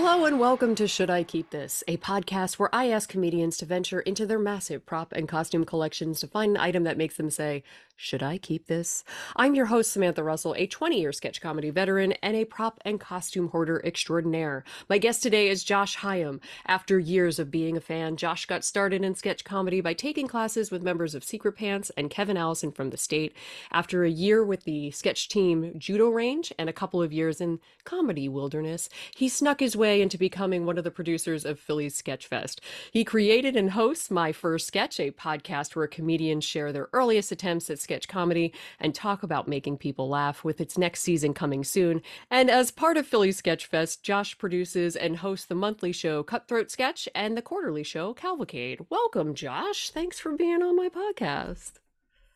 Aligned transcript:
Hello 0.00 0.26
and 0.26 0.38
welcome 0.38 0.76
to 0.76 0.86
Should 0.86 1.10
I 1.10 1.24
Keep 1.24 1.50
This, 1.50 1.82
a 1.88 1.96
podcast 1.96 2.54
where 2.54 2.72
I 2.72 2.88
ask 2.88 3.08
comedians 3.08 3.56
to 3.56 3.66
venture 3.66 3.98
into 3.98 4.26
their 4.26 4.38
massive 4.38 4.86
prop 4.86 5.12
and 5.12 5.26
costume 5.26 5.64
collections 5.64 6.20
to 6.20 6.28
find 6.28 6.52
an 6.52 6.62
item 6.62 6.84
that 6.84 6.96
makes 6.96 7.16
them 7.16 7.30
say, 7.30 7.64
Should 7.96 8.22
I 8.22 8.38
keep 8.38 8.68
this? 8.68 9.02
I'm 9.34 9.56
your 9.56 9.66
host, 9.66 9.90
Samantha 9.90 10.22
Russell, 10.22 10.54
a 10.56 10.68
20 10.68 11.00
year 11.00 11.12
sketch 11.12 11.40
comedy 11.40 11.70
veteran 11.70 12.12
and 12.22 12.36
a 12.36 12.44
prop 12.44 12.80
and 12.84 13.00
costume 13.00 13.48
hoarder 13.48 13.84
extraordinaire. 13.84 14.62
My 14.88 14.98
guest 14.98 15.20
today 15.20 15.48
is 15.48 15.64
Josh 15.64 15.96
Higham. 15.96 16.40
After 16.64 17.00
years 17.00 17.40
of 17.40 17.50
being 17.50 17.76
a 17.76 17.80
fan, 17.80 18.16
Josh 18.16 18.46
got 18.46 18.62
started 18.62 19.02
in 19.04 19.16
sketch 19.16 19.42
comedy 19.42 19.80
by 19.80 19.94
taking 19.94 20.28
classes 20.28 20.70
with 20.70 20.80
members 20.80 21.16
of 21.16 21.24
Secret 21.24 21.56
Pants 21.56 21.90
and 21.96 22.08
Kevin 22.08 22.36
Allison 22.36 22.70
from 22.70 22.90
the 22.90 22.96
state. 22.96 23.34
After 23.72 24.04
a 24.04 24.10
year 24.10 24.44
with 24.44 24.62
the 24.62 24.92
sketch 24.92 25.28
team 25.28 25.72
Judo 25.76 26.08
Range 26.08 26.52
and 26.56 26.68
a 26.68 26.72
couple 26.72 27.02
of 27.02 27.12
years 27.12 27.40
in 27.40 27.58
comedy 27.82 28.28
wilderness, 28.28 28.88
he 29.16 29.28
snuck 29.28 29.58
his 29.58 29.74
way 29.74 29.87
into 29.96 30.18
becoming 30.18 30.66
one 30.66 30.78
of 30.78 30.84
the 30.84 30.90
producers 30.90 31.44
of 31.44 31.58
Philly's 31.58 32.00
Sketchfest. 32.00 32.60
He 32.92 33.04
created 33.04 33.56
and 33.56 33.70
hosts 33.70 34.10
My 34.10 34.32
First 34.32 34.66
Sketch, 34.66 35.00
a 35.00 35.10
podcast 35.10 35.74
where 35.74 35.86
comedians 35.86 36.44
share 36.44 36.72
their 36.72 36.88
earliest 36.92 37.32
attempts 37.32 37.70
at 37.70 37.78
sketch 37.78 38.06
comedy 38.08 38.52
and 38.78 38.94
talk 38.94 39.22
about 39.22 39.48
making 39.48 39.78
people 39.78 40.08
laugh, 40.08 40.44
with 40.44 40.60
its 40.60 40.76
next 40.76 41.00
season 41.00 41.34
coming 41.34 41.64
soon. 41.64 42.02
And 42.30 42.50
as 42.50 42.70
part 42.70 42.96
of 42.96 43.06
Philly's 43.06 43.40
Sketchfest, 43.40 44.02
Josh 44.02 44.36
produces 44.36 44.94
and 44.94 45.16
hosts 45.16 45.46
the 45.46 45.54
monthly 45.54 45.92
show 45.92 46.22
Cutthroat 46.22 46.70
Sketch 46.70 47.08
and 47.14 47.36
the 47.36 47.42
quarterly 47.42 47.82
show 47.82 48.14
Cavalcade. 48.14 48.86
Welcome, 48.90 49.34
Josh. 49.34 49.90
Thanks 49.90 50.18
for 50.18 50.32
being 50.32 50.62
on 50.62 50.76
my 50.76 50.88
podcast. 50.88 51.72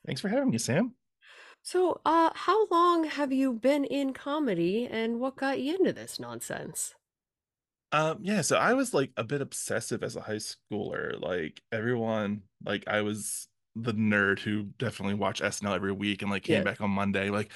Thanks 0.07 0.21
for 0.21 0.29
having 0.29 0.51
me, 0.51 0.59
Sam. 0.59 0.95
So, 1.63 2.01
uh, 2.05 2.31
how 2.35 2.67
long 2.69 3.05
have 3.05 3.33
you 3.33 3.53
been 3.53 3.85
in 3.85 4.13
comedy 4.13 4.89
and 4.91 5.21
what 5.21 5.37
got 5.37 5.61
you 5.61 5.77
into 5.77 5.93
this 5.93 6.19
nonsense? 6.19 6.95
Um, 7.93 8.19
yeah, 8.23 8.41
so 8.41 8.57
I 8.57 8.73
was 8.75 8.95
like 8.95 9.11
a 9.17 9.25
bit 9.25 9.41
obsessive 9.43 10.03
as 10.03 10.17
a 10.17 10.21
high 10.23 10.37
schooler. 10.37 11.21
Like 11.21 11.61
everyone, 11.71 12.43
like 12.65 12.85
I 12.87 13.03
was 13.03 13.49
the 13.77 13.93
nerd 13.93 14.39
who 14.41 14.65
definitely 14.79 15.15
watched 15.15 15.43
SNL 15.43 15.75
every 15.75 15.93
week 15.93 16.23
and 16.23 16.31
like 16.31 16.45
came 16.45 16.57
Yeah. 16.59 16.63
back 16.63 16.81
on 16.81 16.91
Monday, 16.91 17.29
like, 17.31 17.53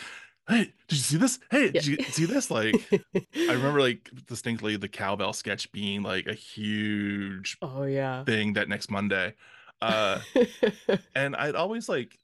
hey, 0.49 0.65
did 0.89 0.97
you 0.97 0.97
see 0.99 1.17
this? 1.17 1.39
Hey, 1.51 1.71
did 1.71 1.87
you 1.87 1.99
see 2.05 2.27
this? 2.27 2.51
Like, 2.51 2.77
I 3.15 3.25
remember 3.53 3.81
like 3.81 4.11
distinctly 4.27 4.77
the 4.77 4.89
cowbell 4.89 5.33
sketch 5.33 5.71
being 5.73 6.03
like 6.03 6.27
a 6.27 6.35
huge 6.35 7.57
oh, 7.63 7.85
yeah. 7.85 8.25
thing 8.25 8.55
that 8.55 8.69
next 8.69 8.91
Monday. 8.91 9.35
Uh, 9.81 10.21
and 11.15 11.35
I'd 11.37 11.55
always 11.55 11.89
like, 11.89 12.19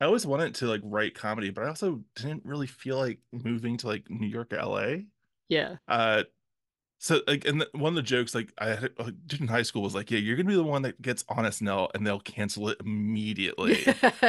I 0.00 0.04
always 0.06 0.26
wanted 0.26 0.54
to 0.56 0.66
like 0.66 0.80
write 0.84 1.14
comedy, 1.14 1.50
but 1.50 1.64
I 1.64 1.68
also 1.68 2.02
didn't 2.16 2.44
really 2.44 2.66
feel 2.66 2.96
like 2.98 3.20
moving 3.32 3.76
to 3.78 3.86
like 3.88 4.08
New 4.10 4.28
York 4.28 4.52
or 4.52 4.62
LA. 4.62 4.94
yeah. 5.48 5.76
Uh, 5.88 6.24
so 6.98 7.20
like, 7.26 7.46
and 7.46 7.60
the, 7.60 7.68
one 7.72 7.90
of 7.92 7.96
the 7.96 8.02
jokes 8.02 8.34
like 8.34 8.52
I 8.58 8.68
had 8.70 8.90
uh, 8.98 9.10
did 9.26 9.40
in 9.40 9.48
high 9.48 9.62
school 9.62 9.82
was 9.82 9.94
like, 9.94 10.10
yeah, 10.10 10.18
you're 10.18 10.36
gonna 10.36 10.48
be 10.48 10.54
the 10.56 10.62
one 10.64 10.82
that 10.82 11.00
gets 11.00 11.24
on 11.28 11.44
SNL 11.44 11.90
and 11.94 12.06
they'll 12.06 12.20
cancel 12.20 12.68
it 12.68 12.78
immediately. 12.80 13.86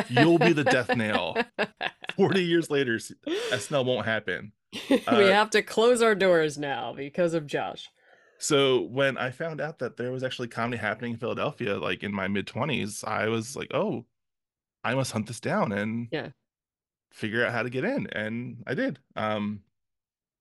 You'll 0.10 0.40
be 0.40 0.54
the 0.54 0.64
death 0.64 0.96
nail. 0.96 1.36
Forty 2.16 2.44
years 2.44 2.70
later, 2.70 2.98
SNL 2.98 3.86
won't 3.86 4.06
happen. 4.06 4.52
we 4.90 5.00
Uh, 5.08 5.32
have 5.32 5.50
to 5.52 5.62
close 5.62 6.02
our 6.02 6.14
doors 6.16 6.58
now 6.58 6.94
because 6.94 7.34
of 7.34 7.48
Josh. 7.48 7.90
So 8.38 8.82
when 8.84 9.18
I 9.18 9.32
found 9.32 9.60
out 9.62 9.80
that 9.80 9.98
there 9.98 10.12
was 10.12 10.24
actually 10.24 10.48
comedy 10.48 10.78
happening 10.78 11.14
in 11.14 11.18
Philadelphia, 11.18 11.78
like 11.78 12.04
in 12.04 12.14
my 12.14 12.28
mid 12.28 12.48
twenties, 12.48 13.04
I 13.04 13.28
was 13.28 13.56
like, 13.56 13.74
oh, 13.74 14.06
I 14.84 14.94
must 14.96 15.12
hunt 15.12 15.28
this 15.28 15.40
down 15.40 15.72
and 15.72 16.08
Yeah. 16.12 16.30
figure 17.12 17.46
out 17.46 17.52
how 17.52 17.64
to 17.64 17.70
get 17.70 17.84
in, 17.84 18.08
and 18.08 18.64
I 18.68 18.76
did. 18.76 19.00
Um, 19.16 19.62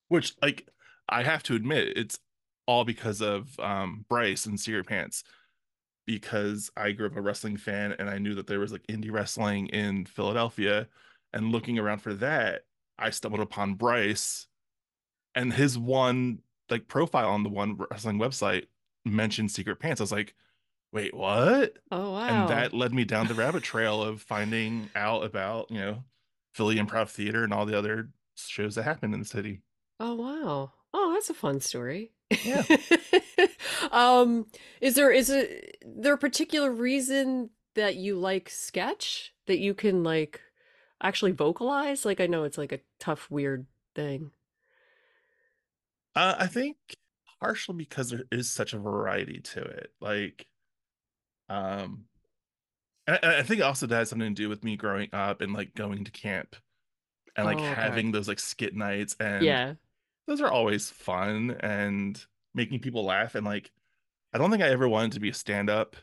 which 0.08 0.34
like 0.42 0.68
I 1.08 1.22
have 1.22 1.42
to 1.44 1.54
admit, 1.54 1.96
it's 1.96 2.18
all 2.66 2.84
because 2.84 3.20
of 3.22 3.58
um 3.60 4.04
Bryce 4.08 4.46
and 4.46 4.58
Secret 4.60 4.86
Pants, 4.86 5.24
because 6.06 6.70
I 6.76 6.92
grew 6.92 7.06
up 7.06 7.16
a 7.16 7.20
wrestling 7.22 7.56
fan 7.56 7.92
and 7.98 8.08
I 8.10 8.18
knew 8.18 8.34
that 8.34 8.46
there 8.46 8.60
was 8.60 8.72
like 8.72 8.86
indie 8.88 9.12
wrestling 9.12 9.68
in 9.68 10.06
Philadelphia, 10.06 10.88
and 11.32 11.52
looking 11.52 11.78
around 11.78 12.00
for 12.00 12.14
that, 12.14 12.62
I 12.98 13.10
stumbled 13.10 13.42
upon 13.42 13.74
Bryce, 13.74 14.46
and 15.34 15.52
his 15.52 15.78
one 15.78 16.40
like 16.70 16.88
profile 16.88 17.30
on 17.30 17.42
the 17.42 17.48
one 17.48 17.76
wrestling 17.90 18.18
website 18.18 18.66
mentioned 19.04 19.50
Secret 19.50 19.78
Pants. 19.78 20.00
I 20.00 20.04
was 20.04 20.12
like, 20.12 20.34
wait, 20.92 21.14
what? 21.14 21.78
Oh, 21.90 22.12
wow. 22.12 22.28
and 22.28 22.48
that 22.50 22.74
led 22.74 22.92
me 22.94 23.04
down 23.04 23.26
the 23.26 23.34
rabbit 23.34 23.62
trail 23.64 24.02
of 24.02 24.22
finding 24.22 24.90
out 24.94 25.24
about 25.24 25.70
you 25.70 25.78
know 25.80 26.04
Philly 26.54 26.76
Improv 26.76 27.10
Theater 27.10 27.44
and 27.44 27.52
all 27.52 27.66
the 27.66 27.78
other 27.78 28.10
shows 28.36 28.74
that 28.74 28.84
happen 28.84 29.12
in 29.14 29.20
the 29.20 29.26
city. 29.26 29.62
Oh, 30.00 30.14
wow. 30.14 30.72
That's 31.18 31.30
a 31.30 31.34
fun 31.34 31.58
story. 31.58 32.12
Yeah. 32.44 32.62
um, 33.90 34.46
is 34.80 34.94
there 34.94 35.10
is 35.10 35.30
a 35.30 35.68
there 35.84 36.14
a 36.14 36.18
particular 36.18 36.70
reason 36.70 37.50
that 37.74 37.96
you 37.96 38.14
like 38.14 38.48
sketch 38.48 39.34
that 39.48 39.58
you 39.58 39.74
can 39.74 40.04
like 40.04 40.40
actually 41.02 41.32
vocalize? 41.32 42.04
Like 42.04 42.20
I 42.20 42.28
know 42.28 42.44
it's 42.44 42.56
like 42.56 42.70
a 42.70 42.78
tough, 43.00 43.28
weird 43.32 43.66
thing. 43.96 44.30
Uh, 46.14 46.36
I 46.38 46.46
think 46.46 46.76
partially 47.40 47.74
because 47.74 48.10
there 48.10 48.22
is 48.30 48.48
such 48.48 48.74
a 48.74 48.78
variety 48.78 49.40
to 49.40 49.60
it. 49.60 49.90
Like, 50.00 50.46
um, 51.48 52.04
I, 53.08 53.18
I 53.38 53.42
think 53.42 53.60
also 53.60 53.88
that 53.88 53.96
has 53.96 54.10
something 54.10 54.32
to 54.32 54.40
do 54.40 54.48
with 54.48 54.62
me 54.62 54.76
growing 54.76 55.08
up 55.12 55.40
and 55.40 55.52
like 55.52 55.74
going 55.74 56.04
to 56.04 56.12
camp 56.12 56.54
and 57.34 57.44
like 57.44 57.58
Oh, 57.58 57.64
okay. 57.64 57.74
having 57.74 58.12
those 58.12 58.28
like 58.28 58.38
skit 58.38 58.76
nights 58.76 59.16
and 59.18 59.44
Yeah. 59.44 59.74
Those 60.28 60.40
are 60.40 60.50
always 60.50 60.88
fun 60.90 61.56
and 61.60 62.24
making 62.54 62.78
people 62.78 63.04
laugh 63.04 63.34
and 63.34 63.44
like 63.44 63.72
I 64.32 64.38
don't 64.38 64.50
think 64.50 64.62
I 64.62 64.68
ever 64.68 64.88
wanted 64.88 65.12
to 65.12 65.20
be 65.20 65.30
a 65.30 65.34
stand-up. 65.34 65.96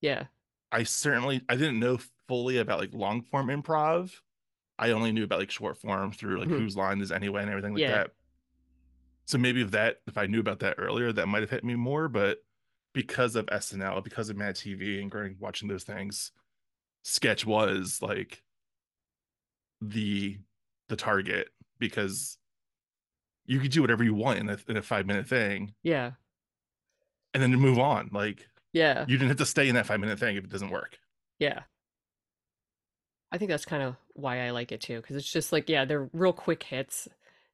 Yeah. 0.00 0.26
I 0.70 0.82
certainly 0.84 1.42
I 1.48 1.56
didn't 1.56 1.80
know 1.80 1.98
fully 2.28 2.58
about 2.58 2.78
like 2.78 2.92
long 2.94 3.22
form 3.22 3.48
improv. 3.48 4.12
I 4.78 4.90
only 4.90 5.10
knew 5.12 5.24
about 5.24 5.38
like 5.40 5.50
short 5.50 5.76
form 5.78 6.12
through 6.12 6.38
like 6.40 6.48
Mhm. 6.48 6.58
whose 6.58 6.76
line 6.76 7.00
is 7.00 7.10
anyway 7.10 7.40
and 7.42 7.50
everything 7.50 7.72
like 7.74 7.80
Yeah. 7.80 7.90
that. 7.92 8.10
So 9.24 9.38
maybe 9.38 9.62
if 9.62 9.70
that 9.72 10.02
if 10.06 10.18
I 10.18 10.26
knew 10.26 10.40
about 10.40 10.58
that 10.60 10.76
earlier, 10.78 11.12
that 11.12 11.26
might 11.28 11.40
have 11.42 11.50
hit 11.50 11.64
me 11.64 11.74
more. 11.76 12.08
But 12.08 12.44
because 12.92 13.36
of 13.36 13.46
SNL, 13.46 14.02
because 14.02 14.28
of 14.28 14.36
Mad 14.36 14.54
TV 14.56 15.00
and 15.00 15.10
growing 15.10 15.36
watching 15.38 15.68
those 15.68 15.84
things, 15.84 16.32
sketch 17.04 17.46
was 17.46 18.02
like 18.02 18.42
the 19.80 20.38
the 20.88 20.96
target 20.96 21.48
because 21.78 22.38
you 23.46 23.58
could 23.60 23.70
do 23.72 23.80
whatever 23.80 24.04
you 24.04 24.14
want 24.14 24.38
in 24.38 24.48
a 24.48 24.58
in 24.68 24.76
a 24.76 24.82
five 24.82 25.06
minute 25.06 25.26
thing 25.26 25.74
Yeah. 25.82 26.12
and 27.34 27.42
then 27.42 27.50
move 27.56 27.78
on. 27.78 28.10
Like 28.12 28.48
Yeah. 28.72 29.00
you 29.08 29.16
didn't 29.18 29.28
have 29.28 29.38
to 29.38 29.46
stay 29.46 29.68
in 29.68 29.74
that 29.74 29.86
five 29.86 30.00
minute 30.00 30.18
thing 30.18 30.36
if 30.36 30.44
it 30.44 30.50
doesn't 30.50 30.70
work. 30.70 30.98
Yeah. 31.38 31.60
I 33.30 33.38
think 33.38 33.50
that's 33.50 33.64
kind 33.64 33.82
of 33.82 33.96
why 34.14 34.46
I 34.46 34.50
like 34.50 34.72
it 34.72 34.80
too, 34.82 35.00
because 35.00 35.16
it's 35.16 35.30
just 35.32 35.52
like, 35.52 35.68
yeah, 35.68 35.84
they're 35.86 36.08
real 36.12 36.32
quick 36.34 36.62
hits. 36.62 37.08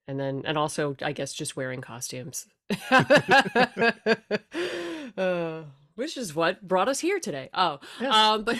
And 0.09 0.19
then, 0.19 0.43
and 0.47 0.57
also, 0.59 0.97
I 1.03 1.13
guess, 1.13 1.33
just 1.35 1.55
wearing 1.57 1.81
costumes. 1.83 2.47
uh, 5.17 5.63
which 5.95 6.17
is 6.17 6.35
what 6.35 6.67
brought 6.67 6.89
us 6.89 7.01
here 7.01 7.21
today. 7.21 7.51
Oh, 7.53 7.81
Yes. 8.01 8.15
um, 8.15 8.45
but 8.45 8.57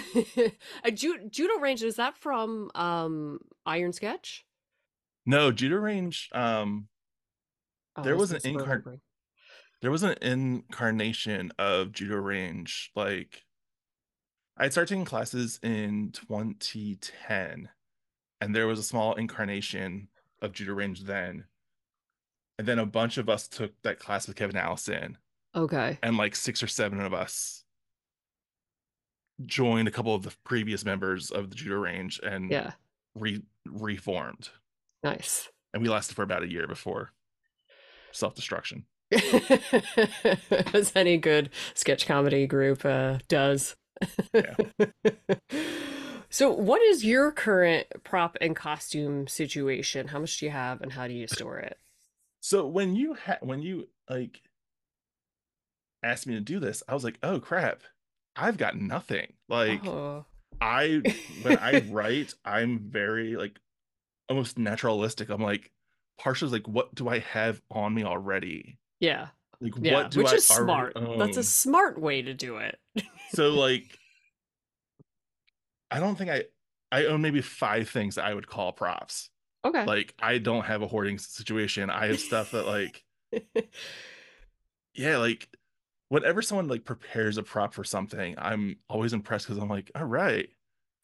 a 0.85 0.91
ju- 0.93 1.29
judo 1.31 1.55
range, 1.59 1.83
is 1.83 1.97
that 1.97 2.17
from 2.19 2.71
um, 2.75 3.41
Iron 3.65 3.93
Sketch? 3.93 4.45
No, 5.25 5.51
judo 5.53 5.77
range. 5.77 6.29
Um, 6.33 6.89
Oh, 7.99 8.03
There 8.03 8.17
was 8.17 8.33
an 8.33 8.41
incar- 8.41 9.01
there 9.81 9.91
was 9.91 10.03
an 10.03 10.17
incarnation 10.23 11.53
of 11.59 11.93
judo 11.93 12.17
range. 12.17 12.91
Like, 12.95 13.45
I 14.57 14.69
started 14.69 14.89
taking 14.89 15.05
classes 15.05 15.59
in 15.63 16.11
2010, 16.13 17.69
and 18.41 18.55
there 18.55 18.67
was 18.67 18.79
a 18.79 18.83
small 18.85 19.15
incarnation 19.15 20.09
of 20.43 20.53
judo 20.53 20.75
range 20.75 21.05
then. 21.05 21.45
And 22.59 22.67
then 22.67 22.79
a 22.81 22.87
bunch 22.87 23.19
of 23.19 23.29
us 23.29 23.47
took 23.47 23.81
that 23.83 24.01
class 24.01 24.27
with 24.27 24.37
Kevin 24.37 24.57
Allison, 24.57 25.19
Okay. 25.55 25.99
and 26.03 26.17
like 26.17 26.35
six 26.35 26.61
or 26.63 26.67
seven 26.67 27.01
of 27.01 27.15
us 27.15 27.65
joined 29.47 29.87
a 29.87 29.93
couple 29.93 30.15
of 30.15 30.25
the 30.25 30.35
previous 30.45 30.85
members 30.85 31.31
of 31.31 31.51
the 31.51 31.57
judo 31.57 31.77
range 31.77 32.19
and 32.23 32.51
Yeah. 32.51 32.73
re 33.15 33.43
reformed. 33.65 34.51
Nice. 35.05 35.49
And 35.73 35.83
we 35.83 35.89
lasted 35.89 36.15
for 36.17 36.23
about 36.23 36.43
a 36.43 36.51
year 36.51 36.67
before 36.67 37.13
self-destruction. 38.13 38.85
as 40.75 40.93
any 40.95 41.17
good 41.17 41.51
sketch 41.75 42.07
comedy 42.07 42.47
group 42.47 42.85
uh, 42.85 43.19
does. 43.29 43.75
Yeah. 44.35 44.55
so, 46.29 46.53
what 46.53 46.83
is 46.83 47.05
your 47.05 47.33
current 47.33 47.87
prop 48.05 48.37
and 48.41 48.55
costume 48.55 49.27
situation? 49.27 50.09
How 50.09 50.19
much 50.19 50.39
do 50.39 50.47
you 50.47 50.53
have, 50.53 50.83
and 50.83 50.93
how 50.93 51.07
do 51.07 51.15
you 51.15 51.27
store 51.27 51.59
it? 51.59 51.79
So 52.41 52.67
when 52.67 52.97
you 52.97 53.15
ha- 53.15 53.39
when 53.41 53.63
you 53.63 53.89
like 54.09 54.43
asked 56.03 56.27
me 56.27 56.35
to 56.35 56.41
do 56.41 56.59
this, 56.61 56.83
I 56.89 56.95
was 56.95 57.05
like, 57.05 57.19
"Oh 57.23 57.41
crap. 57.41 57.83
I've 58.37 58.57
got 58.57 58.77
nothing." 58.77 59.35
Like 59.49 59.85
oh. 59.87 60.25
I 60.61 61.03
when 61.43 61.59
I 61.59 61.81
write, 61.91 62.35
I'm 62.45 62.79
very 62.91 63.37
like 63.37 63.61
almost 64.29 64.59
naturalistic. 64.59 65.29
I'm 65.29 65.43
like 65.43 65.73
partially 66.19 66.51
like 66.53 66.69
what 66.69 66.95
do 66.95 67.09
I 67.09 67.21
have 67.21 67.61
on 67.71 67.95
me 67.95 68.05
already? 68.05 68.79
yeah, 69.01 69.29
Like 69.61 69.75
Yeah, 69.81 69.95
what 69.95 70.11
do 70.11 70.21
I 70.21 70.23
which 70.25 70.33
I 70.33 70.37
is 70.37 70.45
smart. 70.47 70.97
That's 71.19 71.37
a 71.37 71.45
smart 71.45 72.01
way 72.01 72.23
to 72.23 72.35
do 72.35 72.57
it. 72.59 72.79
So 73.33 73.49
like 73.51 73.99
I 75.91 76.01
don't 76.01 76.17
think 76.17 76.31
I 76.31 76.45
I 76.91 77.07
own 77.07 77.23
maybe 77.23 77.41
five 77.41 77.89
things 77.89 78.17
that 78.17 78.25
I 78.25 78.35
would 78.35 78.47
call 78.47 78.73
props. 78.73 79.31
Okay. 79.65 79.85
Like 79.85 80.15
I 80.19 80.39
don't 80.39 80.65
have 80.65 80.83
a 80.83 80.87
hoarding 80.87 81.19
situation. 81.19 81.91
I 81.91 82.07
have 82.07 82.21
stuff 82.21 82.53
that 82.53 82.67
like 82.67 83.05
yeah, 84.95 85.19
like 85.19 85.49
whenever 86.09 86.43
someone 86.43 86.69
like 86.69 86.85
prepares 86.85 87.39
a 87.39 87.43
prop 87.43 87.75
for 87.75 87.85
something, 87.85 88.35
I'm 88.39 88.79
always 88.89 89.13
impressed 89.13 89.47
because 89.47 89.63
I'm 89.63 89.69
like, 89.69 89.91
all 89.95 90.05
right. 90.05 90.49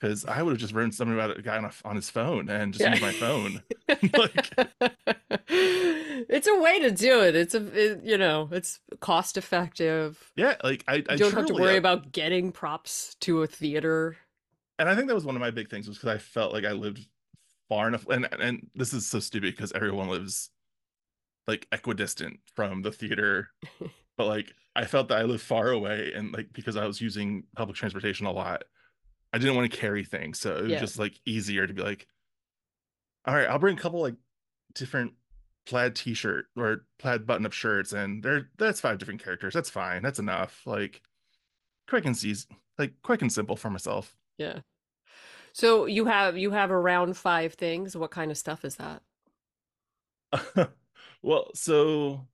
Because 0.00 0.24
I 0.26 0.42
would 0.42 0.50
have 0.50 0.60
just 0.60 0.74
written 0.74 0.92
something 0.92 1.14
about 1.14 1.38
a 1.38 1.42
guy 1.42 1.56
on, 1.56 1.64
a, 1.64 1.70
on 1.84 1.96
his 1.96 2.10
phone 2.10 2.48
and 2.50 2.74
just 2.74 2.82
Yeah. 2.82 2.92
use 2.92 3.00
my 3.00 3.12
phone. 3.12 3.62
like 4.18 4.50
it's 6.28 6.46
a 6.46 6.58
way 6.60 6.80
to 6.80 6.90
do 6.90 7.22
it. 7.22 7.34
It's 7.36 7.54
a 7.54 7.66
it- 7.92 8.04
you 8.04 8.18
know, 8.18 8.48
it's 8.52 8.80
cost 9.00 9.36
effective. 9.36 10.32
yeah, 10.36 10.56
like 10.62 10.84
I, 10.88 11.02
I 11.08 11.16
don't 11.16 11.32
have 11.32 11.46
to 11.46 11.52
truly- 11.52 11.62
worry 11.62 11.74
uh 11.74 11.78
about 11.78 12.12
getting 12.12 12.52
props 12.52 13.14
to 13.20 13.42
a 13.42 13.46
theater. 13.46 14.16
and 14.78 14.88
I 14.88 14.94
think 14.96 15.08
that 15.08 15.14
was 15.14 15.24
one 15.24 15.36
of 15.36 15.40
my 15.40 15.50
big 15.50 15.70
things 15.70 15.86
was 15.88 15.96
because 15.98 16.14
I 16.14 16.18
felt 16.18 16.52
like 16.52 16.64
I 16.64 16.72
lived 16.72 17.06
far 17.68 17.88
enough 17.88 18.06
and 18.08 18.28
and 18.38 18.68
this 18.74 18.92
is 18.92 19.06
so 19.06 19.20
stupid 19.20 19.54
because 19.56 19.72
everyone 19.72 20.08
lives 20.08 20.50
like 21.46 21.66
equidistant 21.72 22.40
from 22.54 22.82
the 22.82 22.92
theater 22.92 23.48
but 24.18 24.26
like 24.26 24.52
I 24.76 24.84
felt 24.84 25.08
that 25.08 25.18
I 25.18 25.22
lived 25.22 25.42
far 25.42 25.70
away 25.70 26.12
and 26.14 26.32
like 26.32 26.48
because 26.52 26.76
I 26.76 26.86
was 26.86 27.00
using 27.00 27.44
public 27.56 27.76
transportation 27.76 28.26
a 28.26 28.32
lot 28.32 28.64
I 29.34 29.38
didn't 29.38 29.56
want 29.56 29.70
to 29.70 29.76
carry 29.76 30.04
things 30.04 30.38
so 30.38 30.56
it 30.56 30.62
was 30.62 30.72
Yeah. 30.72 30.80
just 30.80 30.98
like 30.98 31.18
easier 31.26 31.66
to 31.66 31.74
be 31.74 31.82
like 31.82 32.06
all 33.26 33.34
right 33.34 33.48
I'll 33.48 33.58
bring 33.58 33.76
a 33.76 33.80
couple 33.80 34.00
like 34.00 34.14
different 34.74 35.12
plaid 35.66 35.94
t-shirt 35.94 36.46
or 36.56 36.84
plaid 36.98 37.26
button-up 37.26 37.52
shirts 37.52 37.92
and 37.92 38.22
there 38.22 38.50
that's 38.58 38.80
five 38.80 38.98
different 38.98 39.22
characters 39.22 39.54
that's 39.54 39.70
fine 39.70 40.02
that's 40.02 40.18
enough 40.18 40.62
like 40.66 41.00
quick 41.88 42.04
and 42.04 42.14
easy 42.24 42.46
like 42.78 42.92
quick 43.02 43.22
and 43.22 43.32
simple 43.32 43.56
for 43.56 43.70
myself 43.70 44.14
Yeah. 44.38 44.60
So 45.52 45.86
you 45.86 46.06
have 46.06 46.36
you 46.36 46.50
have 46.50 46.72
around 46.72 47.16
five 47.16 47.54
things. 47.54 47.96
What 47.96 48.10
kind 48.10 48.32
of 48.32 48.36
stuff 48.36 48.64
is 48.64 48.76
that? 48.76 49.02
well, 51.22 51.50
so 51.54 52.26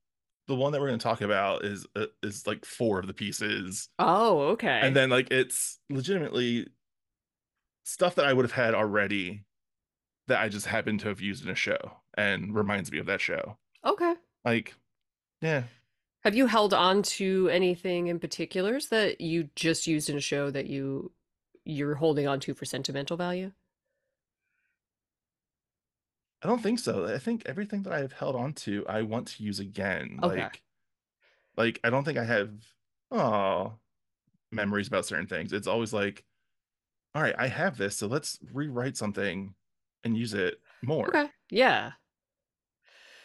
the 0.48 0.54
one 0.54 0.72
that 0.72 0.80
we're 0.80 0.88
going 0.88 0.98
to 0.98 1.02
talk 1.02 1.20
about 1.20 1.64
is 1.64 1.86
uh, 1.94 2.06
is 2.22 2.46
like 2.46 2.64
four 2.64 2.98
of 2.98 3.06
the 3.06 3.12
pieces, 3.14 3.88
Oh, 3.98 4.40
okay. 4.52 4.80
and 4.82 4.96
then 4.96 5.10
like 5.10 5.30
it's 5.30 5.78
legitimately 5.90 6.68
stuff 7.90 8.14
that 8.14 8.24
I 8.24 8.32
would 8.32 8.44
have 8.44 8.52
had 8.52 8.74
already 8.74 9.44
that 10.28 10.40
I 10.40 10.48
just 10.48 10.66
happen 10.66 10.96
to 10.98 11.08
have 11.08 11.20
used 11.20 11.44
in 11.44 11.50
a 11.50 11.54
show 11.56 11.98
and 12.16 12.54
reminds 12.54 12.90
me 12.92 12.98
of 12.98 13.06
that 13.06 13.20
show. 13.20 13.58
okay. 13.84 14.14
Like, 14.44 14.74
yeah, 15.42 15.64
Have 16.24 16.34
you 16.34 16.46
held 16.46 16.72
on 16.72 17.02
to 17.18 17.48
anything 17.50 18.06
in 18.06 18.18
particulars 18.18 18.88
that 18.88 19.20
you 19.20 19.50
just 19.54 19.86
used 19.86 20.08
in 20.08 20.16
a 20.16 20.20
show 20.20 20.50
that 20.50 20.66
you 20.66 21.12
you're 21.64 21.94
holding 21.96 22.26
on 22.26 22.40
to 22.40 22.54
for 22.54 22.64
sentimental 22.64 23.16
value? 23.16 23.52
I 26.42 26.48
don't 26.48 26.62
think 26.62 26.78
so. 26.78 27.06
I 27.06 27.18
think 27.18 27.42
everything 27.46 27.82
that 27.82 27.92
I 27.92 28.00
have 28.00 28.12
held 28.12 28.34
on 28.34 28.54
to, 28.54 28.86
I 28.88 29.02
want 29.02 29.28
to 29.28 29.42
use 29.42 29.58
again. 29.60 30.18
Okay. 30.22 30.42
Like, 30.42 30.62
like 31.56 31.80
I 31.84 31.90
don't 31.90 32.04
think 32.04 32.18
I 32.18 32.24
have 32.24 32.50
oh 33.10 33.74
memories 34.52 34.88
about 34.88 35.06
certain 35.06 35.26
things. 35.26 35.52
It's 35.52 35.66
always 35.66 35.92
like, 35.92 36.24
all 37.14 37.22
right, 37.22 37.34
I 37.38 37.48
have 37.48 37.76
this, 37.76 37.96
so 37.96 38.06
let's 38.06 38.38
rewrite 38.52 38.96
something 38.96 39.54
and 40.04 40.16
use 40.16 40.34
it 40.34 40.60
more. 40.82 41.08
Okay. 41.08 41.28
Yeah. 41.50 41.92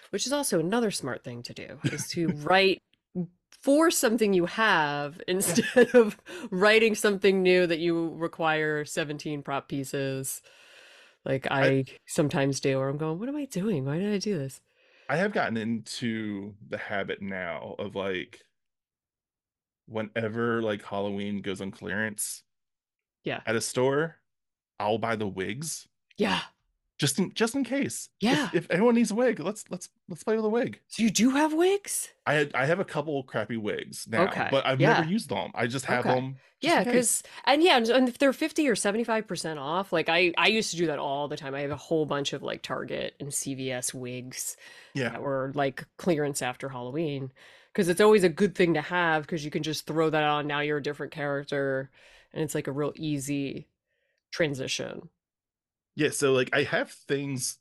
Which 0.10 0.26
is 0.26 0.34
also 0.34 0.60
another 0.60 0.92
smart 0.92 1.24
thing 1.24 1.44
to 1.44 1.54
do 1.54 1.80
is 1.86 2.08
to 2.10 2.28
write 2.44 2.80
for 3.62 3.90
something 3.92 4.34
you 4.34 4.46
have 4.46 5.22
instead 5.28 5.94
of 5.96 6.18
writing 6.52 6.96
something 6.96 7.42
new 7.44 7.66
that 7.68 7.80
you 7.80 8.10
require 8.16 8.86
17 8.86 9.44
prop 9.44 9.68
pieces. 9.68 10.42
Like 11.24 11.48
I, 11.50 11.66
I- 11.66 11.86
sometimes 12.08 12.60
do, 12.60 12.78
or 12.80 12.90
I'm 12.90 12.98
going, 12.98 13.20
what 13.20 13.30
am 13.30 13.36
I 13.36 13.46
doing? 13.46 13.86
Why 13.86 13.98
did 13.98 14.14
I 14.14 14.18
do 14.20 14.38
this? 14.38 14.62
I 15.10 15.18
have 15.18 15.32
gotten 15.34 15.58
into 15.58 16.56
the 16.70 16.78
habit 16.78 17.22
now 17.22 17.76
of 17.78 17.96
like 17.96 18.42
whenever 19.88 20.62
like 20.64 20.84
Halloween 20.84 21.42
goes 21.42 21.62
on 21.62 21.70
clearance 21.72 22.42
Yeah. 23.26 23.42
at 23.46 23.56
a 23.56 23.62
store, 23.62 24.18
I'll 24.80 24.98
buy 24.98 25.16
the 25.18 25.28
wigs 25.28 25.88
Yeah. 26.18 26.40
just 26.98 27.20
in 27.20 27.34
just 27.34 27.56
in 27.56 27.64
case. 27.64 28.08
Yeah. 28.22 28.50
If, 28.54 28.70
anyone 28.72 28.96
needs 28.96 29.12
a 29.12 29.16
wig, 29.16 29.40
let's 29.40 29.66
let's 29.70 29.90
let's 30.08 30.24
play 30.24 30.36
with 30.38 30.46
a 30.46 30.50
wig. 30.50 30.80
So 30.88 31.04
you 31.04 31.10
do 31.10 31.32
have 31.32 31.54
wigs? 31.54 32.10
I 32.26 32.34
had 32.36 32.52
I 32.56 32.66
have 32.66 32.80
a 32.80 32.86
couple 32.86 33.22
crappy 33.24 33.58
wigs 33.58 34.08
now, 34.08 34.28
Okay, 34.28 34.48
but 34.52 34.66
I've 34.66 34.80
yeah. 34.80 34.94
never 34.94 35.10
used 35.10 35.30
them. 35.30 35.52
I 35.56 35.68
just 35.68 35.86
have 35.86 36.06
Okay. 36.06 36.16
them. 36.16 36.36
just 36.62 36.74
Yeah, 36.76 36.84
because 36.84 37.24
and 37.46 37.62
yeah, 37.64 37.78
and- 37.78 38.08
if 38.08 38.18
they're 38.18 38.32
50 38.34 38.68
or 38.70 38.76
75% 38.76 39.58
off, 39.60 39.92
like 39.92 40.08
I 40.10 40.34
I 40.38 40.48
used 40.48 40.72
to 40.72 40.78
do 40.78 40.88
that 40.88 41.00
all 41.00 41.28
the 41.28 41.38
time. 41.38 41.54
I 41.56 41.62
have 41.62 41.72
a 41.72 41.76
whole 41.76 42.06
bunch 42.06 42.32
of 42.34 42.44
like 42.44 42.62
Target 42.62 43.16
and 43.20 43.30
CVS 43.30 43.94
wigs 43.94 44.56
yeah, 44.94 45.10
that 45.10 45.22
were 45.22 45.52
like 45.56 45.86
clearance 45.98 46.42
after 46.42 46.70
Halloween 46.70 47.32
because 47.74 47.90
it's 47.90 48.00
always 48.02 48.24
a 48.24 48.30
good 48.30 48.56
thing 48.56 48.74
to 48.76 48.82
have 48.82 49.24
because 49.24 49.44
you 49.44 49.52
can 49.52 49.64
just 49.64 49.86
throw 49.86 50.10
that 50.10 50.24
on 50.24 50.48
now 50.48 50.62
you're 50.62 50.78
a 50.78 50.84
different 50.84 51.12
character 51.12 51.90
and 52.36 52.44
it's 52.44 52.54
like 52.56 52.68
a 52.68 52.72
real 52.72 52.94
easy 52.96 53.68
transition. 54.32 55.10
yeah. 55.96 56.10
So 56.10 56.34
like 56.34 56.50
I 56.54 56.64
have 56.64 56.92
things, 56.92 57.58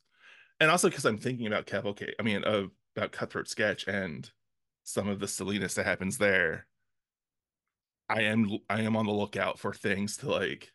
and 0.60 0.70
also 0.70 0.88
because 0.88 1.04
I'm 1.06 1.18
thinking 1.18 1.46
about 1.46 1.66
Cavalcade. 1.66 2.14
I 2.18 2.22
mean, 2.22 2.44
uh, 2.44 2.64
about 2.96 3.12
Cutthroat 3.12 3.48
Sketch 3.48 3.86
and 3.88 4.30
some 4.84 5.08
of 5.08 5.18
the 5.20 5.28
silliness 5.28 5.74
that 5.74 5.86
happens 5.86 6.18
there. 6.18 6.66
I 8.08 8.22
am 8.22 8.58
I 8.68 8.82
am 8.82 8.96
on 8.96 9.06
the 9.06 9.12
lookout 9.12 9.58
for 9.58 9.72
things 9.72 10.16
to 10.18 10.30
like 10.30 10.72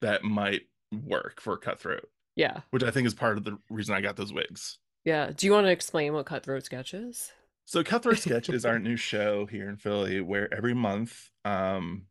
that 0.00 0.24
might 0.24 0.62
work 1.04 1.40
for 1.40 1.56
Cutthroat, 1.58 2.08
Yeah. 2.36 2.60
which 2.70 2.82
I 2.82 2.90
think 2.90 3.06
is 3.06 3.14
part 3.14 3.36
of 3.36 3.44
the 3.44 3.58
reason 3.68 3.94
I 3.94 4.00
got 4.00 4.16
those 4.16 4.32
wigs. 4.32 4.78
Yeah. 5.04 5.30
Do 5.36 5.46
you 5.46 5.52
want 5.52 5.66
to 5.66 5.70
explain 5.72 6.12
what 6.14 6.24
Cutthroat 6.26 6.64
Sketch 6.64 6.94
is? 6.94 7.32
So 7.66 7.84
Cutthroat 7.84 8.18
Sketch 8.18 8.48
is 8.48 8.64
our 8.64 8.78
new 8.88 8.96
show 8.96 9.44
here 9.46 9.68
in 9.68 9.76
Philly 9.76 10.20
where 10.22 10.52
every 10.54 10.72
month 10.74 11.30
um 11.44 12.06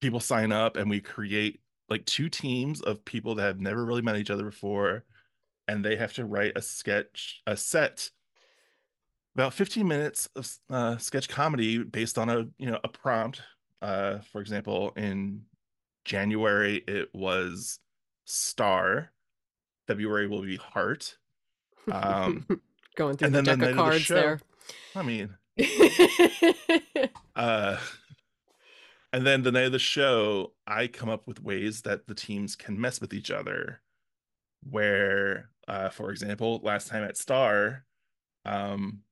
people 0.00 0.20
sign 0.20 0.52
up 0.52 0.76
and 0.76 0.88
we 0.90 1.00
create 1.00 1.60
like 1.88 2.04
two 2.06 2.28
teams 2.28 2.80
of 2.80 3.04
people 3.04 3.34
that 3.34 3.42
have 3.44 3.60
never 3.60 3.84
really 3.84 4.02
met 4.02 4.16
each 4.16 4.30
other 4.30 4.44
before 4.44 5.04
and 5.68 5.84
they 5.84 5.96
have 5.96 6.12
to 6.14 6.24
write 6.24 6.52
a 6.56 6.62
sketch 6.62 7.42
a 7.46 7.56
set 7.56 8.10
about 9.34 9.52
15 9.54 9.86
minutes 9.88 10.28
of 10.36 10.48
uh, 10.70 10.96
sketch 10.98 11.28
comedy 11.28 11.78
based 11.78 12.18
on 12.18 12.28
a 12.28 12.46
you 12.58 12.70
know 12.70 12.78
a 12.84 12.88
prompt. 12.88 13.42
Uh 13.82 14.18
for 14.32 14.40
example 14.40 14.92
in 14.96 15.42
January 16.04 16.82
it 16.86 17.08
was 17.14 17.78
star. 18.24 19.10
February 19.86 20.26
will 20.28 20.42
be 20.42 20.56
heart. 20.56 21.16
Um 21.90 22.46
Going 22.96 23.16
through 23.16 23.26
and 23.26 23.34
the 23.34 23.42
then 23.42 23.58
the 23.58 23.66
deck 23.66 23.70
of 23.70 23.70
of 23.70 23.76
the 23.76 23.82
cards 23.82 24.02
show- 24.02 24.14
there. 24.14 24.40
I 24.94 25.02
mean 25.02 25.34
Uh, 27.36 27.76
and 29.14 29.24
then 29.24 29.44
the 29.44 29.52
night 29.52 29.66
of 29.66 29.72
the 29.72 29.78
show, 29.78 30.54
I 30.66 30.88
come 30.88 31.08
up 31.08 31.28
with 31.28 31.40
ways 31.40 31.82
that 31.82 32.08
the 32.08 32.16
teams 32.16 32.56
can 32.56 32.80
mess 32.80 33.00
with 33.00 33.14
each 33.14 33.30
other. 33.30 33.80
Where, 34.68 35.50
uh, 35.68 35.90
for 35.90 36.10
example, 36.10 36.58
last 36.64 36.88
time 36.88 37.04
at 37.04 37.16
Star, 37.16 37.84
um, 38.44 39.02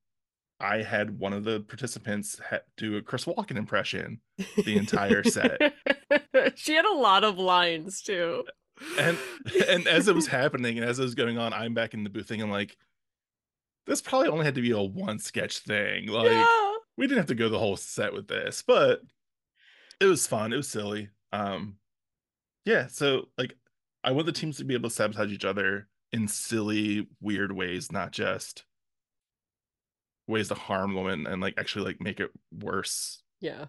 I 0.59 0.81
had 0.81 1.19
one 1.19 1.31
of 1.31 1.45
the 1.45 1.61
participants 1.61 2.41
do 2.75 2.97
a 2.97 3.01
Chris 3.01 3.23
Walken 3.23 3.55
impression, 3.55 4.19
the 4.65 4.75
entire 4.75 5.23
set. 5.23 5.73
she 6.55 6.73
had 6.73 6.83
a 6.83 6.93
lot 6.93 7.23
of 7.23 7.37
lines 7.39 8.01
too. 8.01 8.43
and 8.99 9.17
and 9.69 9.87
as 9.87 10.09
it 10.09 10.15
was 10.15 10.27
happening 10.41 10.77
and 10.77 10.85
as 10.85 10.99
it 10.99 11.03
was 11.03 11.15
going 11.15 11.37
on, 11.37 11.53
I'm 11.53 11.73
back 11.73 11.93
in 11.93 12.03
the 12.03 12.09
booth 12.09 12.27
thinking 12.27 12.49
like, 12.49 12.75
this 13.87 14.01
probably 14.01 14.27
only 14.27 14.43
had 14.43 14.55
to 14.55 14.61
be 14.61 14.71
a 14.71 14.81
one 14.81 15.19
sketch 15.19 15.59
thing. 15.59 16.07
Like, 16.07 16.31
yeah. 16.31 16.71
we 16.97 17.07
didn't 17.07 17.19
have 17.19 17.27
to 17.27 17.35
go 17.35 17.47
the 17.47 17.59
whole 17.59 17.77
set 17.77 18.11
with 18.11 18.27
this, 18.27 18.65
but 18.67 18.99
it 20.03 20.09
was 20.09 20.27
fun. 20.27 20.53
It 20.53 20.57
was 20.57 20.67
silly. 20.67 21.09
Um, 21.31 21.77
yeah. 22.65 22.87
So 22.87 23.29
like, 23.37 23.55
I 24.03 24.11
want 24.11 24.25
the 24.25 24.31
teams 24.31 24.57
to 24.57 24.63
be 24.65 24.73
able 24.73 24.89
to 24.89 24.95
sabotage 24.95 25.31
each 25.31 25.45
other 25.45 25.87
in 26.11 26.27
silly, 26.27 27.07
weird 27.21 27.51
ways, 27.53 27.91
not 27.91 28.11
just 28.11 28.65
ways 30.27 30.47
to 30.49 30.55
harm 30.55 30.95
women 30.95 31.27
and 31.27 31.41
like 31.41 31.55
actually 31.57 31.85
like 31.85 32.01
make 32.01 32.19
it 32.19 32.31
worse. 32.51 33.21
Yeah. 33.41 33.65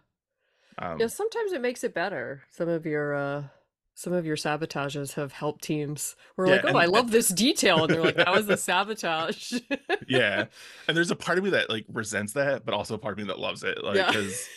Um, 0.78 0.98
Yeah, 1.00 1.06
sometimes 1.08 1.52
it 1.52 1.60
makes 1.60 1.84
it 1.84 1.94
better. 1.94 2.42
Some 2.50 2.68
of 2.68 2.86
your 2.86 3.14
uh 3.14 3.44
some 3.96 4.12
of 4.12 4.26
your 4.26 4.34
sabotages 4.36 5.12
have 5.14 5.32
helped 5.32 5.62
teams. 5.62 6.16
We're 6.36 6.48
Yeah, 6.48 6.52
like, 6.56 6.64
oh, 6.64 6.68
and- 6.68 6.78
I 6.78 6.84
love 6.86 7.12
this 7.12 7.28
detail, 7.28 7.84
and 7.84 7.94
they're 7.94 8.02
like, 8.02 8.16
that 8.16 8.32
was 8.32 8.48
a 8.48 8.56
sabotage. 8.56 9.52
yeah. 10.08 10.46
And 10.88 10.96
there's 10.96 11.12
a 11.12 11.16
part 11.16 11.38
of 11.38 11.44
me 11.44 11.50
that 11.50 11.70
like 11.70 11.86
resents 11.88 12.32
that, 12.32 12.64
but 12.64 12.74
also 12.74 12.94
a 12.94 12.98
part 12.98 13.12
of 13.12 13.18
me 13.18 13.28
that 13.28 13.38
loves 13.38 13.62
it. 13.62 13.84
Like, 13.84 13.94
Yeah. 13.96 14.08
because 14.08 14.48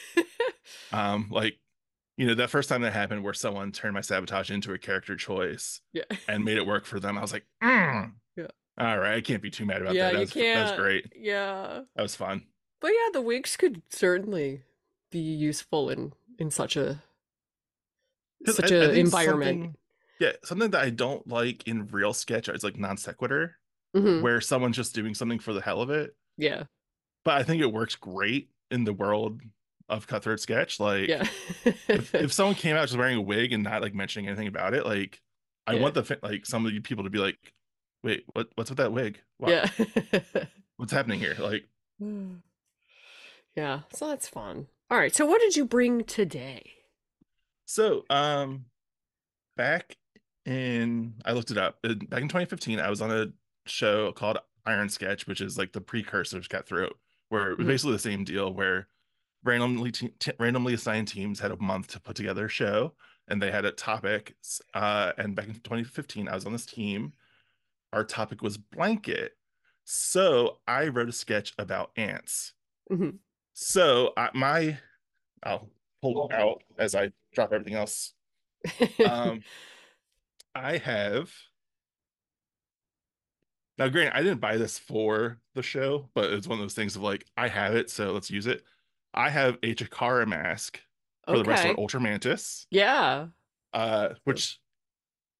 um, 0.91 1.27
like, 1.29 1.59
you 2.17 2.25
know, 2.27 2.33
that 2.35 2.49
first 2.49 2.67
time 2.67 2.81
that 2.81 2.93
happened 2.93 3.23
where 3.23 3.33
someone 3.33 3.71
turned 3.71 3.93
my 3.93 4.01
sabotage 4.01 4.49
into 4.51 4.73
a 4.73 4.77
character 4.77 5.15
choice 5.15 5.81
yeah. 5.93 6.03
and 6.27 6.43
made 6.43 6.57
it 6.57 6.65
work 6.65 6.85
for 6.85 6.99
them, 6.99 7.17
I 7.17 7.21
was 7.21 7.31
like, 7.31 7.45
"Mm." 7.63 8.13
Yeah. 8.35 8.47
All 8.79 8.97
right, 8.99 9.15
I 9.15 9.21
can't 9.21 9.41
be 9.41 9.49
too 9.49 9.65
mad 9.65 9.81
about 9.81 9.95
yeah, 9.95 10.11
that. 10.11 10.13
That 10.13 10.35
you 10.35 10.41
was, 10.43 10.53
that 10.55 10.71
was 10.71 10.79
great. 10.79 11.13
Yeah. 11.15 11.81
That 11.95 12.01
was 12.01 12.15
fun. 12.15 12.43
But 12.81 12.89
yeah, 12.89 13.09
the 13.13 13.21
wigs 13.21 13.55
could 13.57 13.81
certainly 13.89 14.63
be 15.11 15.19
useful 15.19 15.89
in 15.89 16.13
in 16.37 16.51
such 16.51 16.75
a 16.75 17.01
such 18.45 18.71
I- 18.71 18.75
I 18.75 18.79
a 18.79 18.87
think 18.89 18.97
environment. 19.05 19.49
something- 19.63 19.75
Yeah, 20.19 20.31
something 20.43 20.71
that 20.71 20.81
I 20.83 20.89
don't 20.89 21.27
like 21.27 21.67
in 21.67 21.87
real 21.87 22.13
sketch 22.13 22.49
is 22.49 22.63
like 22.63 22.77
non 22.77 22.97
sequitur, 22.97 23.57
Mhm. 23.95 24.21
where 24.21 24.41
someone's 24.41 24.75
just 24.75 24.93
doing 24.95 25.13
something 25.15 25.39
for 25.39 25.53
the 25.53 25.61
hell 25.61 25.81
of 25.81 25.89
it. 25.89 26.15
Yeah. 26.37 26.63
But 27.23 27.35
I 27.35 27.43
think 27.43 27.61
it 27.61 27.71
works 27.73 27.95
great 27.95 28.49
in 28.71 28.83
the 28.83 28.93
world 28.93 29.41
of 29.89 30.07
cutthroat 30.07 30.39
sketch. 30.39 30.79
Like, 30.79 31.07
Yeah. 31.07 31.27
if, 31.87 32.13
if 32.15 32.33
someone 32.33 32.55
came 32.55 32.75
out 32.75 32.87
just 32.87 32.97
wearing 32.97 33.17
a 33.17 33.21
wig 33.21 33.53
and 33.53 33.63
not 33.63 33.81
like 33.81 33.93
mentioning 33.93 34.27
anything 34.27 34.47
about 34.47 34.73
it, 34.73 34.85
like, 34.85 35.21
I 35.65 35.73
Yeah. 35.73 35.81
want 35.81 35.93
the 35.95 36.19
like 36.23 36.45
some 36.45 36.65
of 36.65 36.73
you 36.73 36.81
people 36.81 37.03
to 37.03 37.09
be 37.09 37.19
like, 37.19 37.37
"Wait, 38.03 38.23
what? 38.33 38.49
What's 38.55 38.69
with 38.69 38.77
that 38.77 38.91
wig? 38.93 39.19
What, 39.37 39.51
yeah. 39.51 40.45
What's 40.77 40.91
happening 40.93 41.19
here?" 41.19 41.35
Like, 41.39 41.65
yeah. 43.55 43.81
So 43.93 44.07
that's 44.07 44.27
fun. 44.27 44.67
All 44.89 44.97
right. 44.97 45.13
So 45.13 45.25
what 45.25 45.41
did 45.41 45.55
you 45.55 45.65
bring 45.65 46.03
today? 46.03 46.71
so 47.69 48.05
um, 48.09 48.63
back 49.57 49.97
in 50.45 51.15
I 51.25 51.33
looked 51.33 51.51
it 51.51 51.57
up. 51.57 51.81
Back 51.81 52.21
in 52.21 52.29
2015, 52.29 52.79
I 52.79 52.89
was 52.89 53.01
on 53.01 53.11
a 53.11 53.27
show 53.65 54.11
called 54.13 54.37
Iron 54.65 54.87
Sketch, 54.87 55.27
which 55.27 55.41
is 55.41 55.57
like 55.57 55.73
the 55.73 55.81
precursor 55.81 56.39
to 56.39 56.47
Cutthroat, 56.47 56.97
where 57.27 57.51
it 57.51 57.57
was 57.57 57.65
Mhm. 57.65 57.69
basically 57.69 57.91
the 57.93 57.99
same 57.99 58.23
deal 58.23 58.53
where 58.53 58.87
randomly 59.47 59.91
te- 59.91 60.11
randomly 60.39 60.73
assigned 60.73 61.07
teams 61.07 61.39
had 61.39 61.51
a 61.51 61.57
month 61.57 61.87
to 61.87 61.99
put 61.99 62.15
together 62.15 62.45
a 62.45 62.49
show 62.49 62.93
and 63.27 63.41
they 63.41 63.49
had 63.51 63.65
a 63.65 63.71
topic 63.71 64.35
uh 64.73 65.13
and 65.17 65.35
back 65.35 65.47
in 65.47 65.53
2015 65.53 66.27
I 66.27 66.35
was 66.35 66.45
on 66.45 66.51
this 66.51 66.65
team. 66.65 67.13
Our 67.93 68.03
topic 68.03 68.41
was 68.41 68.57
blanket. 68.57 69.31
So 69.85 70.59
I 70.67 70.89
wrote 70.89 71.09
a 71.09 71.13
sketch 71.13 71.53
about 71.57 71.91
ants. 71.95 72.53
Mhm. 72.91 73.17
so 73.53 74.13
I, 74.15 74.29
my 74.33 74.77
I'll 75.43 75.69
pull 76.01 76.27
it 76.29 76.35
out 76.35 76.63
as 76.77 76.93
I 76.95 77.11
drop 77.33 77.53
everything 77.53 77.75
else. 77.75 78.13
Um 79.05 79.41
I 80.55 80.77
have 80.77 81.31
now 83.77 83.87
granted 83.89 84.15
I 84.17 84.23
didn't 84.23 84.41
buy 84.41 84.57
this 84.57 84.77
for 84.79 85.39
the 85.53 85.61
show 85.61 86.09
but 86.13 86.31
it's 86.33 86.47
one 86.47 86.59
of 86.59 86.63
those 86.63 86.73
things 86.73 86.95
of 86.95 87.01
like 87.01 87.25
I 87.37 87.47
have 87.47 87.75
it 87.75 87.89
so 87.89 88.11
let's 88.11 88.29
use 88.31 88.47
it 88.47 88.63
I 89.17 89.29
have 89.29 89.55
a 89.63 89.73
Chikara 89.75 90.27
mask 90.27 90.79
for 91.25 91.37
the 91.39 91.43
wrestler 91.43 91.71
okay. 91.71 91.81
Ultra 91.81 91.99
Mantis 91.99 92.67
Yeah. 92.71 93.27
uh 93.73 94.09
which 94.23 94.59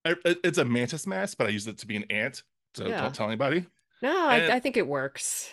it's 0.06 0.58
a 0.58 0.66
mantis 0.66 1.06
mask 1.08 1.38
but 1.38 1.48
I 1.48 1.50
use 1.52 1.68
it 1.68 1.78
to 1.80 1.88
be 1.88 1.96
an 1.96 2.06
ant 2.10 2.44
so 2.76 2.88
Yeah. 2.88 3.02
don't 3.02 3.16
tell 3.16 3.28
anybody 3.28 3.66
No, 4.02 4.28
I, 4.28 4.56
I 4.56 4.60
think 4.60 4.78
it 4.78 4.88
works. 4.88 5.50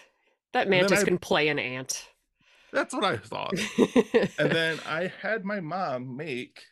That 0.52 0.69
mantis 0.69 1.00
I- 1.02 1.04
can 1.04 1.19
play 1.19 1.49
an 1.49 1.59
ant. 1.59 2.09
that's 2.73 2.95
what 2.95 3.04
I 3.04 3.16
thought 3.16 3.54
and 4.38 4.50
then 4.50 4.81
I 4.87 5.12
had 5.23 5.45
my 5.45 5.61
mom 5.61 6.16
make 6.16 6.62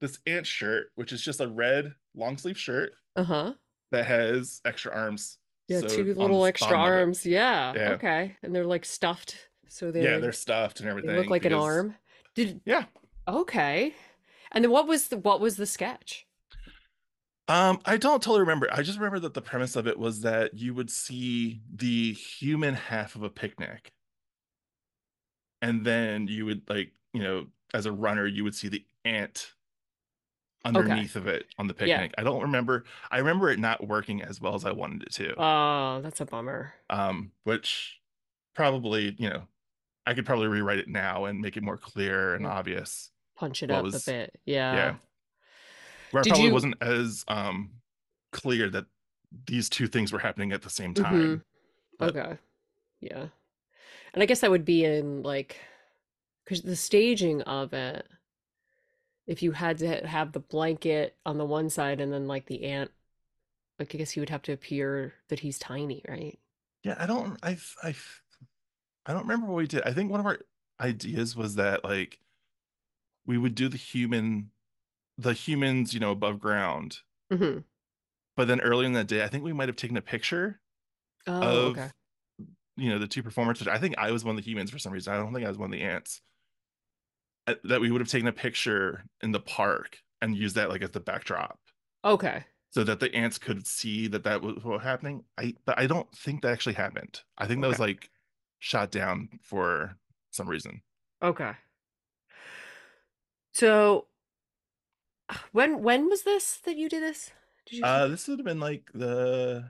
this 0.00 0.18
ant 0.26 0.46
shirt 0.46 0.88
which 0.96 1.12
is 1.12 1.22
just 1.22 1.40
a 1.40 1.48
red 1.48 1.94
long 2.14 2.36
sleeve 2.36 2.58
shirt 2.58 2.92
uh-huh. 3.16 3.54
that 3.92 4.04
has 4.06 4.60
extra 4.64 4.92
arms 4.92 5.38
Yeah, 5.68 5.80
two 5.80 6.12
little 6.14 6.44
extra 6.44 6.68
bottom 6.76 6.80
of 6.82 6.86
it. 6.88 7.00
arms. 7.00 7.26
Yeah. 7.26 7.72
Yeah. 7.74 7.90
Okay. 7.92 8.36
And 8.42 8.54
they're 8.54 8.66
like 8.66 8.84
stuffed. 8.84 9.48
So 9.68 9.90
they're, 9.90 10.14
yeah 10.14 10.18
they're 10.18 10.32
stuffed 10.32 10.80
and 10.80 10.86
they 10.86 10.90
everything 10.90 11.16
look 11.16 11.30
like 11.30 11.44
an 11.44 11.52
arm. 11.52 11.94
Did 12.34 12.60
yeah 12.64 12.84
okay. 13.28 13.94
And 14.52 14.62
then 14.64 14.70
what 14.70 14.86
was 14.86 15.08
the 15.08 15.16
what 15.16 15.40
was 15.40 15.56
the 15.56 15.66
sketch? 15.66 16.26
Um, 17.46 17.80
I 17.84 17.98
don't 17.98 18.22
totally 18.22 18.40
remember. 18.40 18.68
I 18.72 18.82
just 18.82 18.98
remember 18.98 19.20
that 19.20 19.34
the 19.34 19.42
premise 19.42 19.76
of 19.76 19.86
it 19.86 19.98
was 19.98 20.22
that 20.22 20.54
you 20.54 20.72
would 20.72 20.90
see 20.90 21.60
the 21.74 22.12
human 22.14 22.74
half 22.74 23.16
of 23.16 23.22
a 23.22 23.28
picnic. 23.28 23.92
And 25.60 25.84
then 25.84 26.26
you 26.26 26.46
would 26.46 26.62
like, 26.68 26.92
you 27.12 27.22
know, 27.22 27.46
as 27.74 27.86
a 27.86 27.92
runner, 27.92 28.26
you 28.26 28.44
would 28.44 28.54
see 28.54 28.68
the 28.68 28.84
ant 29.04 29.52
underneath 30.64 31.16
of 31.16 31.26
it 31.26 31.46
on 31.58 31.66
the 31.66 31.74
Yeah. 31.74 31.98
picnic. 31.98 32.14
I 32.16 32.22
don't 32.22 32.40
remember. 32.42 32.84
I 33.10 33.18
remember 33.18 33.50
it 33.50 33.58
not 33.58 33.86
working 33.86 34.22
as 34.22 34.40
well 34.40 34.54
as 34.54 34.64
I 34.64 34.72
wanted 34.72 35.02
it 35.02 35.12
to. 35.14 35.34
Oh, 35.38 36.00
that's 36.02 36.20
a 36.20 36.24
bummer. 36.24 36.72
Um, 36.88 37.32
which 37.44 38.00
probably, 38.54 39.14
you 39.18 39.28
know, 39.28 39.42
I 40.06 40.14
could 40.14 40.26
probably 40.26 40.48
rewrite 40.48 40.78
it 40.78 40.88
now 40.88 41.24
and 41.26 41.40
make 41.40 41.56
it 41.56 41.62
more 41.62 41.76
clear 41.78 42.34
and 42.34 42.46
obvious. 42.46 43.10
Punch 43.36 43.62
it 43.62 43.70
up 43.70 43.84
was- 43.84 44.06
a 44.06 44.10
bit. 44.10 44.40
Yeah. 44.44 44.74
Yeah. 44.74 44.94
Where 46.10 46.22
Did 46.22 46.30
probably 46.30 46.46
you- 46.48 46.52
wasn't 46.52 46.76
as 46.80 47.24
um 47.28 47.70
clear 48.32 48.68
that 48.70 48.86
these 49.46 49.68
two 49.68 49.86
things 49.88 50.12
were 50.12 50.18
happening 50.20 50.52
at 50.52 50.62
the 50.62 50.70
same 50.70 50.94
Mhm. 50.94 51.02
time. 51.02 51.44
But- 51.98 52.16
Okay. 52.16 52.38
Yeah. 53.00 53.28
And 54.12 54.22
I 54.22 54.26
guess 54.26 54.40
that 54.40 54.50
would 54.50 54.64
be 54.64 54.84
in 54.84 55.22
like 55.22 55.58
because 56.44 56.62
the 56.62 56.76
staging 56.76 57.40
of 57.42 57.72
it, 57.72 58.06
if 59.26 59.42
you 59.42 59.52
had 59.52 59.78
to 59.78 60.06
have 60.06 60.32
the 60.32 60.40
blanket 60.40 61.16
on 61.24 61.38
the 61.38 61.44
one 61.46 61.70
side 61.70 62.00
and 62.00 62.12
then 62.12 62.26
like 62.28 62.46
the 62.46 62.64
ant, 62.64 62.90
like 63.78 63.92
I 63.94 63.98
guess 63.98 64.10
he 64.12 64.20
would 64.20 64.28
have 64.30 64.42
to 64.42 64.52
appear 64.52 65.14
that 65.28 65.40
he's 65.40 65.58
tiny, 65.58 66.04
right? 66.08 66.38
Yeah, 66.84 66.96
I 66.98 67.06
don't 67.06 67.38
I 67.42 67.58
I 67.82 67.94
I 69.06 69.12
don't 69.12 69.22
remember 69.22 69.46
what 69.46 69.56
we 69.56 69.66
did. 69.66 69.82
I 69.82 69.92
think 69.92 70.10
one 70.10 70.20
of 70.20 70.26
our 70.26 70.38
ideas 70.80 71.36
was 71.36 71.54
that 71.56 71.84
like 71.84 72.20
we 73.26 73.38
would 73.38 73.54
do 73.54 73.68
the 73.68 73.76
human 73.76 74.50
the 75.18 75.32
humans, 75.34 75.94
you 75.94 76.00
know, 76.00 76.12
above 76.12 76.40
ground. 76.40 77.00
hmm 77.30 77.58
But 78.36 78.48
then 78.48 78.60
earlier 78.60 78.86
in 78.86 78.92
that 78.94 79.06
day, 79.08 79.22
I 79.24 79.28
think 79.28 79.44
we 79.44 79.52
might 79.52 79.68
have 79.68 79.76
taken 79.76 79.96
a 79.96 80.02
picture 80.02 80.60
Oh, 81.26 81.68
of 81.68 81.70
okay. 81.70 81.90
you 82.76 82.90
know 82.90 82.98
the 82.98 83.08
two 83.08 83.22
performers. 83.22 83.60
Which 83.60 83.68
I 83.68 83.78
think 83.78 83.96
I 83.98 84.10
was 84.12 84.24
one 84.24 84.36
of 84.36 84.44
the 84.44 84.50
humans 84.50 84.70
for 84.70 84.78
some 84.78 84.92
reason. 84.92 85.12
I 85.14 85.18
don't 85.18 85.32
think 85.34 85.46
I 85.46 85.50
was 85.50 85.58
one 85.58 85.72
of 85.72 85.78
the 85.78 85.84
ants. 85.84 86.22
Uh, 87.46 87.54
That 87.64 87.80
we 87.80 87.90
would 87.90 88.00
have 88.00 88.08
taken 88.08 88.26
a 88.28 88.32
picture 88.32 89.04
in 89.22 89.32
the 89.32 89.40
park 89.40 89.98
and 90.22 90.36
used 90.36 90.56
that 90.56 90.70
like 90.70 90.82
as 90.82 90.90
the 90.90 91.00
backdrop. 91.00 91.58
Okay. 92.04 92.44
so 92.70 92.82
that 92.84 93.00
the 93.00 93.14
ants 93.14 93.38
could 93.38 93.66
see 93.66 94.08
that 94.08 94.24
that 94.24 94.42
was 94.42 94.56
what 94.56 94.74
was 94.74 94.82
happening. 94.82 95.24
I 95.38 95.54
but 95.64 95.78
I 95.78 95.86
don't 95.86 96.10
think 96.12 96.42
that 96.42 96.52
actually 96.52 96.74
happened. 96.74 97.22
I 97.38 97.46
think 97.46 97.60
that 97.62 97.68
was 97.68 97.78
like 97.78 98.10
shot 98.64 98.90
down 98.90 99.28
for 99.42 99.94
some 100.30 100.48
reason. 100.48 100.80
Okay. 101.22 101.52
So 103.52 104.06
when 105.52 105.82
when 105.82 106.08
was 106.08 106.22
this 106.22 106.56
that 106.64 106.76
you 106.76 106.88
did 106.88 107.02
this? 107.02 107.30
Did 107.66 107.78
you 107.78 107.84
Uh, 107.84 108.08
this 108.08 108.26
would 108.26 108.38
have 108.38 108.46
been 108.46 108.60
like 108.60 108.90
the 108.94 109.68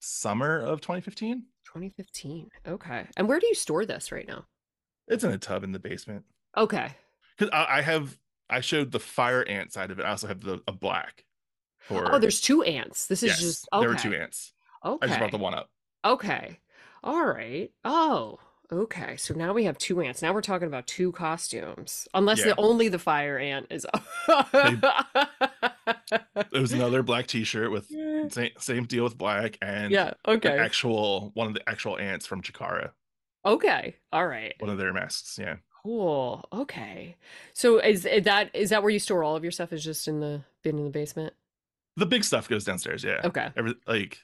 summer 0.00 0.60
of 0.60 0.82
2015. 0.82 1.44
2015. 1.64 2.50
Okay. 2.68 3.06
And 3.16 3.26
where 3.28 3.40
do 3.40 3.46
you 3.46 3.54
store 3.54 3.86
this 3.86 4.12
right 4.12 4.28
now? 4.28 4.44
It's 5.08 5.24
in 5.24 5.32
a 5.32 5.38
tub 5.38 5.64
in 5.64 5.72
the 5.72 5.78
basement 5.78 6.24
Okay. 6.56 6.92
because 7.36 7.50
I, 7.52 7.78
I 7.78 7.82
have 7.82 8.16
I 8.50 8.60
showed 8.60 8.92
the 8.92 9.00
fire 9.00 9.42
ant 9.48 9.72
side 9.72 9.90
of 9.90 9.98
it. 9.98 10.04
I 10.04 10.10
also 10.10 10.26
have 10.26 10.40
the 10.42 10.60
a 10.68 10.72
black. 10.72 11.24
For 11.78 12.14
Oh, 12.14 12.18
there's 12.18 12.40
two 12.42 12.62
ants. 12.62 13.06
This 13.06 13.22
is 13.22 13.30
yes, 13.30 13.40
just 13.40 13.68
there 13.72 13.80
okay. 13.80 13.88
were 13.88 13.94
two 13.94 14.14
ants. 14.14 14.52
Okay. 14.84 15.04
I 15.04 15.06
just 15.08 15.18
brought 15.18 15.30
the 15.32 15.38
one 15.38 15.54
up. 15.54 15.70
Okay. 16.04 16.58
All 17.04 17.26
right. 17.26 17.70
Oh, 17.84 18.38
okay. 18.72 19.16
So 19.18 19.34
now 19.34 19.52
we 19.52 19.64
have 19.64 19.76
two 19.76 20.00
ants. 20.00 20.22
Now 20.22 20.32
we're 20.32 20.40
talking 20.40 20.66
about 20.68 20.86
two 20.86 21.12
costumes. 21.12 22.08
Unless 22.14 22.38
Yeah. 22.40 22.46
the 22.46 22.56
only 22.56 22.88
the 22.88 22.98
fire 22.98 23.38
ant 23.38 23.66
is 23.70 23.86
It 26.52 26.60
was 26.60 26.72
another 26.72 27.02
black 27.02 27.26
T-shirt 27.26 27.70
with 27.70 27.88
same, 28.32 28.50
same 28.58 28.84
deal 28.86 29.04
with 29.04 29.18
black 29.18 29.58
and 29.60 29.90
Yeah, 29.92 30.14
okay. 30.26 30.56
actual 30.58 31.30
one 31.34 31.46
of 31.46 31.54
the 31.54 31.68
actual 31.68 31.98
ants 31.98 32.26
from 32.26 32.40
Chikara, 32.42 32.90
Okay. 33.44 33.96
All 34.10 34.26
right. 34.26 34.54
one 34.58 34.70
of 34.70 34.78
their 34.78 34.92
masks. 34.94 35.38
Yeah. 35.38 35.56
Cool. 35.82 36.48
Okay. 36.50 37.16
So 37.52 37.78
is, 37.80 38.06
is 38.06 38.24
that 38.24 38.50
is 38.54 38.70
that 38.70 38.82
where 38.82 38.90
you 38.90 38.98
store 38.98 39.22
all 39.22 39.36
of 39.36 39.42
your 39.44 39.52
stuff 39.52 39.70
is 39.74 39.84
just 39.84 40.08
in 40.08 40.20
the 40.20 40.42
bin 40.62 40.78
in 40.78 40.84
the 40.84 40.90
basement? 40.90 41.34
The 41.96 42.06
big 42.06 42.24
stuff 42.24 42.48
goes 42.48 42.64
downstairs. 42.64 43.04
Yeah. 43.04 43.20
Okay. 43.24 43.48
Every, 43.54 43.74
like, 43.86 44.18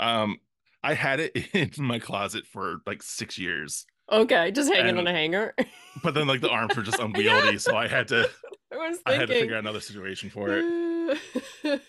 um, 0.00 0.40
I 0.82 0.94
had 0.94 1.20
it 1.20 1.36
in 1.54 1.84
my 1.84 1.98
closet 1.98 2.46
for 2.46 2.78
like 2.86 3.02
six 3.02 3.38
years, 3.38 3.86
Okay, 4.10 4.50
just 4.50 4.72
hanging 4.72 4.98
on 4.98 5.06
a 5.06 5.12
hanger. 5.12 5.54
but 6.02 6.14
then 6.14 6.26
like 6.26 6.40
the 6.40 6.50
arms 6.50 6.76
were 6.76 6.82
just 6.82 6.98
unwieldy, 7.00 7.58
so 7.58 7.76
I 7.76 7.86
had 7.86 8.08
to 8.08 8.28
I 8.72 8.76
was 8.76 8.98
I 9.06 9.12
had 9.14 9.28
to 9.28 9.34
figure 9.34 9.54
out 9.56 9.60
another 9.60 9.80
situation 9.80 10.30
for 10.30 10.48
it. 10.50 11.80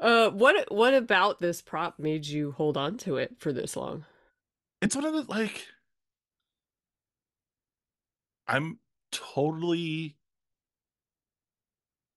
uh, 0.00 0.30
what 0.30 0.72
what 0.72 0.94
about 0.94 1.38
this 1.40 1.60
prop 1.62 1.98
made 1.98 2.26
you 2.26 2.52
hold 2.52 2.76
on 2.76 2.96
to 2.98 3.16
it 3.16 3.36
for 3.38 3.52
this 3.52 3.76
long? 3.76 4.04
It's 4.80 4.94
one 4.96 5.04
of 5.04 5.12
the 5.12 5.22
like, 5.32 5.66
I'm 8.46 8.78
totally 9.12 10.16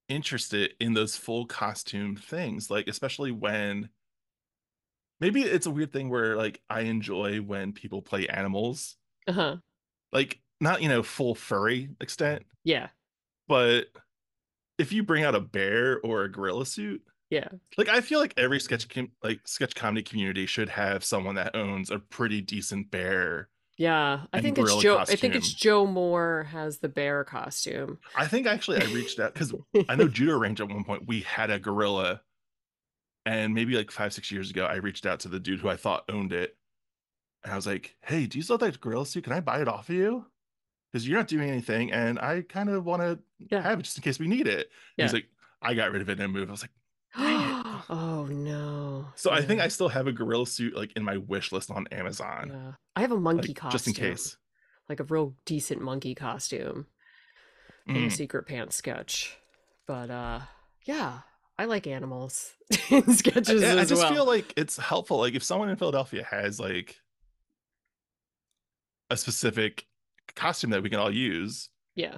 interested 0.08 0.74
in 0.80 0.94
those 0.94 1.16
full 1.16 1.46
costume 1.46 2.16
things, 2.16 2.70
like 2.70 2.88
especially 2.88 3.32
when 3.32 3.90
maybe 5.22 5.42
it's 5.44 5.66
a 5.68 5.72
weird 5.72 5.94
thing 5.94 6.10
where 6.10 6.36
like 6.36 6.60
I 6.70 6.82
enjoy 6.82 7.38
when 7.38 7.72
people 7.72 8.02
play 8.02 8.28
animals, 8.28 8.98
Uh 9.28 9.32
huh. 9.34 9.56
like 10.12 10.40
not 10.60 10.82
you 10.82 10.90
know 10.90 11.04
full 11.04 11.36
furry 11.36 11.90
extent, 12.02 12.44
Yeah. 12.64 12.90
but 13.48 13.86
if 14.78 14.92
you 14.92 15.04
bring 15.04 15.24
out 15.24 15.36
a 15.36 15.40
bear 15.40 16.00
or 16.02 16.24
a 16.24 16.32
gorilla 16.32 16.66
suit, 16.66 17.02
Yeah. 17.30 17.48
Like 17.78 17.88
I 17.88 18.02
feel 18.02 18.20
like 18.20 18.34
every 18.38 18.60
sketch 18.60 18.90
com- 18.90 19.12
like 19.24 19.48
sketch 19.48 19.76
comedy 19.76 20.04
community 20.04 20.46
should 20.46 20.70
have 20.70 21.04
someone 21.04 21.36
that 21.36 21.56
owns 21.56 21.90
a 21.92 22.00
pretty 22.00 22.42
decent 22.42 22.92
bear. 22.92 23.48
Yeah. 23.78 24.24
I 24.34 24.42
think 24.42 24.58
it's 24.60 24.76
Joe 24.78 24.98
I 24.98 25.06
think 25.06 25.34
it's. 25.36 25.54
Joe 25.54 25.86
Moore 25.88 26.48
has 26.52 26.80
the 26.80 26.90
bear 26.90 27.24
costume. 27.24 28.00
I 28.16 28.28
think 28.28 28.46
actually 28.48 28.82
I 28.82 28.86
reached 28.86 29.20
out 29.20 29.34
because 29.34 29.54
I 29.90 29.96
know 29.96 30.08
Judo 30.08 30.38
Range 30.38 30.60
at 30.62 30.68
one 30.70 30.84
point 30.84 31.08
we 31.08 31.22
had 31.22 31.50
a 31.50 31.58
gorilla, 31.60 32.22
and 33.26 33.54
maybe 33.54 33.76
like 33.76 33.92
five 33.92 34.14
six 34.14 34.32
years 34.32 34.50
ago 34.50 34.66
I 34.66 34.76
reached 34.76 35.06
out 35.06 35.20
to 35.22 35.28
the 35.28 35.40
dude 35.40 35.60
who 35.60 35.70
I 35.70 35.76
thought 35.78 36.06
owned 36.10 36.34
it, 36.34 36.56
and 37.44 37.54
I 37.54 37.56
was 37.56 37.68
like, 37.68 37.96
"Hey, 38.02 38.26
do 38.28 38.38
you 38.38 38.44
still 38.44 38.58
have 38.58 38.72
that 38.72 38.82
gorilla 38.82 39.06
suit? 39.06 39.24
Can 39.26 39.34
I 39.34 39.40
buy 39.40 39.62
it 39.62 39.68
off 39.68 39.90
of 39.90 39.96
you? 39.96 40.26
Because 40.92 41.08
you're 41.08 41.18
not 41.18 41.28
doing 41.28 41.50
anything, 41.50 41.92
and 41.92 42.20
I 42.20 42.42
kind 42.42 42.70
of 42.70 42.86
want 42.86 43.02
to 43.02 43.20
Yeah. 43.40 43.62
have 43.62 43.80
it 43.80 43.84
just 43.84 43.98
in 43.98 44.04
case 44.04 44.20
we 44.20 44.28
need 44.28 44.48
it." 44.48 44.70
Yeah. 44.98 45.06
He's 45.06 45.14
like, 45.14 45.28
"I 45.62 45.74
got 45.74 45.92
rid 45.92 46.02
of 46.02 46.10
it 46.10 46.20
in 46.20 46.26
a 46.26 46.28
move." 46.28 46.50
I 46.50 46.52
was 46.52 46.64
like, 46.64 46.72
oh 47.90 48.28
no. 48.30 49.08
"So 49.16 49.32
I 49.32 49.42
think 49.42 49.62
I 49.62 49.68
still 49.68 49.90
have 49.90 50.08
a 50.08 50.12
gorilla 50.12 50.48
suit 50.48 50.76
like 50.76 50.92
in 50.94 51.04
my 51.04 51.18
wish 51.18 51.52
list 51.52 51.72
on 51.72 51.88
Amazon, 51.92 52.50
Yeah. 52.54 52.72
I 52.96 53.02
have 53.02 53.12
a 53.12 53.20
monkey 53.20 53.50
like, 53.50 53.58
costume. 53.58 53.72
just 53.72 53.88
in 53.88 53.94
case." 53.94 54.38
Like 54.90 55.00
a 55.00 55.04
real 55.06 55.36
decent 55.46 55.82
monkey 55.82 56.14
costume 56.16 56.88
in 57.88 57.96
Mm. 57.96 58.12
secret 58.12 58.46
pants 58.46 58.76
sketch. 58.76 59.38
But 59.88 60.10
uh 60.10 60.42
yeah, 60.84 61.22
I 61.62 61.66
like 61.66 61.86
animals 61.86 62.54
in 62.90 63.14
sketches 63.14 63.64
I, 63.64 63.82
I 63.82 63.86
just 63.86 64.02
well. 64.02 64.12
feel 64.12 64.26
like 64.26 64.52
it's 64.58 64.78
helpful. 64.78 65.20
Like 65.20 65.36
if 65.36 65.44
someone 65.44 65.70
in 65.70 65.76
Philadelphia 65.76 66.26
has 66.28 66.60
like 66.60 66.96
a 69.12 69.18
specific 69.18 69.86
costume 70.36 70.72
that 70.72 70.82
we 70.82 70.90
can 70.90 70.98
all 70.98 71.14
use. 71.14 71.70
yeah. 71.94 72.18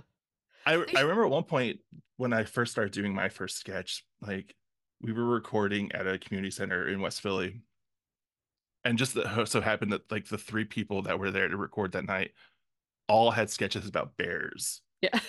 I 0.66 0.76
I 0.76 1.02
remember 1.02 1.26
at 1.26 1.30
one 1.30 1.44
point 1.44 1.80
when 2.16 2.32
I 2.32 2.46
first 2.46 2.72
started 2.72 2.94
doing 2.94 3.14
my 3.14 3.28
first 3.28 3.58
sketch, 3.58 4.06
like 4.22 4.56
we 5.02 5.12
were 5.12 5.26
recording 5.26 5.92
at 5.92 6.08
a 6.08 6.18
community 6.18 6.52
center 6.52 6.88
in 6.88 7.02
West 7.02 7.20
Philly. 7.20 7.64
And 8.86 8.98
just 8.98 9.14
the, 9.14 9.44
so 9.44 9.60
happened 9.60 9.92
that 9.92 10.10
like 10.10 10.30
the 10.30 10.38
three 10.38 10.64
people 10.64 11.02
that 11.02 11.20
were 11.20 11.32
there 11.32 11.50
to 11.50 11.58
record 11.58 11.92
that 11.92 12.06
night 12.06 12.32
all 13.10 13.32
had 13.32 13.50
sketches 13.50 13.90
about 13.90 14.16
bears. 14.16 14.83
Yeah. 15.04 15.20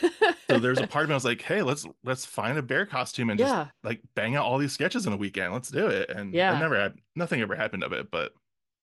So 0.49 0.59
there's 0.61 0.79
a 0.79 0.87
part 0.87 1.05
of 1.05 1.09
me 1.09 1.15
I 1.15 1.17
was 1.17 1.25
like, 1.25 1.43
hey, 1.43 1.63
let's 1.63 1.85
let's 2.05 2.25
find 2.25 2.57
a 2.57 2.63
bear 2.63 2.87
costume 2.87 3.31
and 3.31 3.39
just 3.39 3.53
like 3.83 4.01
bang 4.15 4.37
out 4.37 4.45
all 4.45 4.59
these 4.59 4.73
sketches 4.73 5.07
in 5.07 5.13
a 5.13 5.17
weekend. 5.17 5.53
Let's 5.53 5.71
do 5.71 5.87
it. 5.89 6.11
And 6.11 6.33
Yeah. 6.33 6.57
it 6.57 6.61
never 6.61 6.79
had 6.81 6.95
nothing 7.17 7.41
ever 7.41 7.57
happened 7.57 7.83
of 7.83 7.93
it, 7.93 8.11
but 8.11 8.33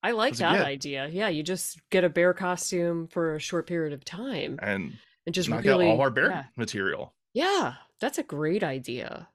I 0.03 0.11
like 0.11 0.35
that 0.37 0.55
yeah. 0.55 0.63
idea. 0.63 1.07
Yeah, 1.07 1.29
you 1.29 1.43
just 1.43 1.79
get 1.91 2.03
a 2.03 2.09
bear 2.09 2.33
costume 2.33 3.07
for 3.07 3.35
a 3.35 3.39
short 3.39 3.67
period 3.67 3.93
of 3.93 4.03
time 4.03 4.59
and 4.61 4.97
and 5.25 5.33
just 5.35 5.47
knock 5.49 5.63
really 5.63 5.87
out 5.87 5.91
all 5.93 6.01
our 6.01 6.09
bear 6.09 6.29
yeah. 6.29 6.43
material. 6.57 7.13
Yeah, 7.33 7.75
that's 7.99 8.17
a 8.17 8.23
great 8.23 8.63
idea. 8.63 9.29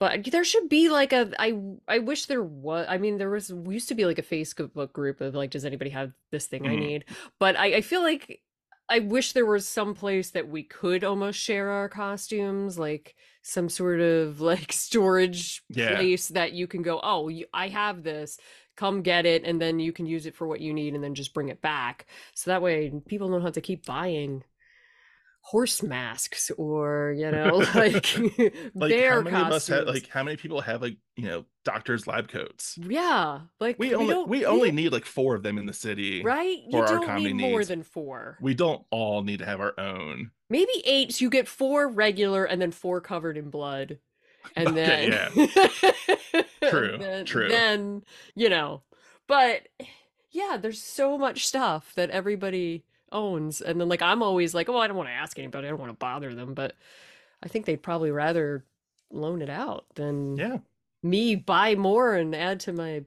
But 0.00 0.30
there 0.30 0.44
should 0.44 0.68
be 0.68 0.88
like 0.90 1.12
a 1.12 1.32
I 1.38 1.58
I 1.88 1.98
wish 2.00 2.26
there 2.26 2.42
was 2.42 2.86
I 2.88 2.98
mean 2.98 3.18
there 3.18 3.30
was 3.30 3.50
used 3.50 3.88
to 3.88 3.94
be 3.96 4.04
like 4.04 4.18
a 4.18 4.22
Facebook 4.22 4.92
group 4.92 5.20
of 5.20 5.34
like 5.34 5.50
does 5.50 5.64
anybody 5.64 5.90
have 5.90 6.12
this 6.30 6.46
thing 6.46 6.66
I 6.66 6.70
Mhm. 6.74 6.78
need? 6.78 7.04
But 7.40 7.56
I 7.56 7.76
I 7.76 7.80
feel 7.80 8.02
like 8.02 8.40
I 8.88 9.00
wish 9.00 9.32
there 9.32 9.46
was 9.46 9.68
some 9.68 9.94
place 9.94 10.30
that 10.30 10.48
we 10.48 10.62
could 10.62 11.04
almost 11.04 11.38
share 11.38 11.70
our 11.70 11.88
costumes 11.88 12.78
like 12.78 13.14
some 13.42 13.68
sort 13.68 14.00
of 14.00 14.40
like 14.42 14.72
storage 14.72 15.62
Yeah. 15.68 15.86
place 15.86 16.28
that 16.28 16.52
you 16.52 16.66
can 16.66 16.82
go, 16.82 17.00
"Oh, 17.02 17.28
you, 17.28 17.46
I 17.52 17.68
have 17.68 18.02
this. 18.02 18.38
Come 18.76 19.02
get 19.02 19.26
it 19.26 19.44
and 19.44 19.60
then 19.60 19.78
you 19.80 19.92
can 19.92 20.06
use 20.06 20.24
it 20.26 20.36
for 20.36 20.46
what 20.46 20.60
you 20.60 20.72
need 20.72 20.94
and 20.94 21.02
then 21.04 21.14
just 21.14 21.34
bring 21.34 21.48
it 21.48 21.60
back." 21.60 22.06
So 22.34 22.50
that 22.50 22.62
way 22.62 22.90
people 23.06 23.28
don't 23.30 23.42
have 23.42 23.52
to 23.54 23.60
keep 23.60 23.84
buying 23.86 24.42
horse 25.50 25.82
masks 25.82 26.50
or 26.58 27.14
you 27.16 27.30
know 27.30 27.56
like, 27.74 28.06
Like 28.74 28.90
bear 28.90 29.14
how 29.14 29.20
many 29.22 29.36
of 29.36 29.52
us 29.52 29.66
have 29.68 29.86
costumes. 29.86 29.86
like 30.02 30.08
how 30.08 30.22
many 30.22 30.36
people 30.36 30.60
have 30.60 30.82
like, 30.82 30.96
you 31.16 31.24
know, 31.26 31.44
doctors 31.64 32.06
lab 32.06 32.28
coats? 32.28 32.76
yeah 32.86 33.40
like 33.58 33.78
We 33.78 33.94
only 33.94 34.14
we 34.24 34.44
only 34.44 34.70
need 34.72 34.92
like 34.92 35.06
four 35.06 35.34
of 35.34 35.42
them 35.42 35.56
in 35.56 35.64
the 35.66 35.72
city. 35.72 36.22
right 36.22 36.58
you 36.68 36.78
our 36.78 36.86
don't 36.86 37.22
need 37.22 37.34
more 37.36 37.64
than 37.64 37.82
four 37.82 38.36
We 38.42 38.54
don't 38.54 38.84
all 38.90 39.22
need 39.22 39.38
to 39.38 39.46
have 39.46 39.60
our 39.60 39.72
own. 39.80 40.32
maybe 40.50 40.82
eight 40.84 41.14
so 41.14 41.24
you 41.24 41.30
get 41.30 41.48
four 41.48 41.88
regular 41.88 42.44
and 42.44 42.60
then 42.60 42.70
four 42.70 43.00
covered 43.00 43.36
in 43.38 43.48
blood 43.50 43.98
and 44.56 44.68
Okay, 44.68 45.10
then 45.10 45.48
True, 46.70 46.96
then, 46.98 47.24
true. 47.24 47.48
then 47.48 48.02
you 48.34 48.48
know 48.50 48.82
but 49.26 49.62
yeah 50.30 50.58
there's 50.60 50.82
so 50.82 51.16
much 51.16 51.46
stuff 51.46 51.92
that 51.96 52.10
everybody 52.10 52.84
owns 53.12 53.60
and 53.60 53.80
then 53.80 53.88
like 53.88 54.02
i'm 54.02 54.22
always 54.22 54.54
like 54.54 54.68
oh 54.68 54.76
i 54.78 54.86
don't 54.86 54.96
want 54.96 55.08
to 55.08 55.12
ask 55.12 55.38
anybody 55.38 55.66
i 55.66 55.70
don't 55.70 55.80
want 55.80 55.90
to 55.90 55.96
bother 55.98 56.34
them 56.34 56.54
but 56.54 56.74
i 57.42 57.48
think 57.48 57.64
they'd 57.66 57.82
probably 57.82 58.10
rather 58.10 58.64
loan 59.10 59.40
it 59.42 59.50
out 59.50 59.86
than 59.94 60.36
Yeah. 60.36 60.58
me 61.02 61.34
buy 61.36 61.74
more 61.74 62.14
and 62.14 62.34
add 62.34 62.60
to 62.60 62.72
my 62.72 63.04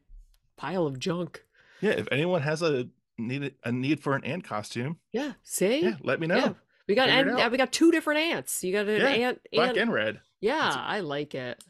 pile 0.58 0.86
of 0.88 1.00
junk 1.00 1.44
Yeah. 1.82 1.92
If 1.92 2.08
anyone 2.12 2.42
has 2.42 2.62
a 2.62 2.88
need 3.18 3.54
a 3.64 3.72
need 3.72 4.00
for 4.00 4.16
an 4.16 4.24
ant 4.24 4.44
costume, 4.44 4.98
yeah 5.12 5.34
see 5.44 5.82
yeah, 5.84 5.96
let 6.02 6.20
me 6.20 6.28
know. 6.28 6.36
yeah 6.38 6.54
we 6.88 6.96
got 6.96 7.10
and 7.10 7.52
we 7.52 7.58
got 7.58 7.72
two 7.72 7.92
different 7.92 8.20
ants 8.20 8.64
you 8.64 8.72
got 8.74 8.88
an 8.88 9.00
Yeah, 9.02 9.08
ant 9.28 9.40
Black 9.54 9.70
ant 9.70 9.78
and 9.78 9.94
red. 9.94 10.20
Yeah, 10.40 10.74
I 10.76 11.02
like 11.02 11.36
it. 11.36 11.64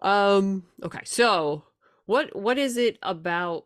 Um, 0.00 0.64
okay, 0.82 1.00
so 1.04 1.64
what 2.06 2.34
what 2.34 2.58
is 2.58 2.76
it 2.76 2.98
about 3.02 3.64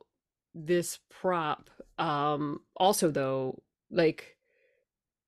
this 0.54 0.98
prop? 1.08 1.70
Um, 1.98 2.60
also 2.76 3.10
though, 3.10 3.62
like 3.90 4.36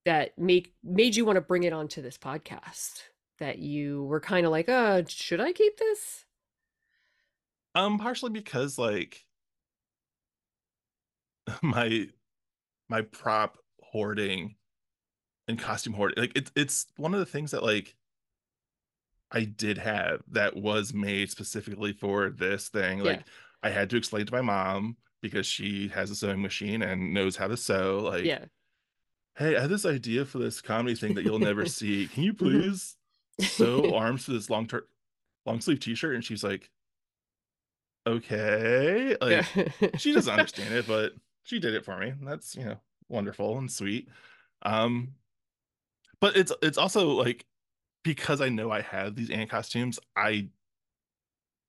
that 0.05 0.37
make 0.39 0.75
made 0.83 1.17
you 1.17 1.25
want 1.25 1.37
to 1.37 1.41
bring 1.41 1.65
it 1.65 1.73
onto 1.73 2.03
this 2.03 2.19
podcast? 2.19 3.03
That 3.39 3.59
you 3.59 4.05
were 4.05 4.21
kind 4.21 4.47
of 4.47 4.53
like, 4.53 4.69
uh, 4.69 5.03
should 5.09 5.41
I 5.41 5.53
keep 5.53 5.77
this? 5.79 6.25
Um, 7.75 7.99
partially 7.99 8.31
because 8.31 8.79
like 8.79 9.25
my 11.63 12.07
my 12.89 13.03
prop 13.03 13.59
hoarding 13.83 14.57
and 15.49 15.59
costume 15.59 15.95
hoarding, 15.95 16.21
like 16.21 16.33
it's 16.37 16.53
it's 16.55 16.87
one 16.97 17.15
of 17.15 17.21
the 17.21 17.27
things 17.27 17.51
that 17.53 17.63
like 17.63 17.97
I 19.33 19.45
did 19.45 19.79
have 19.79 20.23
that 20.31 20.57
was 20.57 20.93
made 20.93 21.31
specifically 21.31 21.93
for 21.93 22.29
this 22.31 22.69
thing. 22.69 22.99
Yeah. 22.99 23.05
Like 23.05 23.25
I 23.63 23.71
had 23.71 23.91
to 23.91 23.97
explain 23.97 24.27
to 24.27 24.33
my 24.33 24.43
mom 24.43 24.97
because 25.23 25.47
she 25.47 25.89
has 25.89 26.11
a 26.11 26.15
sewing 26.17 26.43
machine 26.43 26.83
and 26.83 27.15
knows 27.15 27.37
how 27.37 27.47
to 27.47 27.57
sew. 27.57 28.01
Like, 28.01 28.25
yeah. 28.25 28.45
hey, 29.39 29.57
I 29.57 29.61
have 29.61 29.71
this 29.71 29.87
idea 29.87 30.25
for 30.25 30.39
this 30.39 30.61
comedy 30.61 30.95
thing 30.97 31.15
that 31.15 31.25
you'll 31.25 31.39
never 31.39 31.65
see. 31.81 32.09
Can 32.09 32.25
you 32.25 32.35
Mhm. 32.35 32.39
please 32.39 32.97
sew 33.41 33.95
arms 33.95 34.27
to 34.27 34.33
this 34.33 34.51
long 34.51 34.67
ter- 34.67 34.87
long 35.47 35.61
sleeve 35.61 35.81
t-shirt? 35.81 36.15
And 36.15 36.25
she's 36.25 36.45
like, 36.45 36.69
okay. 38.07 39.17
Like 39.21 39.47
she 39.99 40.13
doesn't 40.13 40.33
understand 40.33 40.75
it, 40.75 40.87
but 40.87 41.15
she 41.45 41.59
did 41.59 41.75
it 41.75 41.85
for 41.85 41.97
me. 41.99 42.13
That's 42.23 42.55
you 42.57 42.65
know 42.65 42.77
wonderful 43.09 43.59
and 43.59 43.71
sweet. 43.71 44.09
Um, 44.63 45.15
but 46.21 46.37
it's 46.37 46.53
it's 46.63 46.79
also 46.79 47.11
like 47.11 47.47
because 48.05 48.41
I 48.41 48.49
know 48.49 48.71
I 48.71 48.81
have 48.81 49.15
these 49.15 49.31
ant 49.31 49.51
costumes, 49.51 49.99
I 50.17 50.49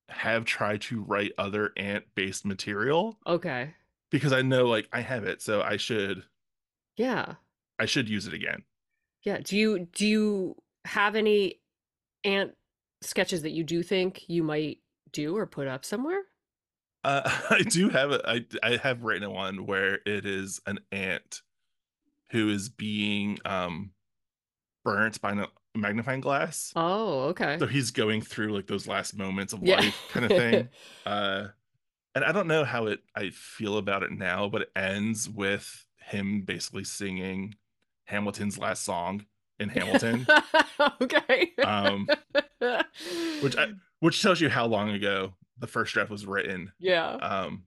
have 0.09 0.45
tried 0.45 0.81
to 0.81 1.01
write 1.01 1.31
other 1.37 1.71
ant 1.77 2.05
based 2.15 2.45
material 2.45 3.17
Okay. 3.25 3.73
because 4.11 4.33
I 4.33 4.41
know 4.41 4.65
like 4.67 4.87
I 4.91 5.01
have 5.01 5.23
it, 5.23 5.41
so 5.41 5.61
I 5.61 5.77
should 5.77 6.23
Yeah. 6.97 7.35
I 7.79 7.85
should 7.85 8.09
use 8.09 8.27
it 8.27 8.33
again. 8.33 8.63
Yeah. 9.23 9.39
Do 9.43 9.57
you 9.57 9.87
do 9.91 10.05
you 10.05 10.55
have 10.85 11.15
any 11.15 11.61
ant 12.23 12.55
sketches 13.01 13.41
that 13.41 13.51
you 13.51 13.63
do 13.63 13.81
think 13.83 14.23
you 14.27 14.43
might 14.43 14.79
do 15.11 15.35
or 15.35 15.45
put 15.45 15.67
up 15.67 15.83
somewhere? 15.85 16.21
Uh, 17.03 17.21
I 17.49 17.61
do 17.63 17.89
have 17.89 18.11
a 18.11 18.21
I 18.29 18.45
I 18.61 18.77
have 18.77 19.03
written 19.03 19.29
one 19.31 19.65
where 19.65 19.99
it 20.05 20.25
is 20.25 20.61
an 20.65 20.79
ant 20.91 21.41
who 22.31 22.49
is 22.49 22.69
being 22.69 23.39
um 23.45 23.91
burnt 24.83 25.21
by 25.21 25.31
a 25.33 25.47
magnifying 25.75 26.21
glass. 26.21 26.71
Oh, 26.75 27.21
okay. 27.29 27.57
so 27.59 27.65
he's 27.67 27.91
going 27.91 28.21
through 28.21 28.53
like 28.53 28.67
those 28.67 28.87
last 28.87 29.17
moments 29.17 29.53
of 29.53 29.63
Yeah. 29.63 29.77
life 29.77 29.97
kind 30.11 30.25
of 30.25 30.31
thing 30.31 30.69
uh 31.05 31.47
and 32.15 32.23
i 32.23 32.31
don't 32.31 32.47
know 32.47 32.63
how 32.63 32.85
it 32.87 32.99
i 33.15 33.29
feel 33.31 33.77
about 33.77 34.03
it 34.03 34.11
now 34.11 34.47
but 34.47 34.61
it 34.63 34.71
ends 34.75 35.27
with 35.27 35.85
him 35.97 36.41
basically 36.41 36.83
singing 36.83 37.55
hamilton's 38.05 38.57
last 38.59 38.83
song 38.83 39.25
in 39.59 39.69
hamilton 39.69 40.27
okay. 41.01 41.51
um 41.63 42.07
which 43.41 43.55
I, 43.57 43.67
which 43.99 44.21
tells 44.21 44.39
you 44.41 44.49
how 44.49 44.65
long 44.67 44.89
ago 44.91 45.33
the 45.57 45.67
first 45.67 45.93
draft 45.93 46.11
was 46.11 46.25
written 46.25 46.71
yeah. 46.79 47.13
um 47.15 47.63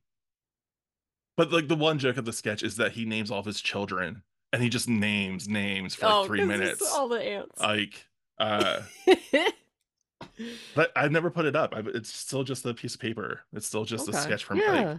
but 1.36 1.50
like 1.52 1.66
the 1.68 1.74
one 1.76 1.98
joke 1.98 2.16
of 2.18 2.24
the 2.24 2.32
sketch 2.32 2.62
is 2.62 2.76
that 2.76 2.92
he 2.92 3.04
names 3.04 3.30
all 3.32 3.40
of 3.40 3.46
his 3.46 3.60
children 3.60 4.22
and 4.52 4.62
he 4.62 4.68
just 4.68 4.88
names 4.88 5.48
names 5.48 5.94
for 5.94 6.06
like 6.06 6.14
oh, 6.14 6.24
three 6.26 6.44
minutes 6.44 6.82
all 6.94 7.08
the 7.08 7.20
ants. 7.22 7.60
like 7.60 8.06
uh 8.38 8.80
But 10.74 10.92
I've 10.96 11.12
never 11.12 11.30
put 11.30 11.46
it 11.46 11.56
up. 11.56 11.74
I've, 11.74 11.86
it's 11.88 12.12
still 12.12 12.42
just 12.44 12.64
a 12.66 12.74
piece 12.74 12.94
of 12.94 13.00
paper. 13.00 13.40
It's 13.52 13.66
still 13.66 13.84
just 13.84 14.08
a 14.08 14.12
sketch 14.12 14.44
from 14.44 14.58
yeah. 14.58 14.98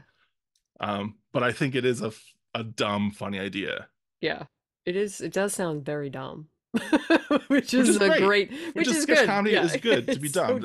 um, 0.79 1.15
but 1.31 1.43
I 1.43 1.51
think 1.51 1.75
it 1.75 1.86
is 1.86 2.01
a 2.01 2.12
a 2.53 2.63
dumb, 2.63 3.12
funny 3.12 3.39
idea. 3.39 3.88
Yeah. 4.21 4.43
It 4.86 4.95
is 4.95 5.21
it 5.21 5.33
does 5.33 5.53
sound 5.53 5.86
very 5.86 6.10
dumb. 6.10 6.47
which 7.47 7.73
is, 7.73 7.89
is 7.89 7.95
a 7.97 7.99
great. 8.07 8.21
great, 8.21 8.51
which, 8.51 8.75
Which 8.75 8.88
is 8.88 8.97
is 8.97 9.03
sketch 9.03 9.17
good. 9.19 9.25
comedy 9.27 9.55
Yeah, 9.55 9.65
is 9.65 9.75
good 9.77 10.07
to 10.07 10.19
be 10.19 10.27
it's 10.27 10.33
so 10.36 10.60
dumb. 10.60 10.62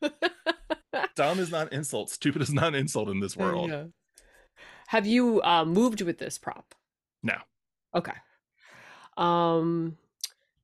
That's- 0.00 0.10
dumb. 0.10 1.10
Dumb 1.16 1.38
is 1.38 1.50
not 1.50 1.72
insult. 1.72 2.10
Stupid 2.10 2.42
is 2.42 2.52
not 2.52 2.74
insult 2.74 3.08
in 3.08 3.20
this 3.20 3.36
world. 3.36 3.70
Yeah. 3.70 3.84
Have 4.88 5.06
you 5.06 5.42
uh, 5.42 5.64
moved 5.64 6.00
with 6.02 6.18
this 6.18 6.38
prop? 6.38 6.74
No. 7.22 7.36
Okay. 7.94 8.12
Um, 9.16 9.96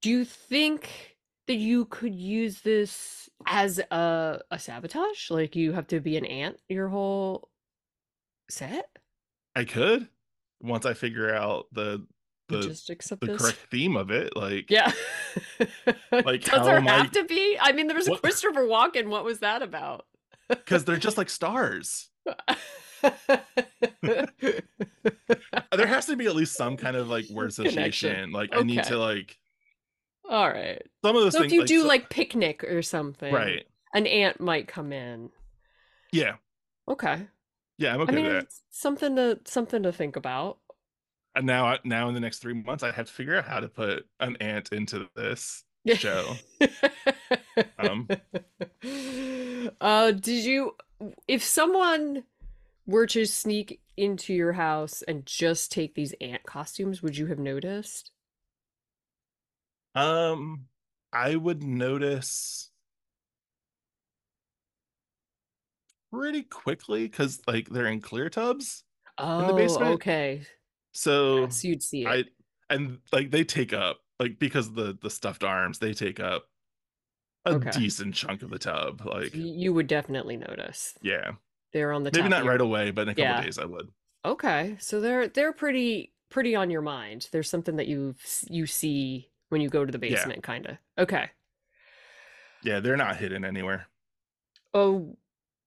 do 0.02 0.10
you 0.10 0.24
think 0.24 1.16
that 1.46 1.56
you 1.56 1.84
could 1.86 2.14
use 2.14 2.60
this 2.60 3.28
as 3.46 3.78
a 3.78 4.40
a 4.50 4.58
sabotage? 4.58 5.30
Like 5.30 5.56
you 5.56 5.72
have 5.72 5.86
to 5.88 6.00
be 6.00 6.16
an 6.16 6.24
ant 6.24 6.58
your 6.68 6.88
whole 6.88 7.48
set? 8.48 8.88
I 9.56 9.64
could 9.64 10.08
once 10.60 10.86
I 10.86 10.94
figure 10.94 11.34
out 11.34 11.66
the 11.72 12.06
the 12.48 12.56
Logistics 12.58 13.12
of 13.12 13.20
the 13.20 13.36
correct 13.36 13.58
theme 13.70 13.96
of 13.96 14.10
it. 14.10 14.36
Like 14.36 14.70
Yeah. 14.70 14.90
Like, 16.10 16.42
Does 16.42 16.50
how 16.50 16.64
there 16.64 16.76
am 16.76 16.88
I- 16.88 16.98
have 16.98 17.12
to 17.12 17.24
be? 17.24 17.56
I 17.60 17.72
mean, 17.72 17.86
there 17.86 17.96
was 17.96 18.08
a 18.08 18.16
Christopher 18.16 18.62
Walken. 18.62 19.06
What 19.08 19.24
was 19.24 19.38
that 19.40 19.62
about? 19.62 20.06
because 20.48 20.84
they're 20.84 20.96
just 20.96 21.16
like 21.16 21.30
stars. 21.30 22.10
There 25.72 25.86
has 25.86 26.06
to 26.06 26.16
be 26.16 26.26
at 26.26 26.34
least 26.34 26.54
some 26.56 26.76
kind 26.76 26.96
of 26.96 27.08
like 27.08 27.28
word 27.30 27.54
Connection. 27.54 27.78
association. 27.78 28.32
Like 28.32 28.50
I 28.52 28.62
need 28.62 28.84
to 28.84 28.98
like 28.98 29.38
All 30.28 30.48
right. 30.48 30.82
some 31.04 31.16
of 31.16 31.22
those 31.22 31.32
So 31.32 31.40
things. 31.40 31.52
if 31.52 31.58
you 31.58 31.66
do 31.66 31.82
so- 31.82 31.88
like 31.88 32.10
picnic 32.10 32.64
or 32.64 32.82
something, 32.82 33.32
right, 33.32 33.64
an 33.94 34.06
ant 34.06 34.40
might 34.40 34.66
come 34.68 34.92
in. 34.92 35.30
yeah, 36.12 36.34
Okay. 36.88 37.26
yeah, 37.78 37.94
I'm 37.94 38.00
okay 38.02 38.12
I 38.12 38.16
mean, 38.16 38.24
with 38.26 38.34
that. 38.44 38.48
something 38.70 39.16
to 39.16 39.38
something 39.46 39.82
to 39.84 39.92
think 39.92 40.16
about. 40.16 40.58
And 41.36 41.46
now, 41.46 41.76
now 41.84 42.08
in 42.08 42.14
the 42.14 42.20
next 42.20 42.40
three 42.40 42.54
months, 42.54 42.82
I 42.82 42.90
have 42.90 43.06
to 43.06 43.12
figure 43.12 43.36
out 43.36 43.46
how 43.46 43.60
to 43.60 43.68
put 43.68 44.04
an 44.18 44.36
ant 44.40 44.70
into 44.72 45.08
this 45.14 45.62
show. 45.94 46.34
Um. 47.78 48.08
uh, 49.80 50.10
did 50.12 50.44
you? 50.44 50.72
If 51.28 51.42
someone 51.44 52.24
were 52.90 53.06
to 53.08 53.26
sneak 53.26 53.80
into 53.96 54.34
your 54.34 54.52
house 54.54 55.02
and 55.02 55.26
just 55.26 55.72
take 55.72 55.94
these 55.94 56.14
ant 56.20 56.44
costumes, 56.44 57.02
would 57.02 57.16
you 57.16 57.26
have 57.26 57.38
noticed? 57.38 58.12
Um, 59.94 60.68
I 61.12 61.36
would 61.36 61.62
notice 61.62 62.70
pretty 66.12 66.42
quickly 66.42 67.04
because 67.06 67.40
like 67.46 67.68
they're 67.68 67.86
in 67.86 68.00
clear 68.00 68.28
tubs, 68.30 68.84
Oh, 69.18 69.44
the 69.44 69.54
basement? 69.54 70.02
okay. 70.02 70.46
so 71.26 71.48
So 71.52 71.68
you'd 71.68 71.82
see 71.82 72.06
it. 72.08 72.18
I 72.18 72.24
and 72.70 73.00
like 73.12 73.30
they 73.30 73.44
take 73.44 73.72
up 73.72 74.00
like 74.20 74.38
because 74.38 74.68
of 74.68 74.74
the 74.74 74.98
the 75.00 75.10
stuffed 75.10 75.44
arms, 75.44 75.78
they 75.78 75.94
take 75.94 76.20
up 76.20 76.46
a 77.46 77.54
Okay. 77.54 77.72
decent 77.72 78.14
chunk 78.14 78.42
of 78.42 78.50
the 78.50 78.58
tub. 78.58 79.02
Like, 79.04 79.32
you 79.32 79.72
would 79.74 79.86
definitely 79.88 80.36
notice. 80.36 80.94
yeah, 81.02 81.32
They're 81.72 81.92
on 81.92 82.02
the 82.02 82.10
maybe 82.14 82.28
not 82.28 82.44
your- 82.44 82.52
right 82.52 82.60
away, 82.60 82.90
but 82.90 83.02
in 83.02 83.08
a 83.10 83.12
couple 83.14 83.24
Yeah. 83.24 83.42
days 83.42 83.58
I 83.58 83.64
would. 83.64 83.90
Okay, 84.24 84.76
so 84.80 85.00
they're 85.00 85.28
they're 85.28 85.52
pretty 85.52 86.12
pretty 86.28 86.54
on 86.54 86.70
your 86.70 86.82
mind. 86.82 87.28
There's 87.32 87.48
something 87.50 87.76
that 87.76 87.86
you 87.86 88.14
you 88.48 88.66
see 88.66 89.30
when 89.48 89.60
you 89.60 89.68
go 89.68 89.84
to 89.84 89.90
the 89.92 90.04
Yeah. 90.06 90.14
basement, 90.16 90.42
kind 90.42 90.66
of. 90.66 90.78
Okay. 90.98 91.30
Yeah, 92.62 92.80
they're 92.80 92.96
not 92.96 93.16
hidden 93.16 93.44
anywhere. 93.44 93.86
Oh, 94.74 95.16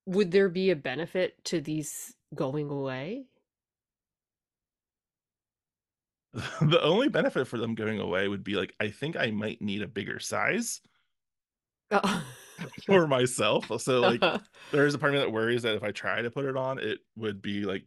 would 0.06 0.30
there 0.30 0.48
be 0.48 0.70
a 0.70 0.76
benefit 0.76 1.42
to 1.46 1.60
these 1.60 2.14
going 2.34 2.70
away? 2.70 3.26
the 6.60 6.80
only 6.82 7.08
benefit 7.08 7.46
for 7.46 7.58
them 7.58 7.74
going 7.74 8.00
away 8.00 8.26
would 8.28 8.42
be 8.42 8.54
like 8.56 8.74
I 8.80 8.88
think 8.90 9.16
I 9.16 9.30
might 9.30 9.62
need 9.62 9.82
a 9.82 9.86
bigger 9.88 10.18
size 10.18 10.80
Oh. 11.92 12.24
for 12.86 13.06
myself. 13.06 13.70
So 13.80 14.00
like 14.00 14.22
there's 14.72 14.94
a 14.94 14.98
part 14.98 15.14
of 15.14 15.20
me 15.20 15.24
that 15.24 15.32
worries 15.32 15.62
that 15.62 15.74
if 15.74 15.82
I 15.82 15.90
try 15.90 16.22
to 16.22 16.30
put 16.30 16.44
it 16.44 16.56
on, 16.56 16.78
it 16.78 16.98
would 17.16 17.42
be 17.42 17.64
like 17.64 17.84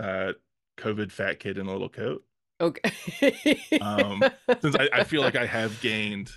uh 0.00 0.32
COVID 0.78 1.12
fat 1.12 1.38
kid 1.38 1.58
in 1.58 1.66
a 1.66 1.72
little 1.72 1.88
coat. 1.88 2.24
okay. 2.60 3.60
Um, 3.80 4.22
Since 4.60 4.76
I, 4.76 4.88
I 4.92 5.04
feel 5.04 5.22
like 5.22 5.36
I 5.36 5.46
have 5.46 5.80
gained 5.80 6.30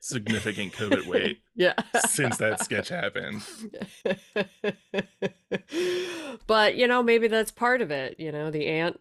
significant 0.00 0.72
COVID 0.72 1.06
weight 1.06 1.40
yeah. 1.56 1.74
since 2.08 2.36
that 2.36 2.62
sketch 2.62 2.88
happened. 2.88 3.42
but 6.46 6.76
you 6.76 6.86
know, 6.86 7.02
maybe 7.02 7.28
that's 7.28 7.50
part 7.50 7.82
of 7.82 7.90
it. 7.90 8.16
You 8.18 8.32
know, 8.32 8.50
the 8.50 8.66
ant 8.66 9.00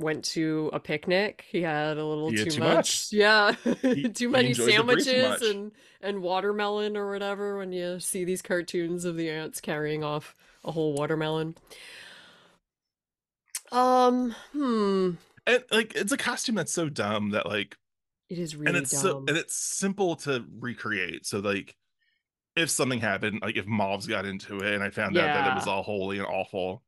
went 0.00 0.24
to 0.24 0.70
a 0.72 0.80
picnic. 0.80 1.44
He 1.50 1.62
had 1.62 1.96
a 1.98 2.04
little 2.04 2.30
He 2.30 2.36
too, 2.38 2.42
had 2.44 2.52
too 2.52 2.60
much. 2.60 2.74
much. 2.74 3.08
Yeah, 3.12 3.52
He- 3.82 4.08
too 4.08 4.28
many 4.30 4.48
breeze 4.48 4.56
too 4.56 4.70
sandwiches 4.70 5.42
and 5.42 5.72
and 6.00 6.22
watermelon 6.22 6.96
or 6.96 7.10
whatever. 7.10 7.56
When 7.58 7.72
you 7.72 8.00
see 8.00 8.24
these 8.24 8.42
cartoons 8.42 9.04
of 9.04 9.16
the 9.16 9.30
ants 9.30 9.60
carrying 9.60 10.02
off 10.02 10.34
a 10.64 10.72
whole 10.72 10.94
watermelon. 10.94 11.54
Um. 13.72 14.34
Hmm. 14.52 15.10
And 15.46 15.64
like 15.70 15.94
it's 15.94 16.12
a 16.12 16.16
costume 16.16 16.54
that's 16.56 16.72
so 16.72 16.88
dumb 16.88 17.30
that 17.30 17.46
like 17.46 17.76
It 18.28 18.38
is 18.38 18.54
really 18.56 18.68
and 18.68 18.76
it's 18.76 18.90
dumb. 18.90 19.00
so 19.00 19.18
and 19.28 19.36
it's 19.36 19.56
simple 19.56 20.16
to 20.16 20.44
recreate. 20.58 21.26
So 21.26 21.38
like 21.38 21.76
if 22.56 22.68
something 22.68 23.00
happened, 23.00 23.40
like 23.42 23.56
if 23.56 23.66
mobs 23.66 24.06
got 24.06 24.26
into 24.26 24.58
it 24.58 24.74
and 24.74 24.82
I 24.82 24.90
found 24.90 25.16
out 25.16 25.22
that 25.32 25.52
it 25.52 25.54
was 25.54 25.66
all 25.66 25.84
holey 25.84 26.18
and 26.18 26.26
awful, 26.26 26.82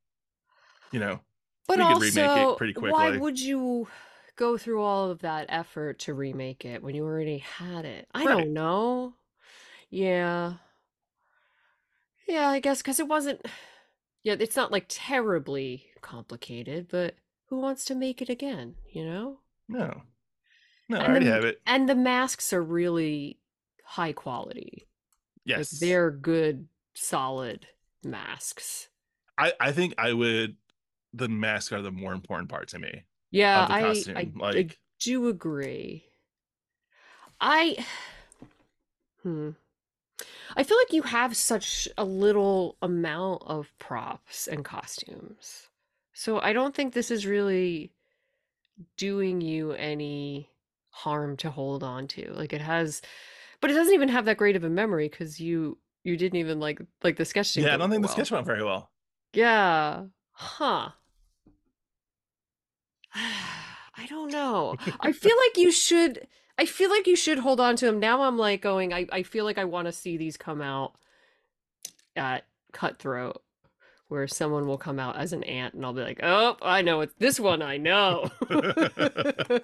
you 0.90 0.98
know, 1.00 1.20
But 1.68 1.78
We 1.78 1.84
could 1.84 1.92
also, 1.92 2.20
remake 2.22 2.48
it 2.48 2.56
pretty 2.58 2.72
why 2.92 3.16
would 3.16 3.38
you 3.40 3.88
go 4.36 4.58
through 4.58 4.82
all 4.82 5.10
of 5.10 5.20
that 5.20 5.46
effort 5.48 5.98
to 6.00 6.14
remake 6.14 6.64
it 6.64 6.82
when 6.82 6.94
you 6.94 7.04
already 7.04 7.38
had 7.38 7.84
it? 7.84 8.08
I 8.14 8.24
Right. 8.24 8.38
don't 8.38 8.52
know. 8.52 9.14
Yeah. 9.90 10.54
Yeah, 12.26 12.48
I 12.48 12.60
guess 12.60 12.78
because 12.78 13.00
it 13.00 13.08
wasn't. 13.08 13.46
Yeah, 14.24 14.36
it's 14.38 14.54
not 14.54 14.70
like 14.70 14.86
terribly 14.88 15.86
complicated, 16.00 16.86
but 16.88 17.16
who 17.46 17.58
wants 17.58 17.84
to 17.86 17.96
make 17.96 18.22
it 18.22 18.28
again, 18.28 18.76
you 18.92 19.04
know? 19.04 19.40
no. 19.66 20.02
No, 20.88 20.98
I 20.98 21.08
already 21.08 21.24
the- 21.26 21.32
have 21.32 21.44
it. 21.44 21.60
And 21.66 21.88
the 21.88 21.96
masks 21.96 22.52
are 22.52 22.62
really 22.62 23.40
high 23.82 24.12
quality. 24.12 24.86
Like 25.44 25.58
Yes. 25.58 25.70
they're 25.70 26.12
good, 26.12 26.68
solid 26.94 27.66
masks. 28.04 28.90
I, 29.36 29.54
I 29.58 29.72
think 29.72 29.94
I 29.98 30.12
would 30.12 30.56
the 31.12 31.28
masks 31.28 31.72
are 31.72 31.82
the 31.82 31.90
more 31.90 32.12
important 32.12 32.48
part 32.48 32.68
to 32.68 32.78
me 32.78 33.04
Yeah, 33.30 33.66
I. 33.68 33.82
I, 33.82 34.04
I 34.16 34.30
like 34.34 34.78
do 35.00 35.28
agree. 35.28 36.04
I 37.40 37.84
hmm. 39.22 39.50
I 40.56 40.62
feel 40.62 40.76
like 40.78 40.92
you 40.92 41.02
have 41.02 41.36
such 41.36 41.88
a 41.98 42.04
little 42.04 42.76
amount 42.82 43.42
of 43.46 43.72
props 43.78 44.46
and 44.46 44.64
costumes. 44.64 45.68
So 46.12 46.40
I 46.40 46.52
don't 46.52 46.74
think 46.74 46.92
this 46.92 47.10
is 47.10 47.26
really 47.26 47.92
doing 48.96 49.40
you 49.40 49.72
any 49.72 50.50
harm 50.90 51.36
to 51.38 51.50
hold 51.50 51.82
on 51.82 52.06
to. 52.08 52.32
Like 52.32 52.52
it 52.52 52.60
has 52.60 53.02
but 53.60 53.70
it 53.70 53.74
doesn't 53.74 53.94
even 53.94 54.08
have 54.08 54.24
that 54.26 54.36
great 54.36 54.56
of 54.56 54.64
a 54.64 54.70
memory 54.70 55.08
because 55.08 55.40
you 55.40 55.78
you 56.04 56.16
didn't 56.16 56.38
even 56.38 56.60
like 56.60 56.80
like 57.02 57.16
the 57.16 57.24
sketch 57.24 57.56
yeah, 57.56 57.74
I 57.74 57.76
don't 57.76 57.90
think 57.90 58.02
the 58.02 58.08
sketch 58.08 58.30
went 58.30 58.46
very 58.46 58.62
well. 58.62 58.90
Yeah. 59.32 60.04
Huh. 60.32 60.90
I 63.96 64.06
don't 64.06 64.32
know. 64.32 64.76
I 65.00 65.12
feel 65.22 65.36
like 65.46 65.56
you 65.56 65.72
should 65.72 66.26
I 66.58 66.66
feel 66.66 66.90
like 66.90 67.06
you 67.06 67.16
should 67.16 67.38
hold 67.38 67.60
on 67.60 67.76
to 67.76 67.86
them. 67.86 67.98
Now 67.98 68.22
I'm 68.22 68.38
like 68.38 68.62
going 68.62 68.92
I 68.92 69.06
I 69.12 69.22
feel 69.22 69.44
like 69.44 69.58
I 69.58 69.64
want 69.64 69.86
to 69.86 69.92
see 69.92 70.16
these 70.16 70.36
come 70.36 70.60
out 70.60 70.94
at 72.16 72.44
Cutthroat 72.72 73.42
where 74.08 74.28
someone 74.28 74.66
will 74.66 74.78
come 74.78 74.98
out 74.98 75.16
as 75.16 75.32
an 75.32 75.42
ant 75.44 75.74
and 75.74 75.86
I'll 75.86 75.94
be 75.94 76.02
like, 76.02 76.20
"Oh, 76.22 76.56
I 76.60 76.82
know 76.82 77.00
it's 77.00 77.14
this 77.18 77.40
one 77.40 77.62
I 77.62 77.78
know." 77.78 78.30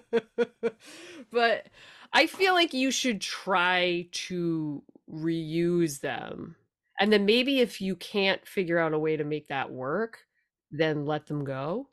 but 1.31 1.67
I 2.13 2.27
feel 2.27 2.55
like 2.55 2.73
you 2.73 2.91
should 2.91 3.21
try 3.21 4.07
to 4.13 4.83
reuse 5.13 6.01
them. 6.01 6.57
And 6.99 7.13
then 7.13 7.27
maybe 7.27 7.61
if 7.61 7.81
you 7.81 7.97
can't 7.97 8.47
figure 8.47 8.79
out 8.79 8.95
a 8.95 8.99
way 8.99 9.17
to 9.17 9.25
make 9.25 9.49
that 9.49 9.71
work, 9.71 10.21
then 10.71 11.07
let 11.07 11.27
them 11.27 11.45
go. 11.45 11.89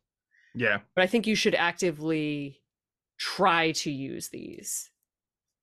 Yeah. 0.55 0.79
But 0.95 1.03
I 1.03 1.07
think 1.07 1.27
you 1.27 1.35
should 1.35 1.55
actively 1.55 2.61
try 3.17 3.71
to 3.71 3.91
use 3.91 4.29
these 4.29 4.89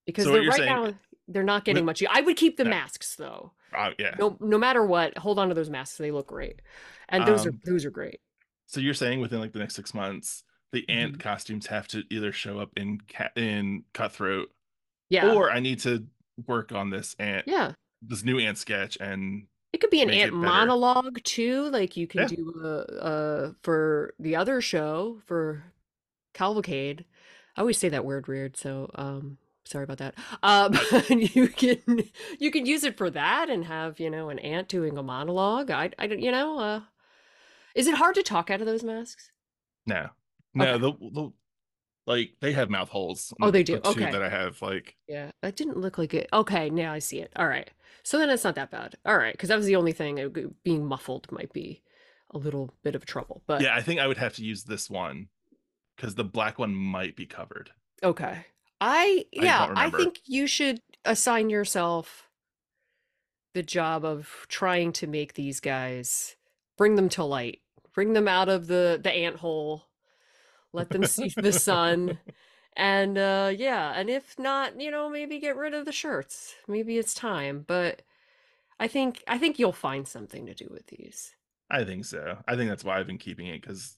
because 0.07 0.24
So 0.24 0.33
they're 0.33 0.42
right 0.42 0.57
saying- 0.57 0.68
now 0.68 0.94
they're 1.28 1.42
not 1.42 1.64
getting 1.64 1.85
With- 1.87 2.00
much. 2.00 2.09
I 2.11 2.20
would 2.20 2.37
keep 2.37 2.57
the 2.57 2.64
No. 2.64 2.70
masks 2.70 3.16
though. 3.16 3.52
Uh, 3.72 3.92
yeah. 3.98 4.14
No, 4.18 4.37
no 4.40 4.59
matter 4.59 4.85
what, 4.85 5.16
hold 5.18 5.38
on 5.38 5.48
to 5.48 5.55
those 5.55 5.70
masks. 5.70 5.96
They 5.96 6.11
look 6.11 6.26
great, 6.26 6.61
and 7.09 7.26
those 7.26 7.46
are 7.46 7.50
Um, 7.50 7.61
those 7.64 7.85
are 7.87 7.90
great. 7.90 8.20
So 8.66 8.81
you're 8.81 8.92
saying 8.94 9.20
within 9.20 9.40
like 9.40 9.52
the 9.52 9.59
next 9.61 9.74
six 9.74 9.94
months, 9.94 10.44
the 10.72 10.87
ant 10.88 11.16
Mhm. 11.16 11.20
costumes 11.20 11.66
have 11.68 11.87
to 11.88 12.05
either 12.11 12.33
show 12.33 12.59
up 12.59 12.70
in 12.76 13.00
cat 13.02 13.33
in 13.37 13.85
cutthroat, 13.94 14.50
Yeah, 15.09 15.33
or 15.33 15.50
I 15.50 15.61
need 15.61 15.78
to 15.81 16.07
work 16.46 16.72
on 16.72 16.90
this 16.90 17.14
ant, 17.18 17.46
yeah. 17.48 17.74
this 18.02 18.24
new 18.24 18.38
ant 18.38 18.59
sketch, 18.59 18.96
and 19.00 19.46
It 19.72 19.80
could 19.80 19.90
be 19.90 20.02
an 20.02 20.08
make 20.08 20.20
ant 20.20 20.35
monologue 20.35 21.22
too. 21.24 21.70
Like 21.70 21.96
you 21.96 22.06
can 22.06 22.22
Yeah. 22.22 22.26
do 22.28 22.54
a, 22.62 23.02
uh 23.02 23.52
for 23.62 24.14
the 24.18 24.37
other 24.37 24.61
show 24.61 25.20
for 25.26 25.64
Cavalcade. 26.35 27.04
I 27.56 27.61
always 27.61 27.78
say 27.78 27.88
that 27.88 28.04
word 28.04 28.26
weird. 28.28 28.56
So 28.56 28.90
um 28.94 29.38
Sorry 29.64 29.85
about 29.85 29.98
that. 29.98 30.14
Um, 30.42 30.76
you 31.08 31.46
can 31.48 32.02
you 32.38 32.50
can 32.50 32.66
use 32.66 32.82
it 32.85 32.96
for 32.96 33.11
that 33.11 33.48
and 33.48 33.64
have 33.64 34.00
you 34.00 34.11
know 34.11 34.28
an 34.28 34.38
ant 34.40 34.68
doing 34.68 34.98
a 34.98 35.02
monologue. 35.02 35.70
I 35.70 35.90
I 35.98 36.06
don't 36.08 36.20
you 36.20 36.32
know. 36.32 36.58
Uh, 36.58 36.80
is 37.74 37.87
it 37.87 37.94
hard 37.94 38.16
to 38.16 38.22
talk 38.22 38.50
out 38.50 38.61
of 38.61 38.66
those 38.66 38.82
masks? 38.82 39.30
No, 39.87 40.08
no. 40.52 40.64
Okay. 40.64 40.78
The, 40.80 40.92
the 41.12 41.32
like 42.06 42.32
they 42.40 42.52
have 42.52 42.70
mouth 42.70 42.88
holes. 42.88 43.32
Oh, 43.40 43.50
they 43.50 43.62
do? 43.62 43.78
The 43.78 43.88
Okay. 43.88 44.10
that 44.10 44.22
I 44.22 44.28
have 44.28 44.60
like 44.62 44.96
Yeah, 45.08 45.30
that 45.42 45.56
didn't 45.56 45.78
look 45.78 45.98
like 45.98 46.14
it. 46.14 46.28
Okay, 46.32 46.70
now 46.70 46.92
I 46.92 46.98
see 46.98 47.20
it. 47.20 47.32
All 47.36 47.46
right. 47.46 47.70
So 48.02 48.18
then 48.18 48.30
it's 48.30 48.44
not 48.44 48.54
that 48.56 48.70
bad. 48.70 48.96
All 49.06 49.16
right, 49.16 49.32
because 49.32 49.48
that 49.48 49.56
was 49.56 49.66
the 49.66 49.76
only 49.76 49.92
thing. 49.92 50.18
uh, 50.20 50.28
g- 50.28 50.46
Being 50.64 50.84
muffled 50.86 51.30
might 51.30 51.52
be 51.52 51.82
a 52.30 52.38
little 52.38 52.74
bit 52.82 52.94
of 52.94 53.04
trouble, 53.06 53.42
but 53.46 53.60
yeah. 53.62 53.74
I 53.74 53.82
think 53.82 54.00
I 54.00 54.06
would 54.06 54.16
have 54.16 54.34
to 54.36 54.44
use 54.44 54.64
this 54.64 54.88
one 54.90 55.28
because 55.96 56.14
the 56.14 56.24
black 56.24 56.58
one 56.58 56.74
might 56.74 57.14
be 57.16 57.26
covered. 57.26 57.70
okay. 58.02 58.46
I 58.80 59.26
I 59.38 59.44
yeah, 59.44 59.66
don't 59.68 59.78
I 59.78 59.90
think 59.90 60.20
you 60.26 60.48
should 60.48 60.80
assign 61.04 61.50
yourself 61.50 62.28
the 63.54 63.62
job 63.62 64.04
of 64.04 64.46
trying 64.48 64.92
to 64.94 65.06
make 65.06 65.34
these 65.34 65.60
guys 65.60 66.36
bring 66.76 66.96
them 66.96 67.08
to 67.10 67.22
light, 67.22 67.60
bring 67.94 68.12
them 68.14 68.26
out 68.26 68.48
of 68.48 68.66
the 68.66 68.98
the 69.00 69.12
ant 69.12 69.36
hole, 69.36 69.84
let 70.72 70.90
them 70.90 71.04
see 71.04 71.32
the 71.37 71.52
sun. 71.52 72.18
And 72.76 73.18
uh 73.18 73.52
yeah, 73.56 73.92
and 73.94 74.08
if 74.08 74.38
not, 74.38 74.80
you 74.80 74.90
know, 74.90 75.08
maybe 75.11 75.38
get 75.38 75.56
rid 75.56 75.74
of 75.74 75.85
the 75.85 75.92
shirts. 75.92 76.54
Maybe 76.66 76.96
it's 76.98 77.12
time, 77.14 77.64
but 77.66 78.02
I 78.80 78.88
think 78.88 79.22
I 79.28 79.38
think 79.38 79.58
you'll 79.58 79.72
find 79.72 80.08
something 80.08 80.46
to 80.46 80.54
do 80.54 80.68
with 80.70 80.87
these. 80.87 81.35
I 81.70 81.85
think 81.85 82.04
so. 82.04 82.38
I 82.48 82.56
think 82.56 82.70
that's 82.70 82.85
why 82.85 82.98
I've 82.98 83.06
been 83.06 83.18
keeping 83.18 83.46
it 83.46 83.61
because 83.61 83.96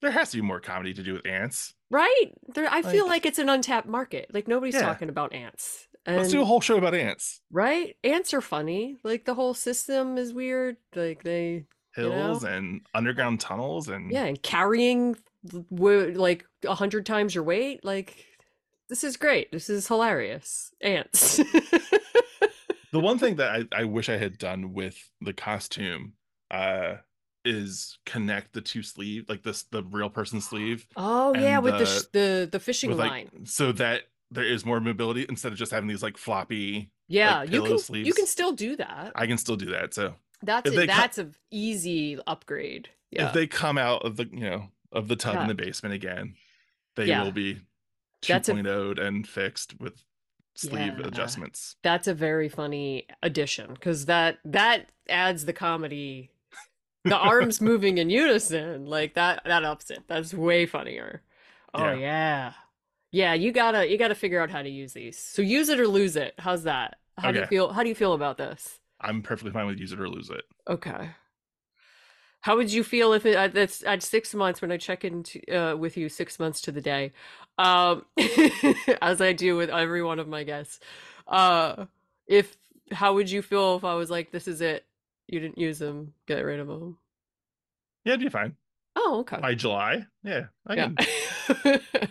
there 0.00 0.10
has 0.10 0.30
to 0.30 0.38
be 0.38 0.42
more 0.42 0.60
comedy 0.60 0.94
to 0.94 1.02
do 1.02 1.12
with 1.12 1.26
ants. 1.26 1.74
Right? 1.90 2.26
There 2.54 2.68
I 2.72 2.80
feel 2.82 3.04
Like- 3.04 3.10
like 3.24 3.26
it's 3.26 3.38
an 3.38 3.50
untapped 3.50 3.86
market. 3.86 4.32
Like 4.32 4.48
nobody's 4.48 4.74
Yeah. 4.76 4.82
talking 4.82 5.08
about 5.10 5.34
ants. 5.34 5.86
Let's 6.06 6.30
do 6.30 6.40
a 6.40 6.46
whole 6.46 6.62
show 6.62 6.78
about 6.78 6.94
ants. 6.94 7.42
right? 7.50 7.96
Ants 8.02 8.32
are 8.32 8.40
funny. 8.40 8.96
Like 9.04 9.26
the 9.26 9.34
whole 9.34 9.52
system 9.52 10.16
is 10.16 10.32
weird. 10.32 10.78
Like 10.96 11.22
they 11.22 11.66
You 11.96 12.08
know? 12.08 12.10
Hills 12.10 12.44
and 12.44 12.82
underground 12.94 13.40
tunnels 13.40 13.88
and 13.88 14.10
yeah, 14.12 14.24
and 14.24 14.40
carrying 14.42 15.16
like 15.70 16.44
a 16.64 16.74
hundred 16.74 17.06
times 17.06 17.34
your 17.34 17.44
weight. 17.44 17.84
Like 17.84 18.26
this 18.88 19.04
is 19.04 19.16
great. 19.16 19.50
This 19.52 19.70
is 19.70 19.86
hilarious. 19.88 20.72
Ants. 20.80 21.36
the 22.92 23.00
one 23.00 23.18
thing 23.18 23.36
that 23.36 23.50
I, 23.72 23.80
I 23.80 23.84
wish 23.84 24.08
I 24.08 24.16
had 24.16 24.38
done 24.38 24.72
with 24.72 25.10
the 25.20 25.32
costume 25.32 26.14
uh 26.50 26.96
is 27.44 27.98
connect 28.04 28.52
the 28.52 28.60
two 28.60 28.82
sleeve 28.82 29.24
like 29.28 29.42
this 29.42 29.62
the 29.62 29.82
real 29.84 30.10
person 30.10 30.40
sleeve 30.42 30.86
oh 30.96 31.34
yeah, 31.34 31.58
with 31.58 31.72
the 31.74 31.78
the- 31.78 31.86
sh- 31.86 32.02
the 32.12 32.48
the 32.52 32.60
fishing 32.60 32.90
with 32.90 32.98
like 32.98 33.10
line. 33.10 33.30
so 33.44 33.72
that 33.72 34.02
there 34.30 34.44
is 34.44 34.66
more 34.66 34.78
mobility 34.80 35.24
instead 35.28 35.50
of 35.50 35.58
just 35.58 35.72
having 35.72 35.88
these 35.88 36.02
like 36.02 36.18
floppy 36.18 36.90
Yeah, 37.08 37.40
like 37.40 37.52
you 37.52 37.62
can 37.62 38.04
you 38.04 38.12
can 38.12 38.26
still 38.26 38.52
do 38.52 38.76
that. 38.76 39.12
I 39.14 39.26
can 39.26 39.38
still 39.38 39.56
do 39.56 39.70
that. 39.70 39.94
So 39.94 40.14
That's 40.42 40.70
a, 40.70 40.74
co- 40.74 40.86
that's 40.86 41.18
a 41.18 41.30
easy 41.50 42.18
upgrade. 42.26 42.88
Yeah. 43.10 43.26
if 43.28 43.32
they 43.34 43.46
come 43.48 43.76
out 43.76 44.04
of 44.04 44.16
the 44.16 44.26
you 44.32 44.48
know 44.48 44.68
of 44.92 45.08
the 45.08 45.16
tub 45.16 45.34
Yeah. 45.34 45.42
in 45.42 45.48
the 45.48 45.54
basement 45.54 45.94
again, 45.94 46.34
they 46.96 47.06
Yeah. 47.06 47.24
will 47.24 47.32
be 47.32 47.60
That's 48.26 48.48
a- 48.48 48.52
oh 48.68 48.92
and 48.96 49.26
fixed 49.26 49.80
with 49.80 50.04
sleeve 50.54 50.98
Yeah. 50.98 51.06
adjustments. 51.06 51.76
that's 51.82 52.06
a 52.06 52.14
very 52.14 52.48
funny 52.48 53.06
addition 53.22 53.72
because 53.74 54.06
that 54.06 54.38
that 54.44 54.90
adds 55.08 55.44
the 55.46 55.52
comedy 55.52 56.30
the 57.04 57.16
arms 57.32 57.60
moving 57.60 57.98
in 57.98 58.10
unison 58.10 58.84
like 58.86 59.14
that 59.14 59.42
that 59.44 59.64
ups 59.64 59.90
it 59.90 60.02
that's 60.06 60.34
way 60.34 60.66
funnier 60.66 61.22
oh 61.72 61.92
Yeah. 61.92 61.94
yeah 61.94 62.52
yeah 63.12 63.34
you 63.34 63.52
gotta 63.52 63.88
you 63.90 63.96
gotta 63.96 64.14
figure 64.14 64.40
out 64.40 64.50
how 64.50 64.60
to 64.60 64.68
use 64.68 64.92
these 64.92 65.18
so 65.18 65.40
use 65.40 65.68
it 65.68 65.80
or 65.80 65.88
lose 65.88 66.16
it 66.16 66.34
how's 66.38 66.64
that 66.64 66.98
how 67.16 67.30
do 67.32 67.38
you 67.38 67.46
feel 67.46 67.72
how 67.72 67.82
do 67.82 67.88
you 67.88 67.94
feel 67.94 68.12
about 68.12 68.36
this 68.36 68.79
I'm 69.00 69.22
perfectly 69.22 69.52
fine 69.52 69.66
with 69.66 69.78
use 69.78 69.92
it 69.92 70.00
or 70.00 70.08
lose 70.08 70.30
it. 70.30 70.42
okay 70.68 71.10
how 72.42 72.56
would 72.56 72.72
you 72.72 72.82
feel 72.82 73.12
if 73.12 73.26
it 73.26 73.36
at, 73.36 73.52
that's 73.52 73.84
at 73.84 74.02
six 74.02 74.34
months 74.34 74.62
when 74.62 74.72
I 74.72 74.78
check 74.78 75.04
in 75.04 75.22
to, 75.24 75.46
uh, 75.52 75.76
with 75.76 75.96
you 75.96 76.08
six 76.08 76.38
months 76.38 76.60
to 76.62 76.72
the 76.72 76.80
day, 76.80 77.12
um, 77.58 78.04
as 79.02 79.20
I 79.20 79.32
do 79.34 79.56
with 79.56 79.68
every 79.68 80.02
one 80.02 80.18
of 80.18 80.28
my 80.28 80.44
guests? 80.44 80.80
Uh, 81.28 81.86
if 82.26 82.56
how 82.92 83.14
would 83.14 83.30
you 83.30 83.42
feel 83.42 83.76
if 83.76 83.84
I 83.84 83.94
was 83.94 84.10
like, 84.10 84.30
"This 84.32 84.48
is 84.48 84.60
it, 84.62 84.86
you 85.28 85.38
didn't 85.38 85.58
use 85.58 85.78
them, 85.78 86.14
get 86.26 86.40
rid 86.40 86.60
of 86.60 86.66
them"? 86.66 86.96
Yeah, 88.04 88.14
it'd 88.14 88.24
be 88.24 88.30
fine. 88.30 88.56
Oh, 88.96 89.20
okay. 89.20 89.38
By 89.38 89.54
July, 89.54 90.06
yeah, 90.24 90.46
I 90.66 90.74
yeah. 90.74 90.90
can. 90.96 92.10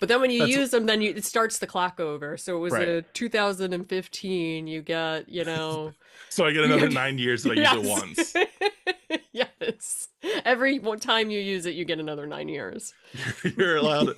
but 0.00 0.08
then 0.08 0.20
when 0.20 0.30
you 0.30 0.40
That's- 0.40 0.56
use 0.56 0.70
them, 0.70 0.86
then 0.86 1.00
you, 1.02 1.10
it 1.10 1.24
starts 1.24 1.58
the 1.58 1.66
clock 1.68 2.00
over. 2.00 2.36
So 2.36 2.56
it 2.56 2.60
was 2.60 2.72
Right. 2.72 2.88
a 2.88 3.02
2015. 3.02 4.66
You 4.66 4.82
get, 4.82 5.28
you 5.28 5.44
know. 5.44 5.92
So 6.28 6.44
I 6.44 6.52
get 6.52 6.64
another 6.64 6.88
nine 7.02 7.18
years 7.18 7.42
that 7.44 7.58
I 7.58 7.74
use 7.74 7.84
it 7.86 7.88
once. 7.90 8.34
yes. 9.32 10.08
Every 10.44 10.78
time 11.00 11.30
you 11.30 11.40
use 11.40 11.66
it, 11.66 11.74
you 11.74 11.84
get 11.84 11.98
another 11.98 12.26
nine 12.26 12.48
years. 12.48 12.92
You're 13.56 13.76
allowed. 13.76 14.14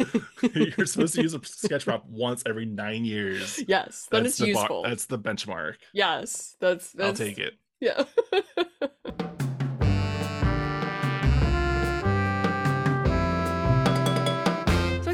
You're 0.55 0.85
supposed 0.87 1.15
to 1.15 1.23
use 1.23 1.33
a 1.35 1.41
sketch 1.45 1.85
prop 1.85 2.05
once 2.07 2.43
every 2.47 2.67
nine 2.67 3.05
years. 3.05 3.63
Yes, 3.67 4.09
then 4.11 4.27
it's 4.27 4.37
the 4.37 4.53
bar- 4.53 4.63
useful. 4.63 4.83
that's 4.83 5.07
the 5.07 5.19
benchmark. 5.19 5.77
yes, 5.95 6.57
that's 6.61 6.93
that's. 6.93 7.21
I'll 7.21 7.27
take 7.27 7.39
it. 7.39 7.55
Yeah. 7.81 8.05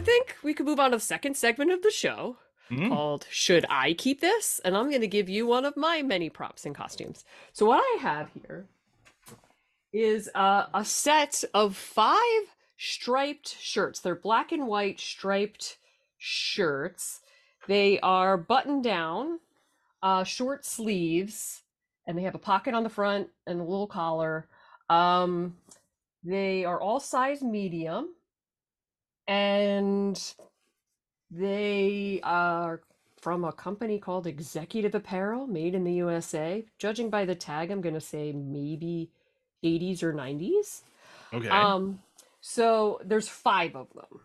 Think 0.09 0.37
we 0.43 0.55
could 0.55 0.67
move 0.67 0.81
on 0.81 0.91
to 0.91 0.97
the 0.97 1.03
second 1.03 1.37
segment 1.37 1.71
of 1.71 1.83
the 1.83 1.91
show 1.91 2.37
Hmm? 2.69 2.89
called 2.89 3.27
Should 3.31 3.65
I 3.71 3.95
Keep 3.95 4.21
This? 4.21 4.61
And 4.65 4.77
I'm 4.77 4.91
going 4.91 5.01
to 5.01 5.09
give 5.09 5.29
you 5.29 5.47
one 5.47 5.65
of 5.65 5.77
my 5.77 6.03
many 6.03 6.29
props 6.29 6.67
and 6.67 6.75
costumes. 6.75 7.25
So 7.53 7.67
what 7.67 7.81
I 7.83 7.99
have 8.03 8.31
here 8.35 8.67
is 9.93 10.29
uh, 10.35 10.67
a 10.75 10.85
set 10.85 11.45
of 11.55 11.77
five 11.77 12.43
striped 12.77 13.57
shirts. 13.59 14.01
They're 14.01 14.15
black 14.15 14.53
and 14.53 14.67
white 14.67 15.01
striped 15.01 15.79
shirts. 16.19 17.21
They 17.67 17.99
are 18.01 18.37
button 18.37 18.83
down, 18.83 19.41
uh, 20.03 20.25
short 20.25 20.65
sleeves, 20.65 21.63
and 22.07 22.19
they 22.19 22.23
have 22.23 22.35
a 22.35 22.39
pocket 22.39 22.75
on 22.75 22.83
the 22.83 22.91
front 22.91 23.29
and 23.47 23.61
a 23.61 23.65
little 23.65 23.87
collar. 23.87 24.47
Um, 24.91 25.57
they 26.23 26.65
are 26.65 26.81
all 26.81 27.01
size 27.01 27.43
medium, 27.43 28.09
and 29.29 30.35
they 31.31 32.21
are 32.25 32.81
from 33.21 33.45
a 33.45 33.53
company 33.53 33.99
called 33.99 34.27
Executive 34.27 34.95
Apparel, 34.95 35.47
made 35.47 35.75
in 35.75 35.85
the 35.85 35.93
USA. 35.95 36.65
Judging 36.79 37.11
by 37.11 37.25
the 37.25 37.35
tag, 37.35 37.71
I'm 37.71 37.81
going 37.83 37.95
to 37.95 38.01
say 38.01 38.33
maybe 38.33 39.11
80s 39.63 40.03
or 40.03 40.15
90s. 40.15 40.83
Okay. 41.33 41.49
Um, 41.49 42.01
so 42.41 43.01
there's 43.05 43.29
five 43.29 43.77
of 43.77 43.93
them, 43.93 44.21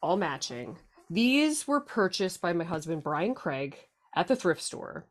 all 0.00 0.16
matching. 0.16 0.76
These 1.08 1.66
were 1.66 1.80
purchased 1.80 2.40
by 2.40 2.52
my 2.52 2.64
husband 2.64 3.02
Brian 3.02 3.34
Craig 3.34 3.76
at 4.14 4.28
the 4.28 4.36
thrift 4.36 4.62
store, 4.62 5.06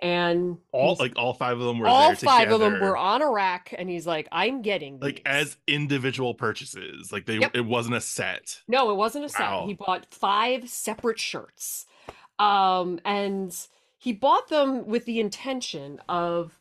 and 0.00 0.58
all 0.72 0.96
like 0.98 1.14
all 1.16 1.34
five 1.34 1.58
of 1.58 1.66
them 1.66 1.78
were 1.78 1.88
all 1.88 2.14
five 2.14 2.50
of 2.50 2.60
them 2.60 2.80
were 2.80 2.96
on 2.96 3.22
a 3.22 3.30
rack, 3.30 3.74
and 3.76 3.88
he's 3.88 4.06
like, 4.06 4.28
"I'm 4.30 4.62
getting 4.62 5.00
like 5.00 5.22
as 5.26 5.56
individual 5.66 6.34
purchases. 6.34 7.12
Like 7.12 7.26
they, 7.26 7.38
Yep. 7.38 7.56
it 7.56 7.64
wasn't 7.66 7.96
a 7.96 8.00
set. 8.00 8.62
No, 8.68 8.90
it 8.90 8.94
wasn't 8.96 9.24
a 9.24 9.28
set. 9.28 9.40
Wow. 9.40 9.64
He 9.66 9.74
bought 9.74 10.06
five 10.12 10.68
separate 10.68 11.18
shirts. 11.18 11.86
Um, 12.38 13.00
and 13.04 13.54
he 13.96 14.12
bought 14.12 14.48
them 14.48 14.86
with 14.86 15.04
the 15.06 15.18
intention 15.18 16.00
of 16.08 16.57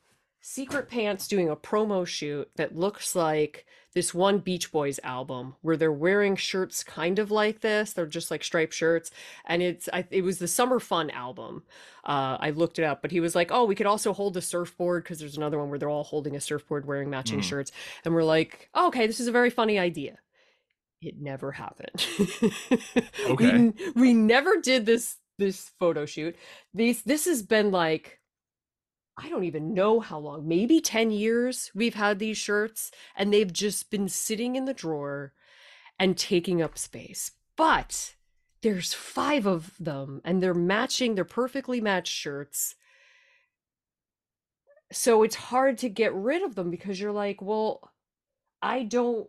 Secret 0.49 0.87
Pants 0.89 1.27
doing 1.27 1.49
a 1.49 1.57
promo 1.57 2.07
shoot 2.07 2.49
that 2.55 2.73
looks 2.73 3.17
like 3.17 3.65
this 3.93 4.13
one 4.13 4.39
Beach 4.39 4.71
Boys 4.71 4.97
album 5.03 5.55
where 5.61 5.75
they're 5.75 5.91
wearing 5.91 6.37
shirts 6.37 6.85
kind 6.85 7.19
of 7.19 7.29
like 7.29 7.59
this. 7.59 7.91
They're 7.91 8.05
just 8.05 8.31
like 8.31 8.45
striped 8.45 8.73
shirts. 8.73 9.11
And 9.45 9.61
it's 9.61 9.89
I, 9.91 10.05
it 10.09 10.21
was 10.21 10.39
the 10.39 10.47
Summer 10.47 10.79
Fun 10.79 11.09
album. 11.09 11.63
Uh, 12.05 12.37
I 12.39 12.51
looked 12.51 12.79
it 12.79 12.85
up, 12.85 13.01
but 13.01 13.11
he 13.11 13.19
was 13.19 13.35
like, 13.35 13.51
"Oh, 13.51 13.65
we 13.65 13.75
could 13.75 13.87
also 13.87 14.13
hold 14.13 14.37
a 14.37 14.41
surfboard 14.41 15.03
because 15.03 15.19
there's 15.19 15.35
another 15.35 15.59
one 15.59 15.69
where 15.69 15.79
they're 15.79 15.89
all 15.89 16.05
holding 16.05 16.33
a 16.37 16.39
surfboard 16.39 16.85
wearing 16.85 17.09
matching 17.09 17.39
Mhm. 17.39 17.43
shirts." 17.43 17.73
And 18.05 18.13
we're 18.15 18.23
like, 18.23 18.69
oh, 18.73 18.87
"Okay, 18.87 19.05
this 19.05 19.19
is 19.19 19.27
a 19.27 19.33
very 19.33 19.49
funny 19.49 19.77
idea." 19.77 20.17
It 21.01 21.15
never 21.19 21.51
happened. 21.51 22.07
we 22.71 22.79
Okay. 23.33 23.49
n- 23.51 23.73
we 23.95 24.13
never 24.13 24.61
did 24.61 24.85
this 24.85 25.17
this 25.37 25.71
photo 25.77 26.05
shoot. 26.05 26.37
These 26.73 27.03
this 27.03 27.25
has 27.25 27.43
been 27.43 27.69
like 27.71 28.21
I 29.17 29.29
don't 29.29 29.45
even 29.45 29.73
know 29.73 29.99
how 29.99 30.19
long, 30.19 30.47
maybe 30.47 30.79
10 30.79 31.09
years 31.11 31.71
we've 31.73 31.95
had 31.95 32.19
these 32.19 32.37
shirts 32.37 32.91
and 33.15 33.33
they've 33.33 33.51
just 33.51 33.89
been 33.89 34.07
sitting 34.09 34.55
in 34.55 34.65
the 34.65 34.73
drawer 34.73 35.33
and 35.97 36.15
taking 36.17 36.61
up 36.61 36.77
space. 36.77 37.31
But 37.55 38.13
there's 38.61 38.93
five 38.93 39.47
of 39.47 39.73
them 39.79 40.21
and 40.23 40.41
they're 40.41 40.53
matching, 40.53 41.15
they're 41.15 41.25
perfectly 41.25 41.81
matched 41.81 42.13
shirts. 42.13 42.75
So 44.91 45.23
it's 45.23 45.35
hard 45.35 45.77
to 45.79 45.89
get 45.89 46.13
rid 46.13 46.43
of 46.43 46.55
them 46.55 46.69
because 46.69 46.99
you're 46.99 47.11
like, 47.11 47.41
well, 47.41 47.91
I 48.61 48.83
don't 48.83 49.27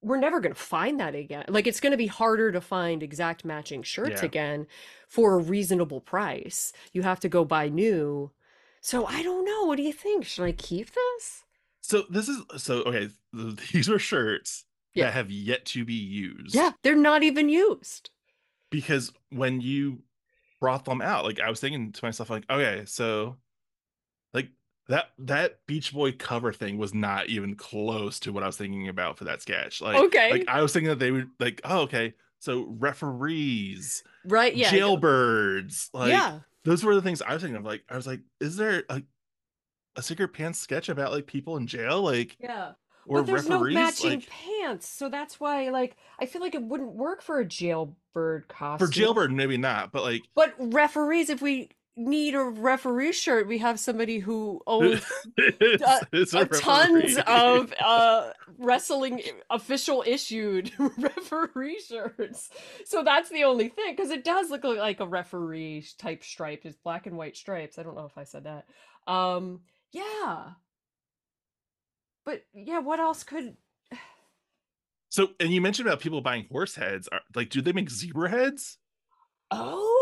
we're 0.00 0.18
never 0.18 0.38
going 0.38 0.54
to 0.54 0.60
find 0.60 1.00
that 1.00 1.14
again. 1.14 1.46
Like 1.48 1.66
it's 1.66 1.80
going 1.80 1.92
to 1.92 1.96
be 1.96 2.06
harder 2.06 2.52
to 2.52 2.60
find 2.60 3.02
exact 3.02 3.42
matching 3.42 3.82
shirts 3.82 4.20
Yeah. 4.20 4.26
again 4.26 4.66
for 5.08 5.32
a 5.34 5.42
reasonable 5.42 6.02
price. 6.02 6.74
You 6.92 7.02
have 7.02 7.20
to 7.20 7.28
go 7.30 7.44
buy 7.44 7.70
new. 7.70 8.30
So 8.84 9.06
I 9.06 9.22
don't 9.22 9.46
know. 9.46 9.64
What 9.64 9.76
do 9.78 9.82
you 9.82 9.94
think? 9.94 10.26
Should 10.26 10.44
I 10.44 10.52
keep 10.52 10.90
this? 10.92 11.42
So 11.80 12.02
this 12.10 12.28
is 12.28 12.42
so 12.58 12.82
okay. 12.82 13.08
These 13.72 13.88
are 13.88 13.98
shirts 13.98 14.66
Yeah. 14.92 15.06
that 15.06 15.14
have 15.14 15.30
yet 15.30 15.64
to 15.66 15.86
be 15.86 15.94
used. 15.94 16.54
Yeah, 16.54 16.72
they're 16.82 16.94
not 16.94 17.22
even 17.22 17.48
used. 17.48 18.10
because 18.70 19.10
when 19.30 19.60
you 19.62 20.02
brought 20.60 20.84
them 20.84 21.00
out, 21.00 21.24
like 21.24 21.40
I 21.40 21.48
was 21.48 21.60
thinking 21.60 21.92
to 21.92 22.04
myself, 22.04 22.28
like, 22.28 22.44
okay, 22.50 22.82
so 22.86 23.36
like 24.34 24.48
that 24.88 25.06
that 25.18 25.60
Beach 25.66 25.92
Boy 25.94 26.12
cover 26.12 26.52
thing 26.52 26.76
was 26.76 26.92
not 26.92 27.28
even 27.28 27.54
close 27.54 28.20
to 28.20 28.32
what 28.34 28.42
I 28.42 28.46
was 28.46 28.58
thinking 28.58 28.88
about 28.88 29.16
for 29.16 29.24
that 29.24 29.40
sketch. 29.40 29.80
Like, 29.80 29.96
Okay. 29.96 30.30
like 30.30 30.44
I 30.48 30.60
was 30.60 30.74
thinking 30.74 30.90
that 30.90 30.98
they 30.98 31.10
would 31.10 31.30
like, 31.40 31.62
oh, 31.64 31.80
okay, 31.84 32.12
so 32.38 32.66
referees, 32.78 34.04
Right? 34.26 34.54
Yeah. 34.54 34.70
jailbirds, 34.70 35.88
like 35.94 36.10
yeah. 36.10 36.40
Those 36.64 36.84
were 36.84 36.94
the 36.94 37.02
things 37.02 37.22
I 37.22 37.32
was 37.34 37.42
thinking 37.42 37.56
of. 37.56 37.64
Like, 37.64 37.82
I 37.88 37.96
was 37.96 38.06
like, 38.06 38.20
is 38.40 38.56
there 38.56 38.84
a 38.88 39.02
a 39.96 40.02
secret 40.02 40.28
pants 40.32 40.58
sketch 40.58 40.88
about 40.88 41.12
like 41.12 41.26
people 41.26 41.56
in 41.56 41.66
jail, 41.68 42.02
like 42.02 42.36
Yeah. 42.40 42.72
or 43.06 43.18
but 43.20 43.26
there's 43.26 43.48
referees? 43.48 43.74
no 43.74 43.80
matching 43.82 44.10
like 44.10 44.28
pants, 44.28 44.88
so 44.88 45.08
that's 45.08 45.38
why 45.38 45.68
like 45.70 45.96
I 46.18 46.26
feel 46.26 46.40
like 46.42 46.54
it 46.56 46.62
wouldn't 46.62 46.94
work 46.94 47.22
for 47.22 47.38
a 47.38 47.44
jailbird 47.44 48.48
costume. 48.48 48.88
for 48.88 48.92
jailbird, 48.92 49.30
maybe 49.32 49.56
not, 49.56 49.92
but 49.92 50.02
like 50.02 50.22
But 50.34 50.54
referees, 50.58 51.30
if 51.30 51.40
we 51.40 51.70
need 51.96 52.34
a 52.34 52.42
referee 52.42 53.12
shirt, 53.12 53.46
we 53.46 53.58
have 53.58 53.78
somebody 53.78 54.18
who 54.18 54.60
owns 54.66 55.04
it's, 55.36 55.82
uh, 55.82 56.00
it's 56.12 56.34
a 56.34 56.44
tons 56.46 57.18
of 57.26 57.72
uh 57.84 58.30
wrestling 58.58 59.22
official 59.50 60.04
issued 60.06 60.72
referee 60.78 61.80
shirts. 61.80 62.50
So 62.84 63.02
that's 63.02 63.30
the 63.30 63.44
only 63.44 63.68
thing 63.68 63.94
because 63.94 64.10
it 64.10 64.24
does 64.24 64.50
look 64.50 64.64
like 64.64 65.00
a 65.00 65.06
referee 65.06 65.86
type 65.98 66.24
stripe. 66.24 66.62
It's 66.64 66.76
black 66.76 67.06
and 67.06 67.16
white 67.16 67.36
stripes. 67.36 67.78
I 67.78 67.82
don't 67.82 67.96
know 67.96 68.06
if 68.06 68.18
I 68.18 68.24
said 68.24 68.44
that. 68.44 68.66
Um 69.10 69.60
yeah. 69.92 70.50
But 72.24 72.44
yeah, 72.54 72.78
what 72.80 73.00
else 73.00 73.22
could 73.22 73.56
So, 75.10 75.28
and 75.38 75.52
you 75.52 75.60
mentioned 75.60 75.86
about 75.86 76.00
people 76.00 76.20
buying 76.20 76.46
horse 76.50 76.74
heads. 76.74 77.06
Are, 77.08 77.20
like, 77.36 77.50
do 77.50 77.60
they 77.62 77.72
make 77.72 77.90
zebra 77.90 78.30
heads? 78.30 78.78
Oh, 79.50 79.93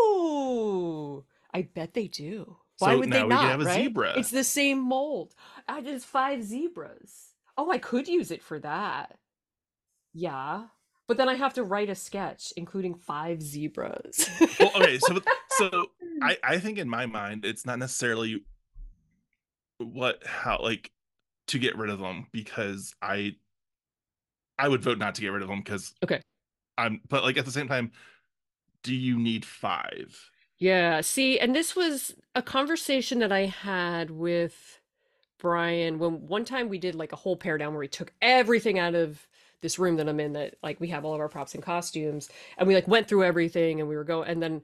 I 1.54 1.62
bet 1.62 1.94
they 1.94 2.08
do. 2.08 2.56
Why 2.78 2.92
So 2.92 2.98
would 2.98 3.12
they 3.12 3.26
not? 3.26 3.42
have 3.50 3.60
a 3.60 3.64
right? 3.64 3.82
zebra. 3.84 4.18
It's 4.18 4.30
the 4.30 4.44
same 4.44 4.80
mold. 4.80 5.34
Ah, 5.68 5.76
I 5.76 5.80
just 5.82 6.06
five 6.06 6.42
zebras. 6.42 7.34
Oh, 7.56 7.70
I 7.70 7.78
could 7.78 8.08
use 8.08 8.30
it 8.30 8.42
for 8.42 8.58
that. 8.60 9.18
Yeah. 10.14 10.64
But 11.08 11.16
then 11.16 11.28
I 11.28 11.34
have 11.34 11.54
to 11.54 11.64
write 11.64 11.90
a 11.90 11.94
sketch 11.94 12.52
including 12.56 12.94
five 12.94 13.42
zebras. 13.42 14.28
Well, 14.58 14.72
okay, 14.76 14.98
so 14.98 15.20
so 15.50 15.86
I 16.22 16.36
I 16.42 16.58
think 16.58 16.78
in 16.78 16.88
my 16.88 17.06
mind 17.06 17.44
it's 17.44 17.66
not 17.66 17.78
necessarily 17.78 18.44
what 19.78 20.24
how 20.26 20.60
like 20.62 20.90
to 21.48 21.58
get 21.58 21.76
rid 21.76 21.90
of 21.90 21.98
them 21.98 22.26
because 22.32 22.94
I 23.02 23.36
I 24.58 24.68
would 24.68 24.82
vote 24.82 24.98
not 24.98 25.14
to 25.16 25.20
get 25.20 25.28
rid 25.32 25.42
of 25.42 25.48
them 25.48 25.58
because 25.58 25.92
Okay. 26.02 26.20
I'm 26.78 27.00
but 27.08 27.24
like 27.24 27.36
at 27.36 27.44
the 27.44 27.50
same 27.50 27.68
time, 27.68 27.90
do 28.82 28.94
you 28.94 29.18
need 29.18 29.44
five? 29.44 30.18
Yeah, 30.62 31.00
see, 31.00 31.40
and 31.40 31.56
this 31.56 31.74
was 31.74 32.14
a 32.36 32.42
conversation 32.42 33.18
that 33.18 33.32
I 33.32 33.46
had 33.46 34.12
with 34.12 34.78
Brian 35.38 35.98
when 35.98 36.28
one 36.28 36.44
time 36.44 36.68
we 36.68 36.78
did 36.78 36.94
like 36.94 37.12
a 37.12 37.16
whole 37.16 37.36
pair 37.36 37.58
down 37.58 37.72
where 37.72 37.80
we 37.80 37.88
took 37.88 38.12
everything 38.22 38.78
out 38.78 38.94
of 38.94 39.26
this 39.62 39.78
room 39.78 39.96
that 39.96 40.08
I'm 40.08 40.20
in 40.20 40.34
that 40.34 40.56
like 40.62 40.80
we 40.80 40.88
have 40.88 41.04
all 41.04 41.14
of 41.14 41.20
our 41.20 41.28
props 41.28 41.54
and 41.54 41.64
costumes 41.64 42.30
and 42.58 42.68
we 42.68 42.74
like 42.74 42.88
went 42.88 43.08
through 43.08 43.24
everything 43.24 43.80
and 43.80 43.88
we 43.88 43.96
were 43.96 44.04
going 44.04 44.28
and 44.28 44.40
then 44.42 44.62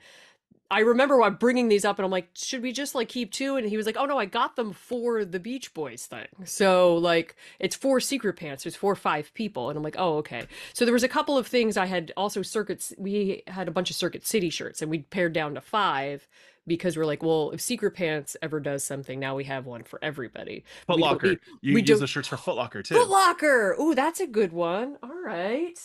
I 0.71 0.81
remember 0.81 1.23
I'm 1.23 1.37
bringing 1.37 1.69
these 1.69 1.85
up 1.87 1.99
and 1.99 2.05
I'm 2.05 2.11
like, 2.11 2.29
should 2.35 2.63
we 2.63 2.73
just 2.73 2.95
like 2.95 3.09
keep 3.09 3.33
two? 3.33 3.57
And 3.57 3.67
he 3.67 3.77
was 3.79 3.87
like, 3.87 3.97
oh 3.99 4.05
no, 4.05 4.19
I 4.19 4.27
got 4.27 4.55
them 4.57 4.73
for 4.75 5.25
the 5.25 5.41
Beach 5.41 5.73
Boys 5.73 6.05
thing. 6.05 6.27
So 6.45 6.97
like 6.97 7.37
it's 7.59 7.75
four 7.75 8.01
secret 8.01 8.35
pants. 8.37 8.65
There's 8.65 8.77
four 8.77 8.95
five 8.95 9.33
people. 9.33 9.71
And 9.71 9.77
I'm 9.79 9.83
like, 9.83 9.97
oh 9.99 10.19
okay. 10.19 10.45
So 10.75 10.85
there 10.85 10.93
was 10.93 11.03
a 11.05 11.09
couple 11.09 11.39
of 11.39 11.47
things 11.47 11.77
I 11.79 11.87
had 11.87 12.13
also 12.19 12.43
circuits. 12.43 12.93
We 12.99 13.43
had 13.47 13.67
a 13.67 13.71
bunch 13.71 13.89
of 13.89 13.97
Circuit 13.97 14.27
City 14.27 14.51
shirts 14.51 14.83
and 14.83 14.91
we 14.91 14.99
paired 14.99 15.33
down 15.33 15.55
to 15.55 15.61
five 15.63 16.29
because 16.67 16.99
we're 16.99 17.07
like, 17.07 17.23
well, 17.23 17.51
if 17.53 17.63
Secret 17.63 17.93
Pants 17.93 18.37
ever 18.43 18.61
does 18.61 18.85
something, 18.85 19.19
now 19.19 19.35
we 19.35 19.45
have 19.45 19.65
one 19.65 19.85
for 19.85 19.99
everybody. 20.03 20.65
Foot 20.87 20.97
We 20.97 21.03
need- 21.03 21.39
You 21.63 21.75
we 21.77 21.81
use 21.81 21.89
don't- 21.89 22.01
the 22.01 22.07
shirts 22.07 22.29
for 22.29 22.37
Foot 22.37 22.57
Locker 22.57 22.83
too. 22.83 22.95
Foot 22.95 23.09
Locker. 23.09 23.75
Ooh, 23.81 23.95
that's 23.95 24.21
a 24.21 24.27
good 24.27 24.53
one. 24.53 24.99
All 25.03 25.23
right. 25.25 25.79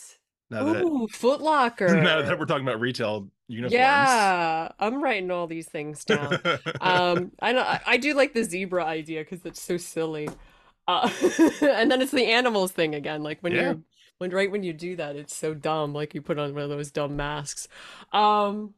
Now 0.50 0.64
that 0.64 0.86
Ooh, 0.86 1.08
Foot 1.12 1.40
Locker. 1.40 2.02
now 2.02 2.22
that 2.22 2.38
we're 2.38 2.46
talking 2.46 2.66
about 2.66 2.80
retail 2.80 3.28
uniforms. 3.48 4.34
yeah, 4.34 4.68
I'm 4.78 5.02
writing 5.02 5.30
all 5.30 5.46
these 5.46 5.68
things 5.68 6.04
down. 6.04 6.40
um 6.80 7.32
i 7.40 7.52
know 7.52 7.64
I, 7.86 7.96
do 7.96 8.14
like 8.14 8.34
the 8.34 8.42
zebra 8.44 8.84
idea 8.84 9.22
because 9.22 9.44
it's 9.46 9.62
so 9.62 9.76
silly 9.76 10.28
uh 10.88 11.08
and 11.62 11.90
then 11.90 12.02
it's 12.02 12.10
the 12.12 12.26
animals 12.26 12.72
thing 12.72 12.94
again 12.94 13.22
like 13.22 13.38
when 13.42 13.54
Yeah. 13.54 13.60
you're 13.62 13.78
when 14.18 14.30
right 14.32 14.50
when 14.50 14.62
you 14.64 14.72
do 14.72 14.96
that 14.96 15.16
it's 15.16 15.34
so 15.36 15.54
dumb 15.54 15.92
like 15.94 16.14
you 16.14 16.20
put 16.22 16.38
on 16.38 16.52
one 16.54 16.64
of 16.64 16.68
those 16.70 16.90
dumb 16.90 17.16
masks 17.16 17.68
um 18.12 18.74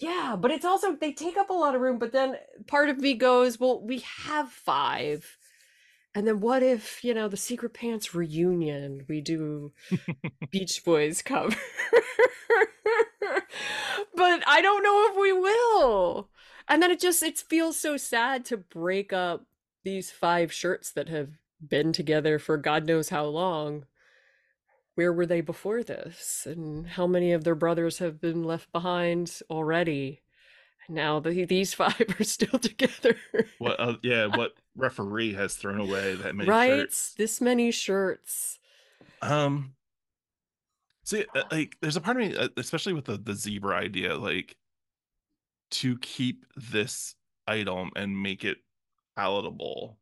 yeah 0.00 0.36
but 0.38 0.50
it's 0.50 0.64
also 0.66 0.96
they 0.96 1.12
take 1.12 1.36
up 1.38 1.50
a 1.50 1.54
lot 1.54 1.74
of 1.74 1.80
room 1.80 1.98
but 1.98 2.12
then 2.12 2.36
part 2.66 2.88
of 2.90 2.98
me 2.98 3.14
goes 3.14 3.60
well 3.60 3.80
we 3.82 4.00
have 4.00 4.50
five 4.50 5.37
and 6.18 6.26
then 6.26 6.40
what 6.40 6.64
if 6.64 7.04
you 7.04 7.14
know 7.14 7.28
the 7.28 7.36
secret 7.36 7.72
pants 7.72 8.12
reunion 8.12 9.04
we 9.08 9.20
do 9.20 9.70
beach 10.50 10.84
boys 10.84 11.22
cover? 11.22 11.54
But 14.16 14.42
i 14.48 14.60
don't 14.60 14.82
know 14.82 15.06
if 15.10 15.16
we 15.16 15.32
will. 15.32 16.28
And 16.66 16.82
then 16.82 16.90
it 16.90 16.98
just 16.98 17.22
it 17.22 17.38
feels 17.38 17.78
so 17.78 17.96
sad 17.96 18.44
to 18.46 18.56
break 18.56 19.12
up 19.12 19.46
these 19.84 20.10
five 20.10 20.52
shirts 20.52 20.90
that 20.90 21.08
have 21.08 21.30
been 21.64 21.92
together 21.92 22.40
for 22.40 22.56
god 22.56 22.84
knows 22.84 23.10
how 23.10 23.24
long. 23.24 23.86
Where 24.96 25.12
were 25.12 25.26
they 25.26 25.40
before 25.40 25.84
this? 25.84 26.48
And 26.50 26.88
how 26.88 27.06
many 27.06 27.30
of 27.30 27.44
their 27.44 27.54
brothers 27.54 27.98
have 27.98 28.20
been 28.20 28.42
left 28.42 28.72
behind 28.72 29.38
already? 29.48 30.22
And 30.88 30.96
now 30.96 31.20
the, 31.20 31.44
these 31.44 31.74
five 31.82 32.16
are 32.18 32.24
still 32.24 32.58
together. 32.58 33.16
What 33.58 33.78
uh, 33.78 33.94
yeah, 34.02 34.26
what 34.26 34.54
referee 34.78 35.34
has 35.34 35.56
thrown 35.56 35.80
away 35.80 36.14
that 36.16 36.34
many 36.36 36.52
right 36.52 36.58
shirts? 36.58 37.16
this 37.16 37.40
many 37.40 37.70
shirts 37.70 38.58
Um, 39.22 39.76
see, 41.04 41.24
uh, 41.34 41.44
like, 41.50 41.76
there's 41.80 41.96
a 41.96 42.00
part 42.00 42.16
of 42.20 42.28
me, 42.28 42.36
uh, 42.36 42.48
especially 42.56 42.92
with 42.92 43.06
the 43.06 43.16
the 43.18 43.34
zebra 43.34 43.76
idea, 43.76 44.16
like, 44.16 44.56
to 45.70 45.98
keep 45.98 46.44
this 46.56 47.14
item 47.46 47.90
and 47.96 48.22
make 48.22 48.44
it 48.44 48.58
palatable. 49.16 49.98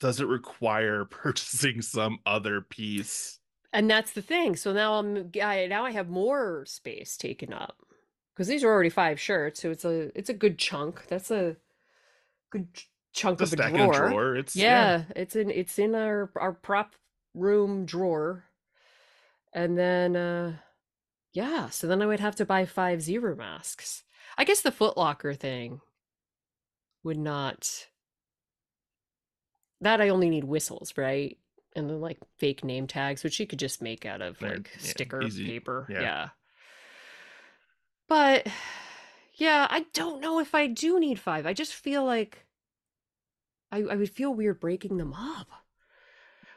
Does 0.00 0.20
it 0.20 0.26
require 0.28 1.04
purchasing 1.06 1.80
some 1.80 2.18
other 2.26 2.60
piece? 2.60 3.40
and 3.72 3.90
that's 3.90 4.12
the 4.12 4.22
thing 4.22 4.56
so 4.56 4.72
now 4.72 4.94
i'm 4.94 5.30
I, 5.42 5.66
now 5.66 5.84
i 5.84 5.90
have 5.90 6.08
more 6.08 6.64
space 6.66 7.16
taken 7.16 7.52
up 7.52 7.84
because 8.34 8.48
these 8.48 8.64
are 8.64 8.68
already 8.72 8.90
five 8.90 9.20
shirts 9.20 9.60
so 9.62 9.70
it's 9.70 9.84
a 9.84 10.16
it's 10.18 10.28
a 10.30 10.34
good 10.34 10.58
chunk 10.58 11.06
that's 11.08 11.30
a 11.30 11.56
good 12.52 12.68
chunk 13.12 13.38
The 13.38 13.44
of 13.44 13.52
a 13.52 13.56
stack 13.56 13.74
in 13.74 13.80
a 13.80 13.86
drawer. 13.86 14.08
drawer. 14.08 14.36
It's 14.36 14.54
yeah, 14.54 15.02
it's 15.16 15.34
in 15.36 15.50
it's 15.50 15.78
in 15.78 15.94
our 15.94 16.30
our 16.36 16.52
prop 16.52 16.94
room 17.34 17.84
drawer 17.86 18.44
and 19.54 19.76
then 19.78 20.16
uh 20.16 20.52
yeah 21.32 21.70
so 21.70 21.86
then 21.86 22.02
i 22.02 22.06
would 22.06 22.20
have 22.20 22.36
to 22.36 22.44
buy 22.44 22.66
five 22.66 23.00
zebra 23.00 23.34
masks 23.34 24.02
i 24.36 24.44
guess 24.44 24.60
the 24.60 24.70
Footlocker 24.70 25.34
thing 25.34 25.80
would 27.04 27.16
not 27.18 27.86
that 29.80 30.02
i 30.02 30.10
only 30.10 30.28
need 30.28 30.44
whistles 30.44 30.92
right 30.98 31.38
and 31.74 31.88
then 31.88 32.02
like 32.02 32.18
fake 32.38 32.64
name 32.64 32.86
tags 32.86 33.24
which 33.24 33.40
you 33.40 33.46
could 33.46 33.58
just 33.58 33.80
make 33.80 34.04
out 34.04 34.20
of 34.20 34.40
like 34.42 34.70
yeah, 34.74 34.90
sticker 34.90 35.22
easy. 35.22 35.46
paper 35.46 35.86
Yeah. 35.88 36.00
yeah 36.02 36.28
but 38.08 38.46
yeah 39.34 39.66
i 39.70 39.84
don't 39.92 40.20
know 40.20 40.38
if 40.38 40.54
i 40.54 40.66
do 40.66 40.98
need 41.00 41.18
five 41.18 41.46
i 41.46 41.52
just 41.52 41.74
feel 41.74 42.04
like 42.04 42.46
I, 43.72 43.78
I 43.78 43.96
would 43.96 44.10
feel 44.10 44.32
weird 44.32 44.60
breaking 44.60 44.98
them 44.98 45.12
up. 45.14 45.48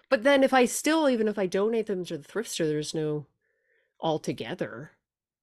But 0.09 0.23
then 0.23 0.43
if 0.43 0.53
I 0.53 0.65
still, 0.65 1.09
even 1.09 1.27
if 1.27 1.37
I 1.37 1.45
donate 1.47 1.87
them 1.87 2.05
to 2.05 2.17
the 2.17 2.23
thrift 2.23 2.49
store, 2.49 2.67
there's 2.67 2.93
no 2.93 3.25
all 3.99 4.19
together. 4.19 4.91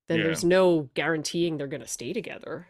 Then 0.09 0.19
Yeah. 0.19 0.25
there's 0.25 0.45
no 0.45 0.91
guaranteeing 0.95 1.57
they're 1.59 1.67
gonna 1.69 1.87
stay 1.89 2.13
together. 2.13 2.69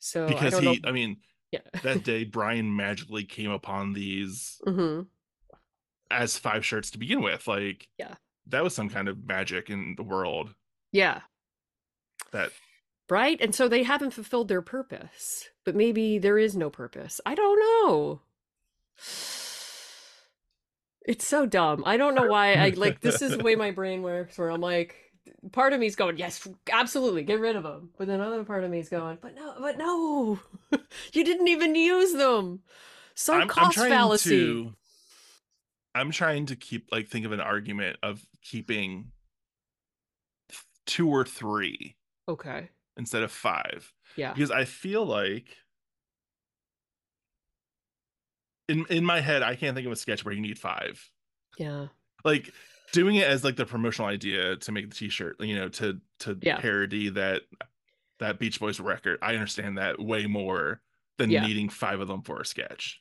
So 0.00 0.36
I 0.36 0.48
because 0.48 0.50
don't 0.50 0.64
he, 0.64 0.64
know. 0.64 0.80
I 0.84 0.92
mean, 0.92 1.18
Yeah. 1.52 1.62
that 1.82 2.02
day 2.04 2.24
Brian 2.24 2.74
magically 2.76 3.24
came 3.24 3.50
upon 3.50 3.92
these 3.92 4.62
hmm 4.66 5.08
as 6.10 6.38
five 6.38 6.64
shirts 6.64 6.90
to 6.92 6.98
begin 6.98 7.20
with. 7.22 7.46
Like, 7.46 7.88
Yeah. 7.98 8.16
that 8.48 8.64
was 8.64 8.74
some 8.74 8.88
kind 8.88 9.08
of 9.08 9.26
magic 9.26 9.70
in 9.70 9.94
the 9.96 10.04
world 10.04 10.54
Yeah. 10.92 11.22
that 12.32 12.52
Right? 13.08 13.40
And 13.40 13.54
so 13.54 13.68
they 13.68 13.82
haven't 13.82 14.12
fulfilled 14.12 14.48
their 14.48 14.62
purpose. 14.62 15.48
But 15.64 15.76
maybe 15.76 16.18
there 16.18 16.38
is 16.38 16.56
no 16.56 16.70
purpose. 16.70 17.20
I 17.24 17.34
don't 17.34 17.58
know. 17.58 18.20
It's 21.06 21.26
so 21.26 21.46
dumb. 21.46 21.84
I 21.86 21.96
don't 21.96 22.14
know 22.14 22.26
why. 22.26 22.54
I 22.54 22.70
like 22.70 23.00
this 23.00 23.22
is 23.22 23.36
the 23.36 23.44
way 23.44 23.54
my 23.54 23.70
brain 23.70 24.02
works. 24.02 24.36
Where 24.36 24.50
I'm 24.50 24.60
like, 24.60 24.96
part 25.52 25.72
of 25.72 25.78
me's 25.78 25.94
going, 25.94 26.18
yes, 26.18 26.46
absolutely, 26.72 27.22
get 27.22 27.38
rid 27.38 27.54
of 27.54 27.62
them. 27.62 27.90
But 27.96 28.08
then 28.08 28.20
another 28.20 28.44
part 28.44 28.64
of 28.64 28.70
me's 28.70 28.88
going, 28.88 29.18
but 29.20 29.36
no, 29.36 29.54
but 29.60 29.78
no, 29.78 30.40
you 31.12 31.24
didn't 31.24 31.46
even 31.48 31.76
use 31.76 32.12
them. 32.12 32.60
So 33.14 33.34
I'm, 33.34 33.42
I'm 33.42 33.48
cost 33.48 33.78
fallacy. 33.78 34.30
to. 34.30 34.72
I'm 35.94 36.10
trying 36.10 36.46
to 36.46 36.56
keep 36.56 36.88
like 36.90 37.08
think 37.08 37.24
of 37.24 37.32
an 37.32 37.40
argument 37.40 37.98
of 38.02 38.26
keeping 38.42 39.12
two 40.86 41.08
or 41.08 41.24
three 41.24 41.96
Okay. 42.28 42.70
Instead 42.96 43.22
of 43.22 43.30
five 43.32 43.92
Yeah. 44.16 44.32
because 44.32 44.50
I 44.50 44.64
feel 44.64 45.04
like 45.04 45.56
in 48.68 48.84
in 48.90 49.04
my 49.04 49.20
head 49.20 49.42
I 49.42 49.54
can't 49.54 49.74
think 49.74 49.86
of 49.86 49.92
a 49.92 49.96
sketch 49.96 50.24
where 50.24 50.34
you 50.34 50.40
need 50.40 50.58
five. 50.58 51.08
Yeah. 51.58 51.86
Like 52.24 52.52
doing 52.92 53.16
it 53.16 53.26
as 53.26 53.44
like 53.44 53.56
the 53.56 53.66
promotional 53.66 54.08
idea 54.08 54.56
to 54.56 54.72
make 54.72 54.88
the 54.88 54.94
t-shirt, 54.94 55.36
you 55.40 55.54
know, 55.54 55.68
to 55.70 56.00
to 56.20 56.38
Yeah. 56.40 56.58
parody 56.60 57.10
that 57.10 57.42
that 58.18 58.38
Beach 58.38 58.58
Boys 58.58 58.80
record. 58.80 59.18
I 59.22 59.34
understand 59.34 59.78
that 59.78 60.00
way 60.00 60.26
more 60.26 60.80
than 61.18 61.30
Yeah. 61.30 61.46
needing 61.46 61.68
five 61.68 62.00
of 62.00 62.08
them 62.08 62.22
for 62.22 62.40
a 62.40 62.46
sketch. 62.46 62.98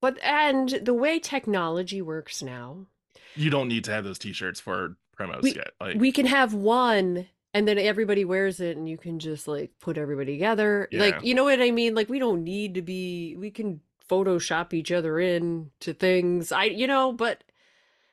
But 0.00 0.18
and 0.22 0.68
the 0.68 0.94
way 0.94 1.18
technology 1.18 2.00
works 2.02 2.42
now, 2.42 2.86
You 3.34 3.50
don't 3.50 3.68
need 3.68 3.84
to 3.84 3.90
have 3.92 4.04
those 4.04 4.18
t-shirts 4.18 4.60
for 4.60 4.96
promo 5.18 5.42
We- 5.42 5.50
sketch. 5.50 5.72
Like 5.80 5.96
we 5.96 6.12
can 6.12 6.26
have 6.26 6.54
one 6.54 7.28
and 7.54 7.66
then 7.66 7.78
everybody 7.78 8.24
wears 8.24 8.60
it 8.60 8.76
and 8.76 8.88
you 8.88 8.98
can 8.98 9.18
just 9.18 9.48
like 9.48 9.70
put 9.80 9.96
everybody 9.98 10.32
together. 10.32 10.88
Yeah. 10.90 11.00
Like, 11.00 11.24
you 11.24 11.34
know 11.34 11.44
what 11.44 11.60
I 11.60 11.70
mean? 11.70 11.94
Like 11.94 12.08
we 12.08 12.18
don't 12.18 12.44
need 12.44 12.74
to 12.74 12.82
be 12.82 13.36
we 13.38 13.50
can 13.50 13.80
photoshop 14.08 14.72
each 14.72 14.92
other 14.92 15.18
in 15.18 15.70
to 15.80 15.92
things. 15.94 16.52
I 16.52 16.64
you 16.64 16.86
know, 16.86 17.12
but 17.12 17.44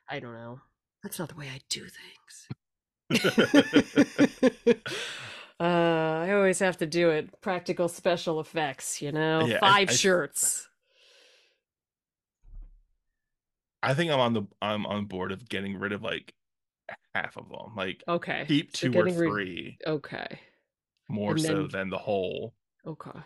I 0.09 0.19
don't 0.19 0.33
know. 0.33 0.61
That's 1.03 1.19
not 1.19 1.29
the 1.29 1.35
way 1.35 1.49
I 1.53 1.59
do 1.69 1.85
things. 1.85 2.47
uh 5.59 5.63
I 5.63 6.31
always 6.33 6.59
have 6.59 6.77
to 6.77 6.85
do 6.85 7.09
it. 7.11 7.41
Practical 7.41 7.87
special 7.87 8.39
effects, 8.39 9.01
you 9.01 9.11
know. 9.11 9.45
Yeah, 9.45 9.57
I- 9.61 9.71
Five 9.85 9.89
I- 9.89 9.93
shirts. 9.93 10.69
I 13.83 13.93
think 13.93 14.11
I'm 14.11 14.19
on 14.19 14.33
the 14.33 14.43
I'm 14.63 14.85
on 14.87 15.05
board 15.05 15.31
of 15.31 15.47
getting 15.47 15.77
rid 15.77 15.91
of 15.91 16.01
like 16.01 16.33
half 17.13 17.37
of 17.37 17.49
them. 17.49 17.75
Like 17.75 18.03
Okay. 18.07 18.45
keep 18.47 18.71
two 18.73 18.91
or 18.97 19.03
rid- 19.05 19.15
three 19.15 19.77
Okay. 19.87 20.39
more 21.09 21.31
and 21.31 21.41
so 21.41 21.53
then- 21.53 21.67
than 21.71 21.89
the 21.89 21.97
whole. 21.97 22.53
Okay. 22.85 23.19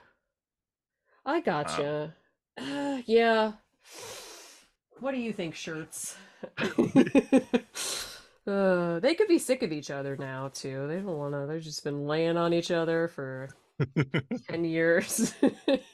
I 1.26 1.42
gotcha. 1.42 2.16
Uh, 2.58 3.02
yeah. 3.06 3.54
What 5.00 5.12
do 5.14 5.20
you 5.20 5.32
think, 5.34 5.56
shirts? 5.56 6.18
uh, 8.48 9.00
they 9.00 9.16
could 9.16 9.28
be 9.28 9.38
sick 9.40 9.62
of 9.64 9.72
each 9.72 9.92
other 9.92 10.16
now 10.18 10.50
too. 10.54 10.88
They 10.88 10.96
don't 10.96 11.06
want 11.18 11.34
to. 11.34 11.46
They've 11.48 11.62
just 11.62 11.84
been 11.84 12.06
laying 12.08 12.38
on 12.38 12.54
each 12.54 12.72
other 12.72 13.08
for 13.10 13.50
ten 14.50 14.66
years. 14.66 15.34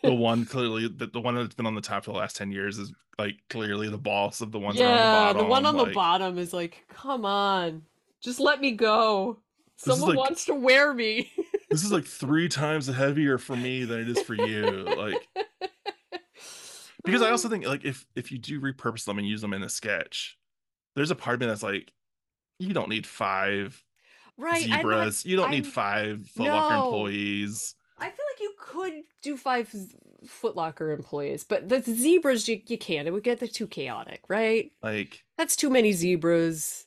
the 0.03 0.13
one 0.13 0.45
clearly 0.45 0.87
the, 0.87 1.07
the 1.07 1.19
one 1.19 1.35
that's 1.35 1.55
been 1.55 1.65
on 1.65 1.75
the 1.75 1.81
top 1.81 2.05
for 2.05 2.11
the 2.11 2.17
last 2.17 2.35
10 2.35 2.51
years 2.51 2.77
is 2.77 2.93
like 3.17 3.35
clearly 3.49 3.89
the 3.89 3.97
boss 3.97 4.41
of 4.41 4.51
the 4.51 4.59
ones 4.59 4.77
yeah, 4.77 4.87
on 4.87 4.93
the 4.93 5.03
bottom. 5.03 5.37
the 5.37 5.45
one 5.45 5.65
on 5.65 5.77
the 5.77 5.93
bottom 5.93 6.37
is 6.37 6.53
like, 6.53 6.85
come 6.89 7.25
on, 7.25 7.83
just 8.21 8.39
let 8.39 8.59
me 8.59 8.71
go. 8.71 9.39
Someone 9.77 10.09
like- 10.09 10.17
wants 10.17 10.45
to 10.45 10.55
wear 10.55 10.93
me. 10.93 11.31
This 11.69 11.83
is 11.83 11.91
like 11.91 12.05
three 12.05 12.47
times 12.47 12.87
heavier 12.87 13.37
for 13.37 13.55
me 13.55 13.83
than 13.83 13.99
it 13.99 14.09
is 14.09 14.21
for 14.21 14.35
you. 14.35 14.63
Like 14.95 15.27
because 17.03 17.21
I 17.21 17.31
also 17.31 17.47
mm. 17.47 17.51
think 17.51 17.67
like 17.67 17.83
if 17.83 18.05
if 18.15 18.31
you 18.31 18.37
do 18.37 18.61
repurpose 18.61 19.05
them 19.05 19.17
and 19.17 19.27
use 19.27 19.41
them 19.41 19.53
in 19.53 19.63
a 19.63 19.69
sketch, 19.69 20.37
there's 20.95 21.11
a 21.11 21.15
part 21.15 21.35
of 21.35 21.41
me 21.41 21.47
that's 21.47 21.63
like, 21.63 21.91
you 22.59 22.73
don't 22.73 22.89
need 22.89 23.05
five 23.05 23.83
right. 24.37 24.63
I'm 24.65 24.69
not- 24.69 24.79
zebras. 24.79 25.25
you 25.25 25.35
don't 25.35 25.51
need 25.51 25.63
I'm- 25.65 25.71
five 25.71 26.17
Footlocker 26.37 26.69
No. 26.71 26.85
employees. 26.85 27.75
I 27.97 28.05
feel 28.09 28.25
like 28.33 28.41
you 28.41 28.53
could 28.59 28.93
do 29.21 29.37
five 29.37 29.73
Footlocker 30.25 30.93
employees, 30.93 31.43
but 31.43 31.69
the 31.69 31.81
zebras 31.81 32.47
you, 32.49 32.61
you 32.67 32.77
can't. 32.77 33.07
It 33.07 33.11
would 33.11 33.23
get 33.23 33.39
too 33.53 33.67
chaotic, 33.67 34.21
right? 34.27 34.71
Like 34.83 35.23
That's 35.37 35.55
too 35.55 35.69
many 35.69 35.93
zebras, 35.93 36.85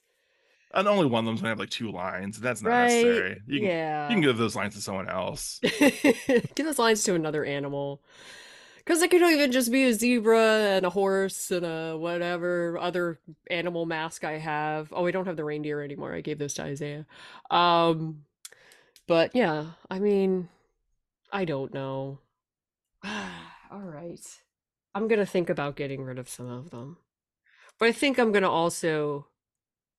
and 0.75 0.87
only 0.87 1.07
one 1.07 1.21
of 1.21 1.27
them's 1.27 1.41
gonna 1.41 1.51
have 1.51 1.59
like 1.59 1.71
two 1.71 1.91
lines. 1.91 2.39
That's 2.41 2.61
not 2.63 2.71
right? 2.71 2.89
necessary. 2.89 3.41
You 3.47 3.61
can, 3.61 3.69
yeah. 3.69 4.09
you 4.09 4.15
can 4.17 4.21
give 4.23 4.37
those 4.39 4.55
lines 4.57 4.75
to 4.75 4.83
someone 4.83 5.09
else. 5.09 5.61
Give 5.81 6.67
those 6.67 6.79
lines 6.79 7.03
to 7.05 7.15
another 7.15 7.45
animal. 7.45 8.03
Because 8.89 9.03
it 9.03 9.11
could 9.11 9.21
even 9.21 9.53
just 9.53 9.71
be 9.71 9.85
a 9.85 9.93
zebra 9.93 10.77
and 10.77 10.87
a 10.87 10.89
horse 10.89 11.51
and 11.51 11.67
a 11.67 11.95
whatever 11.99 12.79
other 12.79 13.21
animal 13.51 13.85
mask 13.85 14.25
I 14.25 14.39
have. 14.39 14.89
Oh, 14.97 15.07
I 15.07 15.11
don't 15.11 15.27
have 15.27 15.37
the 15.37 15.45
reindeer 15.45 15.83
anymore. 15.83 16.15
I 16.15 16.23
gave 16.23 16.39
those 16.39 16.55
to 16.55 16.63
Isaiah. 16.63 17.05
Um, 17.51 18.25
but 19.07 19.35
yeah, 19.35 19.73
I 19.91 19.99
mean, 19.99 20.49
I 21.31 21.45
don't 21.45 21.75
know. 21.75 22.21
All 23.05 23.83
right. 23.83 24.27
I'm 24.95 25.07
gonna 25.07 25.27
think 25.27 25.51
about 25.51 25.77
getting 25.77 26.03
rid 26.03 26.19
of 26.19 26.31
some 26.31 26.49
of 26.49 26.71
them. 26.71 26.97
But 27.79 27.89
I 27.89 27.93
think 27.93 28.17
I'm 28.17 28.33
gonna 28.33 28.51
also 28.51 29.27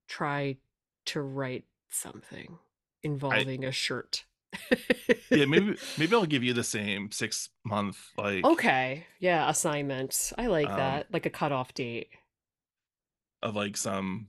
try 0.07 0.57
to 1.05 1.21
write 1.21 1.65
something 1.91 2.57
involving 3.03 3.63
a 3.63 3.71
shirt. 3.71 4.23
Yeah, 5.29 5.45
maybe 5.45 5.77
maybe 5.97 6.15
I'll 6.15 6.25
give 6.25 6.43
you 6.43 6.53
the 6.53 6.63
same 6.63 7.11
six 7.11 7.49
month 7.65 7.97
like 8.17 8.43
Okay. 8.45 9.05
Yeah, 9.19 9.49
assignment. 9.49 10.31
I 10.37 10.47
like 10.47 10.69
Um, 10.69 10.77
that. 10.77 11.07
Like 11.11 11.25
a 11.25 11.29
cutoff 11.29 11.73
date. 11.73 12.09
of 13.41 13.55
like 13.55 13.77
some 13.77 14.27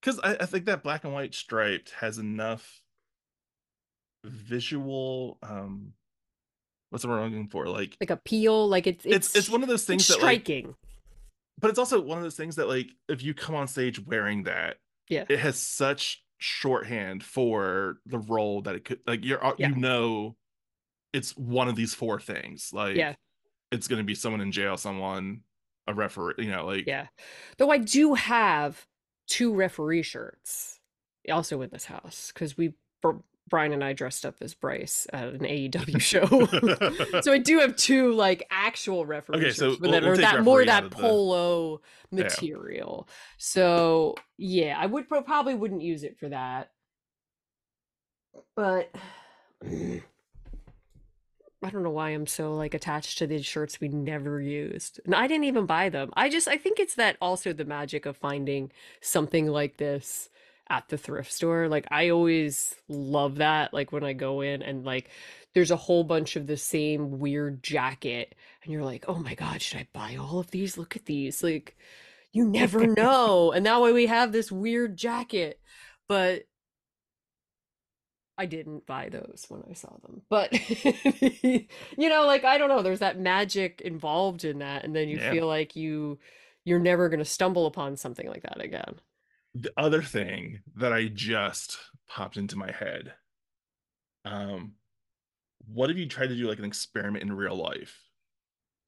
because 0.00 0.20
I, 0.20 0.34
I 0.40 0.46
think 0.46 0.66
that 0.66 0.82
black 0.82 1.04
and 1.04 1.12
white 1.14 1.34
striped 1.34 1.90
has 2.00 2.18
enough 2.18 2.82
visual 4.24 5.38
um 5.42 5.92
what's 6.90 7.02
the 7.02 7.08
word 7.08 7.18
I'm 7.20 7.30
looking 7.30 7.48
for 7.48 7.66
like 7.66 7.96
Like 8.00 8.10
appeal. 8.10 8.68
Like 8.68 8.86
it's 8.86 9.06
it's 9.06 9.34
it's 9.36 9.48
one 9.48 9.62
of 9.62 9.68
those 9.68 9.84
things 9.84 10.06
that 10.08 10.20
like 10.22 10.42
striking. 10.42 10.74
but 11.58 11.70
it's 11.70 11.78
also 11.78 12.00
one 12.00 12.18
of 12.18 12.24
those 12.24 12.36
things 12.36 12.56
that 12.56 12.68
like 12.68 12.88
if 13.08 13.22
you 13.22 13.32
come 13.34 13.54
on 13.54 13.68
stage 13.68 14.04
wearing 14.04 14.42
that 14.44 14.76
Yeah. 15.08 15.24
it 15.28 15.38
has 15.38 15.58
such 15.58 16.22
shorthand 16.38 17.22
for 17.24 17.98
the 18.06 18.18
role 18.18 18.62
that 18.62 18.74
it 18.76 18.84
could 18.84 19.00
like 19.06 19.24
you're 19.24 19.44
uh, 19.44 19.54
Yeah. 19.58 19.68
you 19.70 19.74
know 19.76 20.36
it's 21.12 21.36
one 21.36 21.68
of 21.68 21.74
these 21.76 21.94
four 21.94 22.20
things 22.20 22.70
like 22.72 22.96
Yeah. 22.96 23.14
it's 23.72 23.88
gonna 23.88 24.04
be 24.04 24.14
someone 24.14 24.40
in 24.40 24.52
jail 24.52 24.76
someone 24.76 25.40
a 25.86 25.94
referee 25.94 26.34
you 26.38 26.50
know 26.50 26.64
like 26.66 26.86
Yeah. 26.86 27.06
Though 27.56 27.70
I 27.70 27.78
do 27.78 28.14
have 28.14 28.86
two 29.26 29.52
referee 29.54 30.02
shirts 30.02 30.78
also 31.30 31.60
in 31.62 31.70
this 31.70 31.84
house 31.84 32.30
because 32.32 32.56
we 32.56 32.72
Br- 33.02 33.18
Brian 33.48 33.72
and 33.72 33.82
I 33.82 33.92
dressed 33.92 34.26
up 34.26 34.36
as 34.40 34.54
Bryce 34.54 35.06
at 35.12 35.28
an 35.28 35.40
AEW 35.40 36.00
show. 36.00 36.26
so 37.22 37.32
I 37.32 37.38
do 37.38 37.58
have 37.60 37.76
two 37.76 38.12
like 38.12 38.46
actual 38.50 39.06
references 39.06 39.60
Okay, 39.62 39.74
so 39.74 39.78
we'll- 39.80 39.90
that 39.92 40.02
we'll 40.02 40.16
take 40.16 40.22
that 40.24 40.44
more 40.44 40.64
that 40.64 40.84
of 40.84 40.90
the- 40.90 40.96
polo 40.96 41.80
Yeah. 42.10 42.24
material. 42.24 43.08
So 43.38 44.14
yeah, 44.36 44.76
I 44.78 44.86
would 44.86 45.08
probably 45.08 45.54
wouldn't 45.54 45.82
use 45.82 46.04
it 46.04 46.18
for 46.18 46.28
that. 46.28 46.70
But 48.54 48.94
I 49.64 51.70
don't 51.70 51.82
know 51.82 51.90
why 51.90 52.10
I'm 52.10 52.26
so 52.28 52.54
like 52.54 52.74
attached 52.74 53.18
to 53.18 53.26
these 53.26 53.44
shirts 53.44 53.80
we 53.80 53.88
never 53.88 54.40
used. 54.40 55.00
And 55.04 55.12
I 55.14 55.26
didn't 55.26 55.44
even 55.44 55.66
buy 55.66 55.88
them. 55.88 56.10
I 56.14 56.28
just 56.28 56.46
I 56.46 56.56
think 56.56 56.78
it's 56.78 56.94
that 56.94 57.16
also 57.20 57.52
the 57.52 57.64
magic 57.64 58.06
of 58.06 58.16
finding 58.16 58.70
something 59.00 59.48
like 59.48 59.78
this 59.78 60.28
at 60.70 60.88
the 60.88 60.98
thrift 60.98 61.32
store. 61.32 61.68
Like 61.68 61.86
I 61.90 62.10
always 62.10 62.74
love 62.88 63.36
that 63.36 63.72
like 63.74 63.92
when 63.92 64.04
I 64.04 64.12
go 64.12 64.40
in 64.42 64.62
and 64.62 64.84
like 64.84 65.10
there's 65.54 65.70
a 65.70 65.76
whole 65.76 66.04
bunch 66.04 66.36
of 66.36 66.46
the 66.46 66.56
same 66.56 67.18
weird 67.18 67.62
jacket 67.62 68.34
and 68.62 68.72
you're 68.72 68.84
like, 68.84 69.04
"Oh 69.08 69.16
my 69.18 69.34
god, 69.34 69.62
should 69.62 69.80
I 69.80 69.88
buy 69.92 70.16
all 70.16 70.38
of 70.38 70.50
these? 70.50 70.78
Look 70.78 70.96
at 70.96 71.06
these." 71.06 71.42
Like 71.42 71.76
you 72.32 72.44
never 72.46 72.86
know. 72.94 73.52
and 73.52 73.66
that 73.66 73.80
way 73.80 73.92
we 73.92 74.06
have 74.06 74.32
this 74.32 74.52
weird 74.52 74.96
jacket. 74.96 75.60
But 76.08 76.44
I 78.36 78.46
didn't 78.46 78.86
buy 78.86 79.08
those 79.08 79.46
when 79.48 79.62
I 79.68 79.72
saw 79.72 79.96
them. 79.98 80.22
But 80.28 80.52
you 81.42 82.08
know, 82.08 82.26
like 82.26 82.44
I 82.44 82.58
don't 82.58 82.68
know, 82.68 82.82
there's 82.82 83.00
that 83.00 83.18
magic 83.18 83.80
involved 83.80 84.44
in 84.44 84.58
that 84.60 84.84
and 84.84 84.94
then 84.94 85.08
you 85.08 85.18
Yeah. 85.18 85.30
feel 85.30 85.46
like 85.46 85.74
you 85.76 86.18
you're 86.64 86.78
never 86.78 87.08
going 87.08 87.18
to 87.20 87.24
stumble 87.24 87.66
upon 87.66 87.96
something 87.96 88.28
like 88.28 88.42
that 88.42 88.60
again. 88.60 89.00
The 89.62 89.72
other 89.76 90.02
thing 90.02 90.60
that 90.76 90.92
I 90.92 91.08
just 91.08 91.78
popped 92.08 92.36
into 92.36 92.56
my 92.56 92.70
head. 92.70 93.14
Um, 94.24 94.74
what 95.66 95.90
if 95.90 95.96
you 95.96 96.06
tried 96.06 96.28
to 96.28 96.36
do 96.36 96.48
like 96.48 96.58
an 96.58 96.64
experiment 96.64 97.22
in 97.24 97.32
real 97.32 97.56
life 97.56 97.98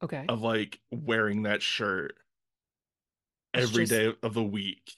Okay. 0.02 0.24
of 0.28 0.42
like 0.42 0.78
wearing 0.90 1.42
that 1.42 1.62
shirt 1.62 2.14
It's 3.54 3.70
every 3.70 3.84
just- 3.86 3.92
day 3.92 4.12
of 4.22 4.34
the 4.34 4.42
week 4.42 4.92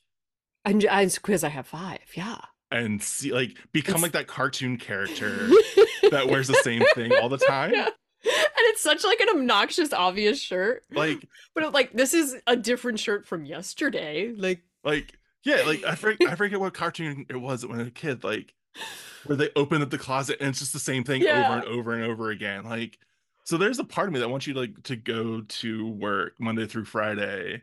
And 0.64 0.84
I 0.86 1.06
because 1.06 1.44
I 1.44 1.48
have 1.48 1.66
5. 1.66 1.98
Yeah. 2.14 2.38
and 2.70 3.02
see 3.02 3.32
like 3.32 3.56
become 3.72 3.94
It's- 3.96 4.02
like 4.02 4.12
that 4.12 4.26
cartoon 4.26 4.76
character 4.78 5.48
that 6.10 6.28
wears 6.28 6.48
the 6.48 6.54
same 6.62 6.82
thing 6.94 7.12
all 7.20 7.28
the 7.28 7.38
time? 7.38 7.72
Yeah. 7.74 7.86
and 8.24 8.66
it's 8.70 8.80
such 8.82 9.02
like 9.04 9.20
an 9.20 9.28
obnoxious, 9.30 9.92
obvious 9.92 10.40
shirt. 10.40 10.84
Like, 10.92 11.28
But 11.54 11.72
like 11.72 11.92
this 11.92 12.14
is 12.14 12.36
a 12.46 12.56
different 12.56 13.00
shirt 13.00 13.26
from 13.26 13.44
yesterday. 13.44 14.32
Like 14.36 14.62
like, 14.84 15.16
yeah, 15.45 15.62
like 15.66 15.84
I 15.84 15.95
forget, 15.95 16.28
I 16.30 16.34
forget 16.36 16.61
what 16.61 16.74
cartoon 16.74 17.26
it 17.28 17.36
was 17.36 17.64
when 17.66 17.76
I 17.76 17.82
was 17.82 17.88
a 17.88 17.93
kid. 17.93 18.24
Like, 18.24 18.55
where 19.24 19.36
they 19.36 19.51
open 19.57 19.82
up 19.82 19.90
the 19.90 19.99
closet 19.99 20.38
and 20.40 20.49
it's 20.51 20.59
just 20.59 20.72
the 20.72 20.78
same 20.78 21.05
thing 21.05 21.22
Yeah. 21.22 21.47
over 21.47 21.55
and 21.59 21.64
over 21.78 21.93
and 21.95 22.05
over 22.05 22.30
again. 22.30 22.64
Like, 22.64 22.99
so 23.45 23.57
there's 23.57 23.78
a 23.78 23.84
part 23.84 24.09
of 24.09 24.14
me 24.14 24.20
that 24.20 24.30
wants 24.30 24.47
you 24.47 24.55
to, 24.55 24.61
like 24.61 24.82
to 24.84 24.97
go 24.97 25.43
to 25.43 25.88
work 25.88 26.34
Monday 26.40 26.66
through 26.66 26.84
Friday 26.86 27.62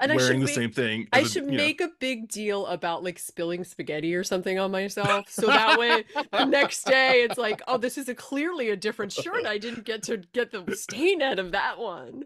and 0.00 0.10
I 0.10 0.16
should 0.16 0.22
wearing 0.22 0.40
the 0.40 0.46
make, 0.46 0.54
same 0.54 0.70
thing. 0.72 1.08
I 1.12 1.20
a- 1.20 1.24
should 1.24 1.44
you 1.44 1.50
know. 1.52 1.56
make 1.56 1.80
a 1.80 1.90
big 2.00 2.28
deal 2.28 2.66
about 2.66 3.04
like 3.04 3.18
spilling 3.18 3.62
spaghetti 3.64 4.14
or 4.14 4.24
something 4.24 4.58
on 4.58 4.70
myself. 4.72 5.28
So 5.30 5.46
that 5.46 5.78
way 5.78 6.04
the 6.32 6.44
next 6.44 6.84
day 6.84 7.22
it's 7.22 7.38
like, 7.38 7.60
oh, 7.68 7.76
this 7.78 7.96
is 7.98 8.08
a 8.08 8.14
clearly 8.14 8.70
a 8.70 8.76
different 8.76 9.12
shirt. 9.12 9.46
I 9.46 9.58
didn't 9.58 9.84
get 9.84 10.02
to 10.04 10.16
get 10.32 10.50
the 10.52 10.74
stain 10.76 11.22
out 11.22 11.38
of 11.38 11.52
that 11.52 11.78
one. 11.78 12.24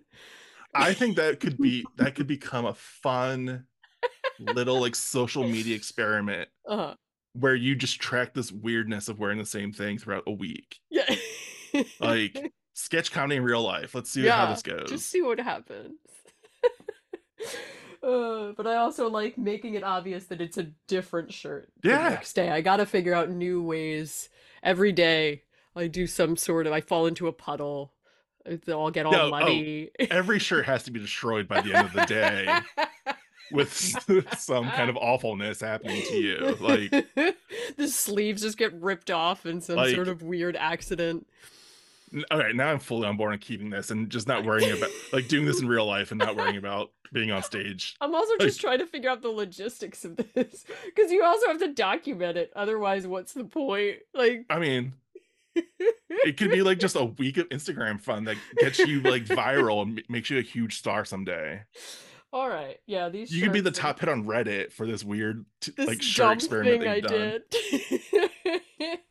I 0.75 0.95
think 0.95 1.16
that 1.16 1.41
could 1.41 1.59
be 1.59 1.85
that 1.97 2.14
could 2.14 2.27
become 2.27 2.64
a 2.66 2.75
fun 2.75 3.66
little 4.41 4.80
like 4.80 4.95
social 4.95 5.43
media 5.49 5.74
experiment 5.76 6.49
Uh-huh. 6.66 6.95
where 7.34 7.55
you 7.55 7.74
just 7.76 8.01
track 8.01 8.34
this 8.34 8.51
weirdness 8.53 9.09
of 9.09 9.18
wearing 9.18 9.39
the 9.39 9.47
same 9.47 9.72
thing 9.72 9.99
throughout 9.99 10.24
a 10.26 10.32
week. 10.32 10.78
Yeah. 10.91 11.14
Like 12.01 12.53
sketch 12.74 13.12
comedy 13.12 13.36
in 13.36 13.43
real 13.43 13.62
life. 13.62 13.95
Let's 13.95 14.11
see 14.11 14.24
Yeah, 14.24 14.47
how 14.47 14.53
this 14.53 14.62
goes. 14.62 14.89
Just 14.89 15.11
see 15.11 15.22
what 15.22 15.39
happens. 15.39 15.99
uh, 18.03 18.53
but 18.57 18.66
I 18.66 18.76
also 18.76 19.09
like 19.09 19.36
making 19.39 19.74
it 19.74 19.82
obvious 19.84 20.26
that 20.26 20.41
it's 20.41 20.59
a 20.59 20.70
different 20.86 21.32
shirt. 21.32 21.70
Yeah. 21.82 22.09
next 22.11 22.32
day, 22.34 22.51
I 22.51 22.61
gotta 22.61 22.86
figure 22.86 23.14
out 23.14 23.30
new 23.30 23.62
ways. 23.62 24.28
Every 24.62 24.93
day, 24.93 25.43
I 25.76 25.86
do 25.89 26.07
some 26.07 26.36
sort 26.36 26.66
of. 26.66 26.72
I 26.72 26.80
fall 26.80 27.07
into 27.07 27.28
a 27.28 27.32
puddle. 27.32 27.93
They 28.47 28.72
all 28.72 28.91
get 28.91 29.05
all 29.07 29.12
No, 29.12 29.30
oh. 29.34 29.86
Every 30.11 30.39
shirt 30.39 30.64
has 30.66 30.82
to 30.84 30.91
be 30.91 30.99
destroyed 31.01 31.47
by 31.49 31.61
the 31.61 31.74
end 31.74 31.86
of 31.89 31.93
the 31.93 32.07
day 32.07 32.61
with 33.53 33.72
some 34.38 34.70
kind 34.70 34.90
of 34.90 34.96
awfulness 34.96 35.61
happening 35.61 36.03
to 36.03 36.16
you. 36.16 36.57
Like 36.61 36.90
the 37.76 37.88
sleeves 37.88 38.42
just 38.42 38.59
get 38.59 38.72
ripped 38.80 39.11
off 39.11 39.46
in 39.46 39.61
some 39.61 39.76
Like- 39.76 39.94
sort 39.94 40.09
of 40.09 40.22
weird 40.22 40.57
accident. 40.57 41.26
all 42.30 42.38
right, 42.38 42.55
now 42.55 42.68
I'm 42.68 42.78
fully 42.78 43.07
on 43.07 43.16
board 43.16 43.32
on 43.32 43.38
keeping 43.38 43.70
this 43.70 43.90
and 43.90 44.09
just 44.11 44.26
not 44.26 44.44
worrying 44.44 44.76
about 44.76 44.90
like 45.12 45.28
doing 45.28 45.44
this 45.46 45.61
in 45.61 45.68
real 45.68 45.86
life 45.86 46.11
and 46.11 46.18
not 46.18 46.36
worrying 46.36 46.57
about 46.64 46.90
being 47.12 47.30
on 47.30 47.42
stage. 47.42 47.96
I'm 48.01 48.14
also 48.14 48.36
just 48.38 48.61
trying 48.61 48.78
to 48.80 48.86
figure 48.86 49.09
out 49.11 49.22
the 49.22 49.28
logistics 49.30 50.05
of 50.05 50.16
this 50.16 50.64
because 50.86 51.11
you 51.11 51.24
also 51.24 51.46
have 51.49 51.59
to 51.61 51.72
document 51.72 52.36
it. 52.36 52.53
Otherwise, 52.57 53.07
what's 53.07 53.32
the 53.32 53.44
point? 53.44 53.99
Like, 54.14 54.44
I 54.51 54.59
mean, 54.59 54.92
it 56.11 56.36
could 56.36 56.51
be 56.51 56.62
like 56.62 56.78
just 56.78 56.96
a 56.96 57.05
week 57.05 57.36
of 57.38 57.49
Instagram 57.49 58.01
fun 58.01 58.24
that 58.24 58.36
gets 58.59 58.78
you 58.78 59.01
like 59.01 59.24
viral 59.24 59.82
and 59.82 60.03
makes 60.09 60.30
you 60.30 60.38
a 60.38 60.42
huge 60.42 60.78
star 60.78 61.05
someday. 61.05 61.62
All 62.33 62.49
right, 62.49 62.79
yeah, 62.87 63.09
these. 63.09 63.31
You 63.35 63.43
could 63.43 63.53
be 63.53 63.61
the 63.61 63.70
top 63.70 64.01
hit 64.01 64.09
on 64.09 64.24
Reddit 64.24 64.72
for 64.72 64.87
this 64.87 65.05
weird 65.05 65.45
t- 65.61 65.72
This 65.76 65.87
like 65.89 66.03
shirt 66.03 66.35
experiment 66.35 66.81
thing 66.83 66.89
I 66.89 67.01
done. 67.01 67.41
did. 67.51 68.99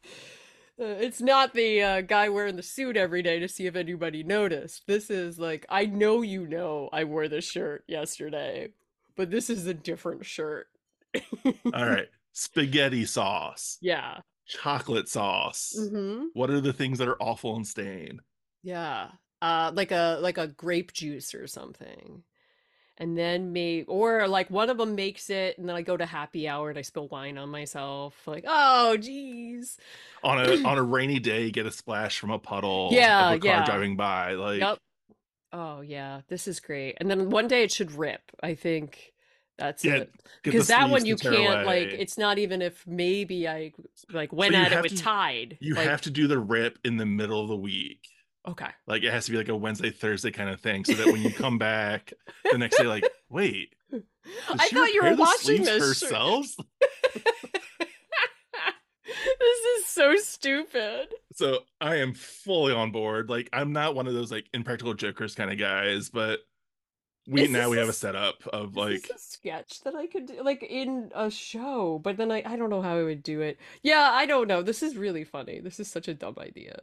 Uh, 0.80 0.94
it's 1.00 1.20
not 1.22 1.56
the 1.56 1.82
uh, 1.82 2.02
guy 2.02 2.30
wearing 2.30 2.56
the 2.56 2.62
suit 2.62 2.96
every 2.96 3.24
day 3.24 3.40
to 3.40 3.48
see 3.48 3.66
if 3.66 3.76
anybody 3.76 4.22
noticed. 4.24 4.86
This 4.86 5.10
is 5.10 5.40
like, 5.40 5.66
I 5.70 5.88
know 5.88 6.22
you 6.22 6.46
know 6.46 6.88
I 6.94 7.04
wore 7.06 7.28
this 7.28 7.50
shirt 7.50 7.84
yesterday, 7.88 8.74
but 9.16 9.32
this 9.32 9.50
is 9.50 9.66
a 9.66 9.74
different 9.74 10.24
shirt. 10.24 10.68
All 11.74 11.84
right, 11.88 12.06
spaghetti 12.32 13.06
sauce, 13.06 13.80
Yeah. 13.82 14.20
chocolate 14.46 15.10
sauce. 15.10 15.74
Mm-hmm. 15.80 16.26
What 16.34 16.52
are 16.52 16.62
the 16.62 16.74
things 16.74 17.00
that 17.00 17.08
are 17.08 17.20
awful 17.20 17.56
and 17.56 17.66
stain? 17.66 18.22
Yeah. 18.62 19.08
Uh 19.42 19.72
like 19.74 19.92
a 19.92 20.20
like 20.22 20.38
a 20.38 20.46
grape 20.48 20.94
juice 20.94 21.34
or 21.34 21.48
something. 21.48 22.22
And 23.00 23.16
then 23.16 23.54
maybe 23.54 23.86
or 23.88 24.28
like 24.28 24.50
one 24.50 24.70
of 24.72 24.78
them 24.80 24.96
makes 24.96 25.30
it 25.30 25.58
and 25.60 25.70
then 25.70 25.76
I 25.76 25.84
go 25.84 25.96
to 25.96 26.06
happy 26.06 26.48
hour 26.48 26.70
and 26.70 26.80
I 26.80 26.82
spill 26.82 27.08
wine 27.10 27.38
on 27.38 27.50
myself. 27.50 28.16
Like, 28.26 28.44
oh 28.48 28.98
geez. 28.98 29.78
On 30.24 30.40
a 30.40 30.64
on 30.68 30.78
a 30.80 30.84
rainy 30.84 31.20
day, 31.20 31.52
get 31.52 31.66
a 31.68 31.72
splash 31.72 32.18
from 32.20 32.32
a 32.32 32.40
puddle 32.40 32.90
Yeah, 32.92 33.30
of 33.30 33.36
a 33.38 33.40
car 33.40 33.50
yeah. 33.50 33.66
driving 33.66 33.96
by. 33.98 34.34
Like 34.34 34.62
Yep. 34.62 34.78
Oh 35.54 35.82
yeah, 35.82 36.22
this 36.28 36.48
is 36.48 36.60
great. 36.60 36.98
And 37.00 37.10
then 37.10 37.30
one 37.30 37.48
day 37.48 37.64
it 37.64 37.72
should 37.72 37.92
rip. 37.92 38.22
I 38.42 38.56
think 38.56 39.14
that's 39.58 39.86
Yeah, 39.86 39.96
it. 39.98 40.12
Because 40.44 40.68
that 40.68 40.90
one 40.90 41.06
you 41.06 41.16
can't 41.18 41.66
like 41.66 41.90
it's 41.94 42.18
not 42.18 42.38
even 42.40 42.62
if 42.62 42.86
maybe 42.88 43.48
I 43.48 43.74
like 44.12 44.34
went 44.34 44.56
at 44.56 44.72
it 44.74 44.82
with 44.82 44.96
to- 44.96 45.04
Tide. 45.04 45.58
you 45.62 45.76
like, 45.76 45.88
have 45.88 46.02
to 46.02 46.10
do 46.12 46.28
the 46.28 46.40
rip 46.40 46.80
in 46.84 46.98
the 46.98 47.06
middle 47.06 47.42
of 47.42 47.48
the 47.48 47.56
week. 47.58 48.08
Okay. 48.48 48.70
Like 48.86 49.04
it 49.04 49.12
has 49.12 49.26
to 49.26 49.32
be 49.32 49.38
like 49.38 49.50
a 49.50 49.56
Wednesday, 49.56 49.90
Thursday 49.90 50.32
kind 50.32 50.50
of 50.50 50.62
thing, 50.62 50.86
so 50.86 50.94
that 50.94 51.08
when 51.08 51.22
you 51.22 51.32
come 51.32 51.58
back 51.58 52.14
the 52.50 52.58
next 52.58 52.78
day, 52.78 52.88
like, 52.88 53.04
wait, 53.30 53.76
I 54.50 54.68
thought 54.70 54.94
you 54.94 55.04
were 55.04 55.16
watching 55.16 55.64
this 55.64 55.84
herself? 55.84 56.48
this 59.40 59.66
is 59.78 59.86
so 59.86 60.16
stupid. 60.16 61.14
So 61.34 61.60
I 61.82 61.98
am 61.98 62.14
fully 62.14 62.74
on 62.74 62.92
board. 62.92 63.30
Like 63.30 63.50
I'm 63.52 63.74
not 63.74 63.96
one 63.96 64.08
of 64.08 64.14
those 64.14 64.32
like 64.32 64.46
impractical 64.54 64.94
jokers 64.94 65.36
kind 65.36 65.52
of 65.52 65.58
guys, 65.58 66.10
but 66.10 66.40
we 67.28 67.44
Is 67.44 67.50
now 67.50 67.70
we 67.70 67.78
have 67.78 67.90
a 67.90 67.94
setup 67.94 68.48
of 68.48 68.78
like 68.78 69.10
a 69.14 69.20
sketch 69.20 69.82
that 69.82 69.96
I 69.96 70.08
could 70.08 70.28
do, 70.28 70.42
like 70.44 70.64
in 70.64 71.12
a 71.14 71.30
show, 71.30 72.00
but 72.02 72.16
then 72.16 72.32
I 72.32 72.42
I 72.46 72.56
don't 72.56 72.70
know 72.70 72.82
how 72.82 72.98
I 72.98 73.04
would 73.04 73.24
do 73.24 73.42
it. 73.42 73.58
Yeah, 73.84 74.10
I 74.14 74.26
don't 74.26 74.48
know. 74.48 74.62
This 74.62 74.82
is 74.82 74.96
really 74.96 75.26
funny. 75.26 75.60
This 75.60 75.82
is 75.82 75.90
such 75.90 76.08
a 76.08 76.14
dumb 76.14 76.36
idea. 76.40 76.80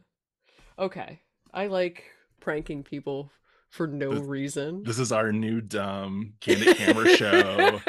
Okay, 0.79 1.23
I 1.55 1.69
like 1.69 2.03
pranking 2.41 2.83
people 2.83 3.31
for 3.71 3.87
no 3.87 4.11
This- 4.13 4.23
reason. 4.29 4.83
this 4.85 4.99
is 4.99 5.13
our 5.13 5.33
new 5.33 5.61
dumb 5.61 6.35
candid 6.41 6.77
camera 6.77 7.09
show 7.17 7.81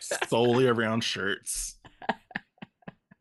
solely 0.28 0.66
around 0.66 1.04
shirts. 1.04 1.76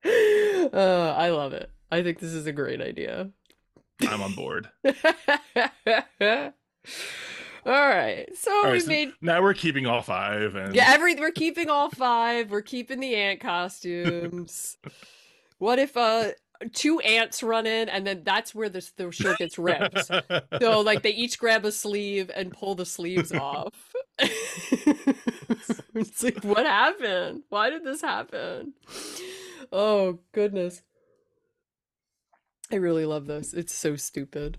uh, 0.06 1.14
I 1.18 1.30
love 1.30 1.54
it. 1.54 1.70
I 1.92 2.02
think 2.04 2.20
this 2.20 2.32
is 2.34 2.48
a 2.48 2.52
great 2.54 2.82
idea. 2.82 3.30
I'm 4.08 4.22
on 4.22 4.34
board. 4.34 4.70
All 7.64 7.72
right, 7.88 8.28
so 8.36 8.52
All 8.66 8.72
we 8.72 8.80
so 8.80 8.88
made 8.88 9.12
now 9.22 9.40
we're 9.44 9.54
keeping 9.54 9.86
all 9.86 10.02
five 10.02 10.56
and 10.56 10.74
Yeah, 10.74 10.86
every 10.88 11.14
we're 11.14 11.30
keeping 11.32 11.70
all 11.70 11.92
five. 11.92 12.50
We're 12.50 12.64
keeping 12.64 13.00
the 13.00 13.14
ant 13.16 13.40
costumes. 13.40 14.78
what 15.60 15.78
if 15.78 15.96
uh 15.96 16.30
two 16.74 17.00
ants 17.00 17.44
run 17.44 17.66
in 17.66 17.90
and 17.90 18.06
then 18.06 18.24
that's 18.24 18.56
where 18.56 18.70
this 18.70 18.92
the 18.92 19.12
shirt 19.12 19.38
gets 19.38 19.58
ripped? 19.58 20.06
So 20.06 20.82
like 20.82 21.02
they 21.02 21.12
each 21.12 21.40
grab 21.40 21.66
a 21.66 21.72
sleeve 21.72 22.32
and 22.36 22.52
pull 22.52 22.76
the 22.76 22.86
sleeves 22.86 23.32
off. 23.32 23.94
it's 24.20 26.24
like 26.24 26.44
what 26.44 26.66
happened? 26.66 27.44
Why 27.50 27.70
did 27.70 27.84
this 27.84 28.02
happen? 28.02 28.74
Oh 29.72 30.20
goodness. 30.32 30.82
I 32.72 32.76
really 32.76 33.06
love 33.06 33.28
this. 33.28 33.54
It's 33.54 33.74
so 33.74 33.98
stupid. 33.98 34.58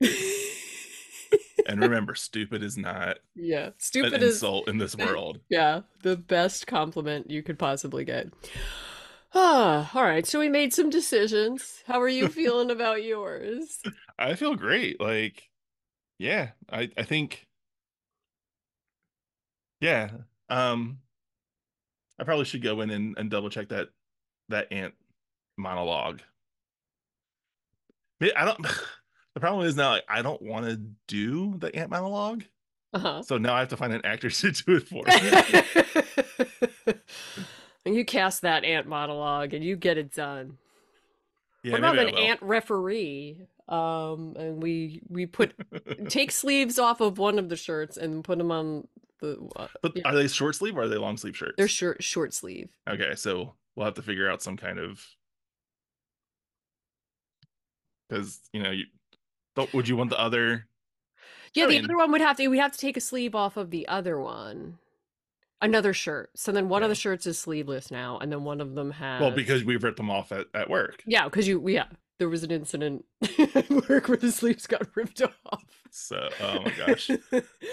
and 0.00 1.80
remember, 1.80 2.14
stupid 2.14 2.62
is 2.62 2.78
not 2.78 3.18
yeah. 3.34 3.66
an 3.66 3.72
Stupid 3.78 4.22
is 4.22 4.34
insult 4.34 4.68
in 4.68 4.78
this 4.78 4.96
world. 4.96 5.40
Yeah, 5.48 5.80
the 6.02 6.16
best 6.16 6.66
compliment 6.66 7.30
you 7.30 7.42
could 7.42 7.58
possibly 7.58 8.04
get. 8.04 8.28
Ah, 9.34 9.90
all 9.94 10.02
right. 10.02 10.26
So 10.26 10.38
we 10.38 10.48
made 10.48 10.72
some 10.72 10.90
decisions. 10.90 11.82
How 11.86 12.00
are 12.00 12.08
you 12.08 12.28
feeling 12.28 12.70
about 12.70 13.02
yours? 13.04 13.80
I 14.18 14.34
feel 14.34 14.54
great. 14.54 15.00
Like, 15.00 15.50
yeah, 16.18 16.50
I 16.70 16.90
I 16.96 17.02
think, 17.04 17.46
yeah. 19.80 20.10
Um, 20.48 20.98
I 22.18 22.24
probably 22.24 22.44
should 22.44 22.62
go 22.62 22.80
in 22.80 22.90
and, 22.90 23.16
and 23.18 23.30
double 23.30 23.50
check 23.50 23.68
that 23.68 23.88
that 24.48 24.72
ant 24.72 24.94
monologue. 25.56 26.20
I 28.22 28.44
don't. 28.44 28.66
The 29.34 29.40
problem 29.40 29.66
is 29.68 29.76
now 29.76 29.90
like, 29.90 30.04
I 30.08 30.22
don't 30.22 30.42
want 30.42 30.66
to 30.66 30.76
do 31.06 31.54
the 31.58 31.72
ant 31.76 31.90
monologue, 31.90 32.42
Uh-huh. 32.92 33.22
so 33.22 33.38
now 33.38 33.54
I 33.54 33.60
have 33.60 33.68
to 33.68 33.76
find 33.76 33.92
an 33.92 34.00
actor 34.04 34.30
to 34.30 34.50
do 34.50 34.76
it 34.76 34.88
for. 34.88 35.04
and 37.88 37.96
you 37.96 38.04
cast 38.04 38.42
that 38.42 38.64
ant 38.64 38.86
monologue, 38.86 39.54
and 39.54 39.64
you 39.64 39.74
get 39.76 39.98
it 39.98 40.12
done. 40.12 40.58
Yeah, 41.64 41.72
what 41.72 41.80
about 41.80 41.98
an 41.98 42.16
ant 42.16 42.40
referee? 42.42 43.38
Um, 43.68 44.34
and 44.38 44.62
we 44.62 45.02
we 45.08 45.26
put 45.26 45.54
take 46.08 46.30
sleeves 46.30 46.78
off 46.78 47.00
of 47.00 47.18
one 47.18 47.38
of 47.38 47.48
the 47.48 47.56
shirts 47.56 47.96
and 47.96 48.22
put 48.22 48.38
them 48.38 48.50
on 48.52 48.86
the. 49.20 49.38
Uh, 49.56 49.66
But 49.82 49.92
yeah. 49.96 50.02
are 50.04 50.14
they 50.14 50.28
short 50.28 50.54
sleeve 50.54 50.76
or 50.76 50.82
are 50.82 50.88
they 50.88 50.96
long 50.96 51.16
sleeve 51.16 51.36
shirts? 51.36 51.54
they're 51.56 51.68
short 51.68 52.02
short 52.02 52.32
sleeve. 52.32 52.68
Okay, 52.88 53.14
so 53.14 53.54
we'll 53.74 53.84
have 53.86 53.94
to 53.94 54.02
figure 54.02 54.30
out 54.30 54.42
some 54.42 54.56
kind 54.56 54.78
of 54.78 55.04
because 58.08 58.40
you 58.52 58.62
know 58.62 58.70
you. 58.70 58.84
Would 59.72 59.88
you 59.88 59.96
want 59.96 60.10
the 60.10 60.20
other? 60.20 60.66
Yeah, 61.52 61.64
I 61.64 61.66
the 61.66 61.72
mean- 61.74 61.84
other 61.86 61.96
one 61.96 62.12
would 62.12 62.20
have 62.20 62.36
to 62.36 62.46
we 62.48 62.58
have 62.58 62.72
to 62.72 62.78
take 62.78 62.96
a 62.96 63.00
sleeve 63.00 63.34
off 63.34 63.56
of 63.56 63.70
the 63.70 63.88
other 63.88 64.18
one. 64.20 64.78
Another 65.60 65.92
shirt. 65.92 66.30
So 66.36 66.52
then 66.52 66.68
one 66.68 66.82
of 66.82 66.88
the 66.88 66.94
shirts 66.94 67.26
is 67.26 67.38
sleeveless 67.38 67.90
now, 67.90 68.18
and 68.18 68.30
then 68.30 68.44
one 68.44 68.60
of 68.60 68.74
them 68.74 68.92
has 68.92 69.20
Well, 69.20 69.32
because 69.32 69.64
we've 69.64 69.82
ripped 69.82 69.96
them 69.96 70.10
off 70.10 70.30
at, 70.30 70.46
at 70.54 70.70
work. 70.70 71.02
Yeah, 71.06 71.24
because 71.24 71.48
you 71.48 71.66
yeah. 71.68 71.86
there 72.18 72.28
was 72.28 72.44
an 72.44 72.50
incident 72.52 73.04
at 73.54 73.68
work 73.68 74.08
where 74.08 74.16
the 74.16 74.30
sleeves 74.30 74.66
got 74.68 74.86
ripped 74.96 75.20
off. 75.20 75.64
So, 75.90 76.28
oh 76.40 76.60
my 76.60 76.72
gosh. 76.86 77.10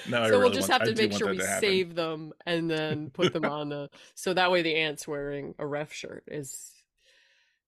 No, 0.10 0.22
I 0.24 0.30
so 0.30 0.40
we'll 0.40 0.50
just 0.50 0.70
want- 0.70 0.82
have 0.82 0.90
to 0.90 0.96
do 0.96 1.08
make 1.10 1.18
sure 1.18 1.30
we 1.30 1.40
save 1.40 1.94
them 1.96 2.34
and 2.46 2.72
then 2.72 3.12
put 3.12 3.34
them 3.34 3.46
on 3.46 3.70
the 3.70 3.90
so 4.16 4.34
that 4.34 4.52
way 4.52 4.62
the 4.64 4.76
ant's 4.76 5.08
wearing 5.08 5.54
a 5.60 5.68
ref 5.68 5.94
shirt 5.94 6.24
is 6.28 6.72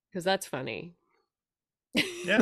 because 0.09 0.24
that's 0.24 0.47
funny. 0.47 0.95
Yeah. 2.26 2.41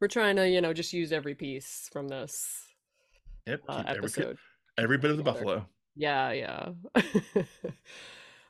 We're 0.00 0.08
trying 0.08 0.36
to, 0.36 0.48
you 0.48 0.60
know, 0.60 0.72
just 0.72 0.92
use 0.92 1.12
every 1.12 1.34
piece 1.34 1.88
from 1.92 2.08
this 2.08 2.62
Yep. 3.46 3.60
uh, 3.68 3.76
keep 3.78 3.86
every, 3.86 3.98
episode. 3.98 4.38
every 4.78 4.98
bit 4.98 5.10
of 5.10 5.16
the 5.16 5.22
buffalo. 5.24 5.66
Yeah, 5.94 6.32
yeah. 6.32 6.68
All 6.94 7.02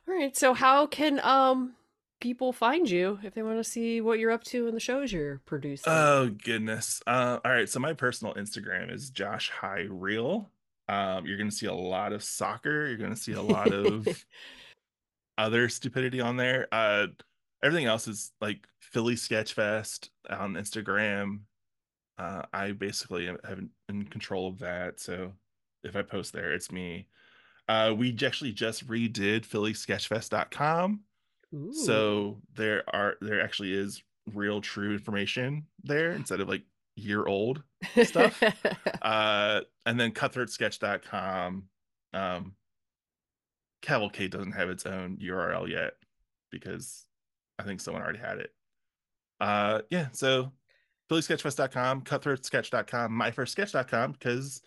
right. 0.07 0.35
So 0.35 0.53
how 0.53 0.87
can 0.87 1.19
um 1.21 1.73
people 2.19 2.53
find 2.53 2.89
you 2.89 3.19
if 3.23 3.33
they 3.33 3.43
want 3.43 3.57
to 3.57 3.63
see 3.63 3.99
what 3.99 4.17
you're 4.17 4.31
up 4.31 4.43
to 4.45 4.67
and 4.67 4.75
the 4.75 4.79
shows 4.79 5.11
you're 5.11 5.41
producing? 5.45 5.91
Oh 5.91 6.29
goodness. 6.43 7.01
Uh, 7.05 7.39
all 7.43 7.51
right. 7.51 7.69
So 7.69 7.79
my 7.79 7.93
personal 7.93 8.33
Instagram 8.35 8.91
is 8.91 9.09
Josh 9.09 9.49
High 9.49 9.87
Real. 9.89 10.49
Um, 10.87 11.25
you're 11.25 11.37
gonna 11.37 11.51
see 11.51 11.65
a 11.65 11.73
lot 11.73 12.13
of 12.13 12.23
soccer. 12.23 12.87
You're 12.87 12.97
gonna 12.97 13.15
see 13.15 13.33
a 13.33 13.41
lot 13.41 13.73
of 13.73 14.07
other 15.37 15.69
stupidity 15.69 16.21
on 16.21 16.37
there. 16.37 16.67
Uh, 16.71 17.07
everything 17.63 17.85
else 17.85 18.07
is 18.07 18.31
like 18.41 18.67
Philly 18.79 19.15
Sketchfest 19.15 20.09
on 20.29 20.53
Instagram. 20.53 21.39
Uh, 22.17 22.43
I 22.53 22.71
basically 22.71 23.27
am 23.27 23.37
have 23.43 23.59
in 23.89 24.05
control 24.05 24.47
of 24.47 24.59
that. 24.59 24.99
So 24.99 25.33
if 25.83 25.95
I 25.95 26.01
post 26.01 26.33
there, 26.33 26.53
it's 26.53 26.71
me. 26.71 27.07
Uh, 27.67 27.93
we 27.95 28.15
actually 28.23 28.51
just 28.51 28.87
redid 28.87 29.47
phillysketchfest.com. 29.47 31.01
Ooh. 31.53 31.73
So 31.73 32.41
there 32.55 32.83
are 32.93 33.15
there 33.21 33.41
actually 33.41 33.73
is 33.73 34.01
real 34.33 34.61
true 34.61 34.93
information 34.93 35.65
there 35.83 36.11
instead 36.11 36.39
of 36.39 36.47
like 36.47 36.63
year 36.95 37.25
old 37.25 37.63
stuff. 38.03 38.41
uh 39.01 39.61
and 39.85 39.99
then 39.99 40.11
cutthroatsketch.com 40.11 41.63
um 42.13 42.53
cavalcade 43.81 44.31
doesn't 44.31 44.53
have 44.53 44.69
its 44.69 44.85
own 44.85 45.17
url 45.23 45.67
yet 45.67 45.93
because 46.51 47.05
i 47.59 47.63
think 47.63 47.81
someone 47.81 48.01
already 48.01 48.19
had 48.19 48.37
it 48.37 48.53
uh 49.41 49.81
yeah 49.89 50.07
so 50.13 50.51
phillysketchfest.com 51.11 52.01
cutthroatsketch.com 52.03 53.11
myfirstsketch.com 53.11 54.11
because 54.13 54.61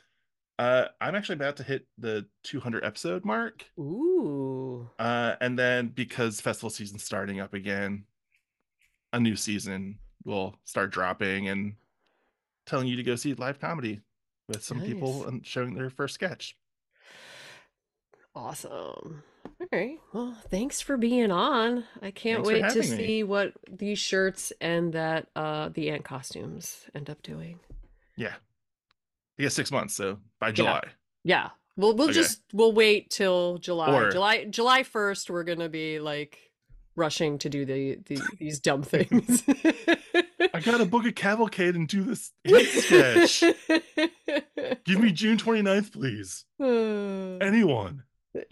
uh 0.59 0.87
i'm 1.01 1.15
actually 1.15 1.35
about 1.35 1.57
to 1.57 1.63
hit 1.63 1.87
the 1.99 2.27
200 2.45 2.85
episode 2.85 3.25
mark 3.25 3.65
Ooh. 3.79 4.89
uh 4.99 5.35
and 5.41 5.59
then 5.59 5.89
because 5.89 6.41
festival 6.41 6.71
season's 6.71 7.05
starting 7.05 7.41
up 7.41 7.55
again 7.55 8.05
a 9.13 9.21
new 9.21 9.37
season 9.37 9.99
will 10.25 10.57
start 10.65 10.91
dropping 10.91 11.49
and 11.49 11.75
telling 12.67 12.89
you 12.89 12.97
to 12.97 13.03
go 13.03 13.17
see 13.17 13.35
live 13.35 13.61
comedy 13.61 14.01
with 14.49 14.63
some 14.63 14.81
people 14.81 15.27
and 15.27 15.45
showing 15.47 15.75
their 15.75 15.91
first 15.91 16.15
sketch 16.15 16.57
Awesome. 18.35 19.23
All 19.61 19.67
right. 19.73 19.99
Well, 20.13 20.37
thanks 20.51 20.83
for 20.83 20.99
being 20.99 21.31
on. 21.31 21.85
I 22.03 22.11
can't 22.11 22.45
Thanks 22.45 22.75
wait 22.75 22.83
to 22.83 22.91
me. 22.91 22.97
see 23.07 23.23
what 23.23 23.55
these 23.71 23.99
shirts 23.99 24.53
and 24.61 24.93
that 24.93 25.29
uh 25.35 25.71
the 25.71 25.89
ant 25.89 26.05
costumes 26.05 26.85
end 26.95 27.09
up 27.09 27.23
doing. 27.23 27.61
Yeah. 28.15 28.35
You 29.39 29.45
got 29.47 29.53
six 29.53 29.71
months, 29.71 29.95
so 29.95 30.19
by 30.41 30.51
July. 30.53 30.83
Yeah. 31.25 31.51
We'll 31.77 31.95
we'll 31.95 32.07
Okay. 32.09 32.15
just 32.15 32.41
we'll 32.55 32.73
wait 32.73 33.11
till 33.11 33.59
July. 33.59 33.93
Or- 33.95 34.11
July 34.11 34.45
July 34.47 34.83
1st 34.83 35.29
we're 35.31 35.45
going 35.45 35.59
to 35.59 35.69
be 35.69 35.99
like 36.01 36.39
rushing 36.95 37.37
to 37.37 37.51
do 37.51 37.67
the, 37.67 37.99
the 38.07 38.19
these 38.39 38.59
dumb 38.61 38.83
things. 38.83 39.43
I 40.55 40.61
gotta 40.61 40.87
book 40.87 41.05
a 41.05 41.13
cavalcade 41.13 41.75
and 41.75 41.87
do 41.87 42.03
this 42.03 42.33
sketch. 42.85 43.41
Give 44.85 45.01
me 45.01 45.13
June 45.13 45.37
29th, 45.37 45.93
please. 45.93 46.47
Anyone. 47.47 48.05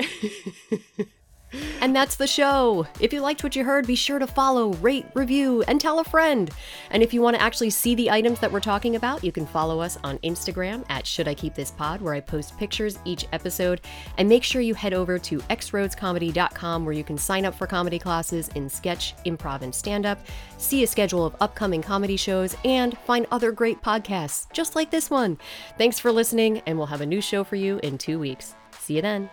And 1.80 1.94
that's 1.94 2.16
the 2.16 2.26
show. 2.26 2.86
If 3.00 3.12
you 3.12 3.20
liked 3.20 3.42
what 3.42 3.56
you 3.56 3.64
heard, 3.64 3.86
be 3.86 3.94
sure 3.94 4.18
to 4.18 4.26
follow, 4.26 4.72
rate, 4.74 5.06
review, 5.14 5.62
and 5.68 5.80
tell 5.80 5.98
a 5.98 6.04
friend. 6.04 6.50
And 6.90 7.02
if 7.02 7.12
you 7.12 7.20
want 7.20 7.36
to 7.36 7.42
actually 7.42 7.70
see 7.70 7.94
the 7.94 8.10
items 8.10 8.40
that 8.40 8.50
we're 8.50 8.60
talking 8.60 8.96
about, 8.96 9.22
you 9.22 9.32
can 9.32 9.46
follow 9.46 9.80
us 9.80 9.98
on 10.04 10.18
Instagram 10.18 10.84
at 10.88 11.06
Should 11.06 11.28
I 11.28 11.34
Keep 11.34 11.54
This 11.54 11.70
Pod, 11.70 12.00
where 12.00 12.14
I 12.14 12.20
post 12.20 12.56
pictures 12.58 12.98
each 13.04 13.26
episode. 13.32 13.80
And 14.18 14.28
make 14.28 14.44
sure 14.44 14.60
you 14.60 14.74
head 14.74 14.94
over 14.94 15.18
to 15.18 15.38
xroadscomedy.com, 15.38 16.84
where 16.84 16.94
you 16.94 17.04
can 17.04 17.18
sign 17.18 17.44
up 17.44 17.54
for 17.54 17.66
comedy 17.66 17.98
classes 17.98 18.48
in 18.54 18.68
sketch, 18.68 19.14
improv, 19.24 19.62
and 19.62 19.74
stand 19.74 20.06
up, 20.06 20.18
see 20.58 20.82
a 20.82 20.86
schedule 20.86 21.24
of 21.24 21.36
upcoming 21.40 21.82
comedy 21.82 22.16
shows, 22.16 22.56
and 22.64 22.96
find 22.98 23.26
other 23.30 23.52
great 23.52 23.82
podcasts, 23.82 24.50
just 24.52 24.74
like 24.74 24.90
this 24.90 25.10
one. 25.10 25.38
Thanks 25.78 25.98
for 25.98 26.12
listening, 26.12 26.62
and 26.66 26.78
we'll 26.78 26.86
have 26.86 27.00
a 27.00 27.06
new 27.06 27.20
show 27.20 27.44
for 27.44 27.56
you 27.56 27.80
in 27.82 27.98
two 27.98 28.18
weeks. 28.18 28.54
See 28.78 28.96
you 28.96 29.02
then. 29.02 29.30